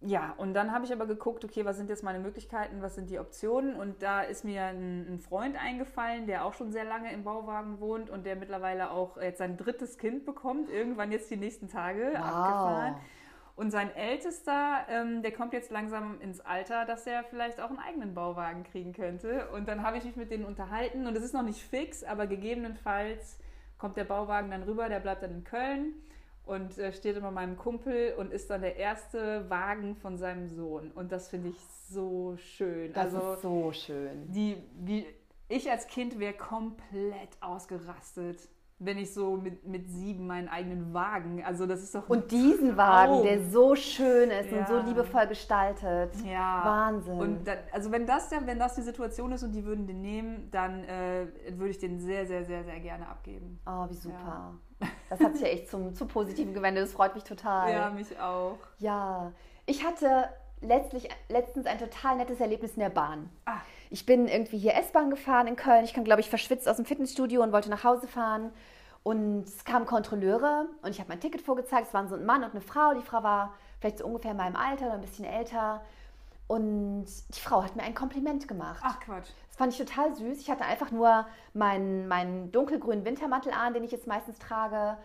ja, 0.00 0.34
und 0.36 0.52
dann 0.52 0.72
habe 0.72 0.84
ich 0.84 0.92
aber 0.92 1.06
geguckt, 1.06 1.44
okay, 1.44 1.64
was 1.64 1.76
sind 1.76 1.88
jetzt 1.88 2.02
meine 2.02 2.18
Möglichkeiten, 2.18 2.82
was 2.82 2.94
sind 2.94 3.08
die 3.08 3.18
Optionen? 3.18 3.74
Und 3.74 4.02
da 4.02 4.20
ist 4.20 4.44
mir 4.44 4.64
ein, 4.64 5.14
ein, 5.14 5.18
Freund 5.18 5.56
eingefallen, 5.56 6.26
der 6.26 6.44
auch 6.44 6.52
schon 6.52 6.72
sehr 6.72 6.84
lange 6.84 7.10
im 7.12 7.24
Bauwagen 7.24 7.80
wohnt 7.80 8.10
und 8.10 8.26
der 8.26 8.36
mittlerweile 8.36 8.90
auch 8.90 9.16
jetzt 9.16 9.38
sein 9.38 9.56
drittes 9.56 9.96
Kind 9.96 10.26
bekommt, 10.26 10.68
irgendwann 10.68 11.10
jetzt 11.10 11.30
die 11.30 11.36
nächsten 11.36 11.68
Tage 11.68 12.10
wow. 12.12 12.20
abgefahren. 12.20 12.96
Und 13.56 13.70
sein 13.70 13.94
Ältester, 13.94 14.84
ähm, 14.90 15.22
der 15.22 15.32
kommt 15.32 15.52
jetzt 15.52 15.70
langsam 15.70 16.20
ins 16.20 16.40
Alter, 16.40 16.84
dass 16.84 17.06
er 17.06 17.22
vielleicht 17.24 17.60
auch 17.60 17.70
einen 17.70 17.78
eigenen 17.78 18.12
Bauwagen 18.12 18.64
kriegen 18.64 18.92
könnte. 18.92 19.48
Und 19.54 19.68
dann 19.68 19.82
habe 19.82 19.96
ich 19.96 20.04
mich 20.04 20.16
mit 20.16 20.30
denen 20.30 20.44
unterhalten 20.44 21.06
und 21.06 21.16
es 21.16 21.24
ist 21.24 21.34
noch 21.34 21.44
nicht 21.44 21.62
fix, 21.62 22.02
aber 22.02 22.26
gegebenenfalls 22.26 23.38
kommt 23.78 23.96
der 23.96 24.04
Bauwagen 24.04 24.50
dann 24.50 24.64
rüber, 24.64 24.88
der 24.88 25.00
bleibt 25.00 25.22
dann 25.22 25.30
in 25.30 25.44
Köln 25.44 25.94
und 26.46 26.78
äh, 26.78 26.92
steht 26.92 27.16
immer 27.16 27.30
meinem 27.30 27.56
Kumpel 27.56 28.14
und 28.18 28.32
ist 28.32 28.50
dann 28.50 28.60
der 28.60 28.76
erste 28.76 29.48
Wagen 29.48 29.96
von 29.96 30.18
seinem 30.18 30.48
Sohn. 30.48 30.90
Und 30.92 31.12
das 31.12 31.28
finde 31.28 31.50
ich 31.50 31.58
so 31.90 32.36
schön. 32.36 32.92
Das 32.92 33.14
also, 33.14 33.34
ist 33.34 33.42
so 33.42 33.72
schön. 33.72 34.30
Die, 34.32 34.56
wie, 34.80 35.06
ich 35.48 35.70
als 35.70 35.86
Kind 35.86 36.18
wäre 36.18 36.34
komplett 36.34 37.30
ausgerastet, 37.40 38.48
wenn 38.84 38.98
ich 38.98 39.12
so 39.12 39.36
mit, 39.36 39.66
mit 39.66 39.88
sieben 39.88 40.26
meinen 40.26 40.48
eigenen 40.48 40.92
Wagen, 40.92 41.42
also 41.44 41.66
das 41.66 41.82
ist 41.82 41.94
doch... 41.94 42.08
Und 42.08 42.30
diesen 42.30 42.76
Wagen, 42.76 43.22
der 43.22 43.44
so 43.44 43.74
schön 43.74 44.30
ist 44.30 44.50
ja. 44.50 44.58
und 44.58 44.68
so 44.68 44.78
liebevoll 44.80 45.26
gestaltet. 45.26 46.12
Ja. 46.24 46.62
Wahnsinn. 46.64 47.18
Und 47.18 47.44
dann, 47.46 47.58
also 47.72 47.90
wenn 47.92 48.06
das, 48.06 48.30
wenn 48.30 48.58
das 48.58 48.74
die 48.74 48.82
Situation 48.82 49.32
ist 49.32 49.42
und 49.42 49.52
die 49.52 49.64
würden 49.64 49.86
den 49.86 50.00
nehmen, 50.00 50.48
dann 50.50 50.84
äh, 50.84 51.26
würde 51.52 51.70
ich 51.70 51.78
den 51.78 51.98
sehr, 52.00 52.26
sehr, 52.26 52.44
sehr, 52.44 52.64
sehr 52.64 52.80
gerne 52.80 53.08
abgeben. 53.08 53.60
Oh, 53.66 53.88
wie 53.88 53.94
super. 53.94 54.18
Ja. 54.80 54.88
Das 55.08 55.20
hat 55.20 55.34
sich 55.34 55.42
ja 55.42 55.48
echt 55.48 55.70
zum, 55.70 55.94
zum 55.94 56.08
Positiven 56.08 56.54
gewendet. 56.54 56.82
Das 56.82 56.92
freut 56.92 57.14
mich 57.14 57.22
total. 57.22 57.70
Ja, 57.70 57.90
mich 57.90 58.18
auch. 58.18 58.58
Ja, 58.78 59.32
ich 59.66 59.84
hatte 59.84 60.28
letztlich, 60.60 61.08
letztens 61.28 61.66
ein 61.66 61.78
total 61.78 62.16
nettes 62.16 62.40
Erlebnis 62.40 62.74
in 62.74 62.80
der 62.80 62.90
Bahn. 62.90 63.30
Ah. 63.44 63.58
Ich 63.90 64.06
bin 64.06 64.26
irgendwie 64.26 64.58
hier 64.58 64.74
S-Bahn 64.74 65.10
gefahren 65.10 65.46
in 65.46 65.56
Köln. 65.56 65.84
Ich 65.84 65.94
kam, 65.94 66.04
glaube 66.04 66.20
ich, 66.20 66.28
verschwitzt 66.28 66.68
aus 66.68 66.76
dem 66.76 66.84
Fitnessstudio 66.84 67.42
und 67.42 67.52
wollte 67.52 67.70
nach 67.70 67.84
Hause 67.84 68.08
fahren. 68.08 68.50
Und 69.04 69.44
es 69.46 69.64
kamen 69.64 69.84
Kontrolleure 69.84 70.66
und 70.82 70.90
ich 70.90 70.98
habe 70.98 71.10
mein 71.10 71.20
Ticket 71.20 71.42
vorgezeigt. 71.42 71.88
Es 71.88 71.94
waren 71.94 72.08
so 72.08 72.16
ein 72.16 72.24
Mann 72.24 72.42
und 72.42 72.52
eine 72.52 72.62
Frau. 72.62 72.94
Die 72.94 73.02
Frau 73.02 73.22
war 73.22 73.52
vielleicht 73.78 73.98
so 73.98 74.06
ungefähr 74.06 74.30
in 74.30 74.38
meinem 74.38 74.56
Alter 74.56 74.86
oder 74.86 74.94
ein 74.94 75.02
bisschen 75.02 75.26
älter. 75.26 75.82
Und 76.46 77.04
die 77.04 77.40
Frau 77.40 77.62
hat 77.62 77.76
mir 77.76 77.82
ein 77.82 77.94
Kompliment 77.94 78.48
gemacht. 78.48 78.80
Ach 78.82 78.98
Quatsch. 79.00 79.28
Das 79.48 79.56
fand 79.56 79.72
ich 79.72 79.78
total 79.78 80.14
süß. 80.14 80.40
Ich 80.40 80.50
hatte 80.50 80.64
einfach 80.64 80.90
nur 80.90 81.26
meinen, 81.52 82.08
meinen 82.08 82.50
dunkelgrünen 82.50 83.04
Wintermantel 83.04 83.52
an, 83.52 83.74
den 83.74 83.84
ich 83.84 83.92
jetzt 83.92 84.06
meistens 84.06 84.38
trage. 84.38 84.96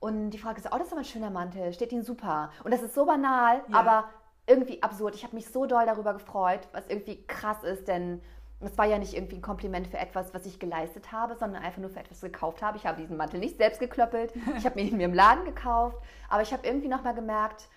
Und 0.00 0.30
die 0.30 0.38
Frau 0.38 0.50
hat 0.50 0.56
gesagt, 0.56 0.72
oh, 0.72 0.78
das 0.78 0.86
ist 0.86 0.92
aber 0.92 1.02
ein 1.02 1.04
schöner 1.04 1.30
Mantel, 1.30 1.72
steht 1.72 1.90
Ihnen 1.90 2.04
super. 2.04 2.50
Und 2.62 2.72
das 2.72 2.82
ist 2.82 2.94
so 2.94 3.04
banal, 3.06 3.62
ja. 3.68 3.76
aber 3.76 4.04
irgendwie 4.46 4.82
absurd. 4.82 5.16
Ich 5.16 5.24
habe 5.24 5.34
mich 5.34 5.48
so 5.48 5.66
doll 5.66 5.84
darüber 5.84 6.14
gefreut, 6.14 6.60
was 6.72 6.86
irgendwie 6.86 7.26
krass 7.26 7.62
ist, 7.64 7.88
denn 7.88 8.22
es 8.60 8.76
war 8.76 8.86
ja 8.86 8.98
nicht 8.98 9.14
irgendwie 9.14 9.36
ein 9.36 9.42
Kompliment 9.42 9.86
für 9.86 9.98
etwas, 9.98 10.34
was 10.34 10.44
ich 10.44 10.58
geleistet 10.58 11.12
habe, 11.12 11.36
sondern 11.36 11.62
einfach 11.62 11.80
nur 11.80 11.90
für 11.90 12.00
etwas 12.00 12.20
gekauft 12.20 12.60
habe. 12.60 12.76
Ich 12.76 12.86
habe 12.86 13.00
diesen 13.00 13.16
Mantel 13.16 13.38
nicht 13.38 13.56
selbst 13.56 13.78
geklöppelt. 13.78 14.32
Ich 14.56 14.64
habe 14.64 14.80
ihn 14.80 14.96
mir 14.96 15.04
im 15.04 15.14
Laden 15.14 15.44
gekauft. 15.44 15.96
Aber 16.28 16.42
ich 16.42 16.52
habe 16.52 16.66
irgendwie 16.66 16.88
nochmal 16.88 17.14
gemerkt, 17.14 17.68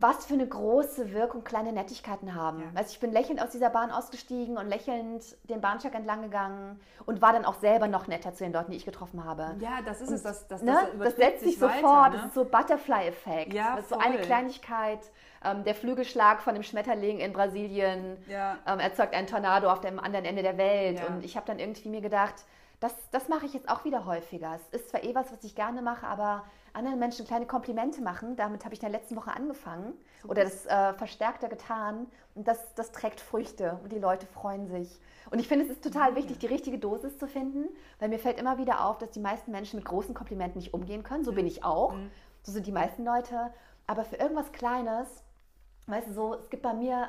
was 0.00 0.26
für 0.26 0.34
eine 0.34 0.46
große 0.46 1.12
Wirkung 1.12 1.44
kleine 1.44 1.72
Nettigkeiten 1.72 2.34
haben. 2.34 2.60
Ja. 2.60 2.66
Also 2.74 2.90
ich 2.92 3.00
bin 3.00 3.12
lächelnd 3.12 3.42
aus 3.42 3.50
dieser 3.50 3.70
Bahn 3.70 3.90
ausgestiegen 3.90 4.58
und 4.58 4.68
lächelnd 4.68 5.22
den 5.44 5.60
Bahnsteig 5.60 5.94
entlang 5.94 6.22
gegangen 6.22 6.80
und 7.04 7.22
war 7.22 7.32
dann 7.32 7.44
auch 7.44 7.54
selber 7.60 7.88
noch 7.88 8.06
netter 8.06 8.34
zu 8.34 8.44
den 8.44 8.52
Leuten, 8.52 8.70
die 8.70 8.76
ich 8.76 8.84
getroffen 8.84 9.24
habe. 9.24 9.54
Ja, 9.60 9.80
das 9.84 10.00
ist 10.00 10.08
und, 10.08 10.14
es. 10.14 10.22
Das, 10.22 10.48
das, 10.48 10.62
ne? 10.62 10.76
das, 10.98 11.08
das 11.08 11.16
setzt 11.16 11.44
sich 11.44 11.58
sofort. 11.58 11.82
Weiter, 11.82 12.10
ne? 12.10 12.16
Das 12.16 12.26
ist 12.26 12.34
so 12.34 12.44
Butterfly-Effekt. 12.44 13.52
Ja, 13.52 13.76
das 13.76 13.84
ist 13.84 13.90
so 13.90 13.98
eine 13.98 14.18
Kleinigkeit. 14.18 15.00
Ähm, 15.44 15.64
der 15.64 15.74
Flügelschlag 15.74 16.40
von 16.40 16.54
dem 16.54 16.62
Schmetterling 16.62 17.18
in 17.18 17.32
Brasilien 17.32 18.16
ja. 18.28 18.58
ähm, 18.66 18.80
erzeugt 18.80 19.14
einen 19.14 19.26
Tornado 19.26 19.70
auf 19.70 19.80
dem 19.80 19.98
anderen 19.98 20.24
Ende 20.24 20.42
der 20.42 20.58
Welt. 20.58 20.98
Ja. 20.98 21.06
Und 21.06 21.24
ich 21.24 21.36
habe 21.36 21.46
dann 21.46 21.58
irgendwie 21.58 21.88
mir 21.88 22.00
gedacht, 22.00 22.34
das, 22.80 22.94
das 23.10 23.28
mache 23.28 23.46
ich 23.46 23.54
jetzt 23.54 23.68
auch 23.68 23.84
wieder 23.84 24.04
häufiger. 24.04 24.54
Es 24.54 24.80
ist 24.80 24.90
zwar 24.90 25.02
eh 25.02 25.14
was, 25.14 25.32
was 25.32 25.42
ich 25.44 25.54
gerne 25.54 25.80
mache, 25.82 26.06
aber 26.06 26.44
anderen 26.76 26.98
Menschen 26.98 27.26
kleine 27.26 27.46
Komplimente 27.46 28.02
machen. 28.02 28.36
Damit 28.36 28.64
habe 28.64 28.74
ich 28.74 28.82
in 28.82 28.90
der 28.90 29.00
letzten 29.00 29.16
Woche 29.16 29.32
angefangen 29.32 29.94
oder 30.26 30.44
das 30.44 30.66
äh, 30.66 30.94
verstärkter 30.94 31.48
getan. 31.48 32.06
Und 32.34 32.46
das, 32.46 32.74
das 32.74 32.92
trägt 32.92 33.20
Früchte 33.20 33.78
und 33.82 33.92
die 33.92 33.98
Leute 33.98 34.26
freuen 34.26 34.68
sich. 34.68 35.00
Und 35.30 35.38
ich 35.38 35.48
finde, 35.48 35.64
es 35.64 35.70
ist 35.70 35.82
total 35.82 36.12
mhm. 36.12 36.16
wichtig, 36.16 36.38
die 36.38 36.46
richtige 36.46 36.78
Dosis 36.78 37.18
zu 37.18 37.26
finden, 37.26 37.68
weil 37.98 38.08
mir 38.08 38.18
fällt 38.18 38.38
immer 38.38 38.58
wieder 38.58 38.84
auf, 38.84 38.98
dass 38.98 39.10
die 39.10 39.20
meisten 39.20 39.50
Menschen 39.50 39.76
mit 39.78 39.86
großen 39.86 40.14
Komplimenten 40.14 40.60
nicht 40.60 40.74
umgehen 40.74 41.02
können. 41.02 41.24
So 41.24 41.32
bin 41.32 41.46
ich 41.46 41.64
auch. 41.64 41.94
Mhm. 41.94 42.10
So 42.42 42.52
sind 42.52 42.66
die 42.66 42.72
meisten 42.72 43.04
Leute. 43.04 43.52
Aber 43.86 44.04
für 44.04 44.16
irgendwas 44.16 44.52
Kleines, 44.52 45.08
weißt 45.86 46.08
du, 46.08 46.12
so, 46.12 46.34
es 46.34 46.50
gibt 46.50 46.62
bei 46.62 46.74
mir 46.74 47.08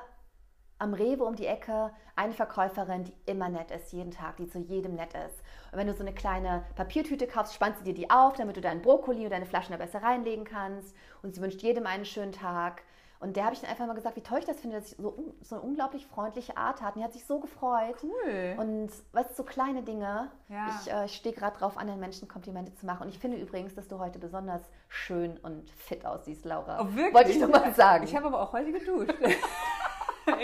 am 0.79 0.93
Rewe 0.93 1.23
um 1.23 1.35
die 1.35 1.45
Ecke 1.45 1.91
eine 2.15 2.33
Verkäuferin, 2.33 3.03
die 3.03 3.13
immer 3.25 3.49
nett 3.49 3.71
ist, 3.71 3.93
jeden 3.93 4.11
Tag, 4.11 4.37
die 4.37 4.47
zu 4.47 4.59
jedem 4.59 4.95
nett 4.95 5.13
ist. 5.13 5.41
Und 5.71 5.79
wenn 5.79 5.87
du 5.87 5.93
so 5.93 6.01
eine 6.01 6.13
kleine 6.13 6.63
Papiertüte 6.75 7.27
kaufst, 7.27 7.53
spannst 7.53 7.81
du 7.81 7.85
dir 7.85 7.93
die 7.93 8.09
auf, 8.09 8.35
damit 8.35 8.57
du 8.57 8.61
deinen 8.61 8.81
Brokkoli 8.81 9.21
oder 9.21 9.31
deine 9.31 9.45
Flaschen 9.45 9.71
da 9.71 9.77
besser 9.77 10.01
reinlegen 10.01 10.45
kannst. 10.45 10.95
Und 11.21 11.35
sie 11.35 11.41
wünscht 11.41 11.61
jedem 11.61 11.85
einen 11.85 12.05
schönen 12.05 12.31
Tag. 12.31 12.83
Und 13.19 13.35
der 13.35 13.45
habe 13.45 13.55
ich 13.55 13.61
dann 13.61 13.69
einfach 13.69 13.87
mal 13.87 13.95
gesagt, 13.95 14.15
wie 14.15 14.21
toll 14.21 14.39
ich 14.39 14.45
das 14.45 14.59
finde, 14.59 14.75
dass 14.77 14.91
ich 14.91 14.97
so, 14.97 15.33
so 15.41 15.55
eine 15.55 15.63
unglaublich 15.63 16.05
freundliche 16.05 16.55
Art 16.55 16.81
hat. 16.81 16.95
Und 16.95 17.01
die 17.01 17.03
hat 17.03 17.13
sich 17.13 17.25
so 17.25 17.39
gefreut. 17.39 17.95
Cool. 18.03 18.55
Und 18.57 18.91
weißt 19.13 19.31
du, 19.31 19.33
so 19.33 19.43
kleine 19.43 19.81
Dinge. 19.81 20.29
Ja. 20.49 20.67
Ich, 20.69 20.91
äh, 20.91 21.05
ich 21.05 21.15
stehe 21.15 21.33
gerade 21.33 21.57
drauf, 21.57 21.77
anderen 21.77 21.99
Menschen 21.99 22.27
Komplimente 22.27 22.75
zu 22.75 22.85
machen. 22.85 23.03
Und 23.03 23.09
ich 23.09 23.17
finde 23.17 23.37
übrigens, 23.37 23.73
dass 23.73 23.87
du 23.87 23.97
heute 23.97 24.19
besonders 24.19 24.61
schön 24.87 25.37
und 25.37 25.71
fit 25.71 26.05
aussiehst, 26.05 26.45
Laura. 26.45 26.79
Oh, 26.79 26.95
wirklich? 26.95 27.13
Wollte 27.13 27.31
ich 27.31 27.39
nur 27.39 27.49
mal 27.49 27.73
sagen. 27.73 28.03
Ich 28.03 28.15
habe 28.15 28.27
aber 28.27 28.39
auch 28.39 28.53
heute 28.53 28.71
geduscht. 28.71 29.13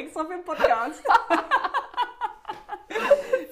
Extra 0.04 0.26
für 0.26 0.34
den 0.34 0.44
Podcast. 0.44 1.04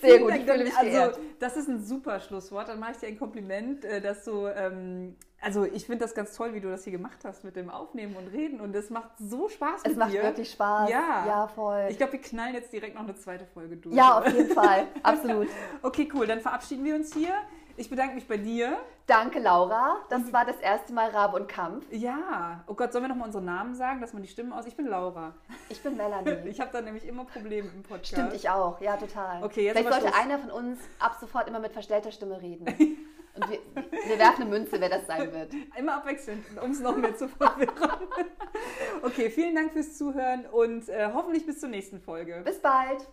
Sehr 0.02 0.20
gut, 0.20 0.34
ich 0.36 0.43
fühle 0.43 0.64
mich 0.64 0.76
also, 0.76 0.91
geehrt. 0.91 1.20
das 1.39 1.58
ist 1.58 1.68
ein 1.68 1.84
super 1.84 2.20
Schlusswort. 2.20 2.68
Dann 2.68 2.80
mache 2.80 2.91
ich 2.91 2.97
dir 2.97 3.08
ein 3.08 3.20
Kompliment, 3.20 3.86
äh, 3.86 4.02
dass 4.02 4.24
du, 4.26 4.47
ähm, 4.47 5.16
also 5.39 5.64
ich 5.64 5.86
finde 5.86 5.99
das 6.06 6.16
ganz 6.16 6.36
toll, 6.36 6.54
wie 6.54 6.60
du 6.60 6.70
das 6.70 6.84
hier 6.84 6.91
gemacht 6.91 7.20
hast 7.24 7.43
mit 7.43 7.56
dem 7.56 7.70
Aufnehmen 7.70 8.16
und 8.16 8.28
Reden. 8.28 8.60
Und 8.62 8.76
es 8.76 8.89
macht 8.89 9.12
so 9.20 9.47
Spaß 9.47 9.82
Es 9.84 9.95
macht 9.95 10.14
dir. 10.14 10.24
wirklich 10.24 10.52
Spaß. 10.52 10.89
Ja. 10.89 11.26
ja 11.28 11.47
voll. 11.47 11.88
Ich 11.89 11.97
glaube, 11.97 12.14
wir 12.14 12.22
knallen 12.22 12.56
jetzt 12.56 12.74
direkt 12.74 12.95
noch 12.95 13.04
eine 13.04 13.16
zweite 13.16 13.45
Folge 13.45 13.78
durch. 13.78 13.95
ja, 13.95 14.20
auf 14.20 14.28
jeden 14.28 14.49
Fall. 14.54 14.88
Absolut. 15.04 15.47
Okay, 15.84 16.10
cool. 16.14 16.26
Dann 16.28 16.39
verabschieden 16.39 16.84
wir 16.84 16.95
uns 16.95 17.14
hier. 17.14 17.34
Ich 17.78 17.90
bedanke 17.90 18.16
mich 18.16 18.28
bei 18.28 18.38
dir. 18.38 18.78
Danke, 19.08 19.40
Laura. 19.40 19.98
Das 20.10 20.32
war 20.32 20.46
das 20.46 20.58
erste 20.58 20.94
Mal 20.94 21.10
Rabe 21.10 21.38
und 21.38 21.48
Kampf. 21.48 21.86
Ja. 21.92 22.64
Oh 22.68 22.74
Gott, 22.74 22.92
sollen 22.92 23.04
wir 23.04 23.10
nochmal 23.10 23.28
unsere 23.28 23.44
Namen 23.44 23.76
sagen, 23.76 24.02
dass 24.02 24.14
man 24.14 24.22
die 24.22 24.30
Stimmen 24.30 24.54
aus... 24.54 24.66
Ich 24.66 24.76
bin 24.76 24.88
Laura. 24.88 25.34
Ich 25.70 25.82
bin 25.82 25.98
Melanie. 25.98 26.32
Ich 26.46 26.60
habe 26.60 26.72
da 26.72 26.82
nämlich 26.82 27.08
immer 27.08 27.26
Probleme 27.26 27.70
im 27.74 27.84
Podcast. 27.84 28.08
Stimmt, 28.08 28.34
ich 28.34 28.50
auch. 28.50 28.80
Ja, 28.82 28.98
total. 28.98 29.44
Okay, 29.44 29.66
jetzt 29.66 29.78
Vielleicht 29.78 30.02
sollte 30.02 30.16
einer 30.16 30.40
von 30.40 30.52
uns 30.52 30.80
ab 31.00 31.18
sofort 31.20 31.48
immer 31.48 31.60
mit 31.60 31.72
verstellter 31.72 32.12
Stimme 32.12 32.42
reden. 32.42 32.66
Und 33.34 33.50
wir, 33.50 33.60
wir 34.08 34.20
werfen 34.20 34.42
eine 34.42 34.50
Münze, 34.50 34.82
wer 34.82 34.90
das 34.90 35.08
sein 35.08 35.32
wird. 35.32 35.54
Immer 35.78 35.96
abwechselnd, 35.96 36.44
um 36.62 36.72
es 36.72 36.82
noch 36.82 36.98
mehr 36.98 37.16
zu 37.16 37.30
verwirren. 37.30 37.72
Okay, 39.04 39.30
vielen 39.30 39.56
Dank 39.56 39.72
fürs 39.72 39.98
Zuhören 39.98 40.46
und 40.46 40.88
äh, 40.90 41.10
hoffentlich 41.14 41.46
bis 41.46 41.60
zur 41.60 41.70
nächsten 41.70 42.00
Folge. 42.00 42.42
Bis 42.46 42.60
bald. 42.62 43.08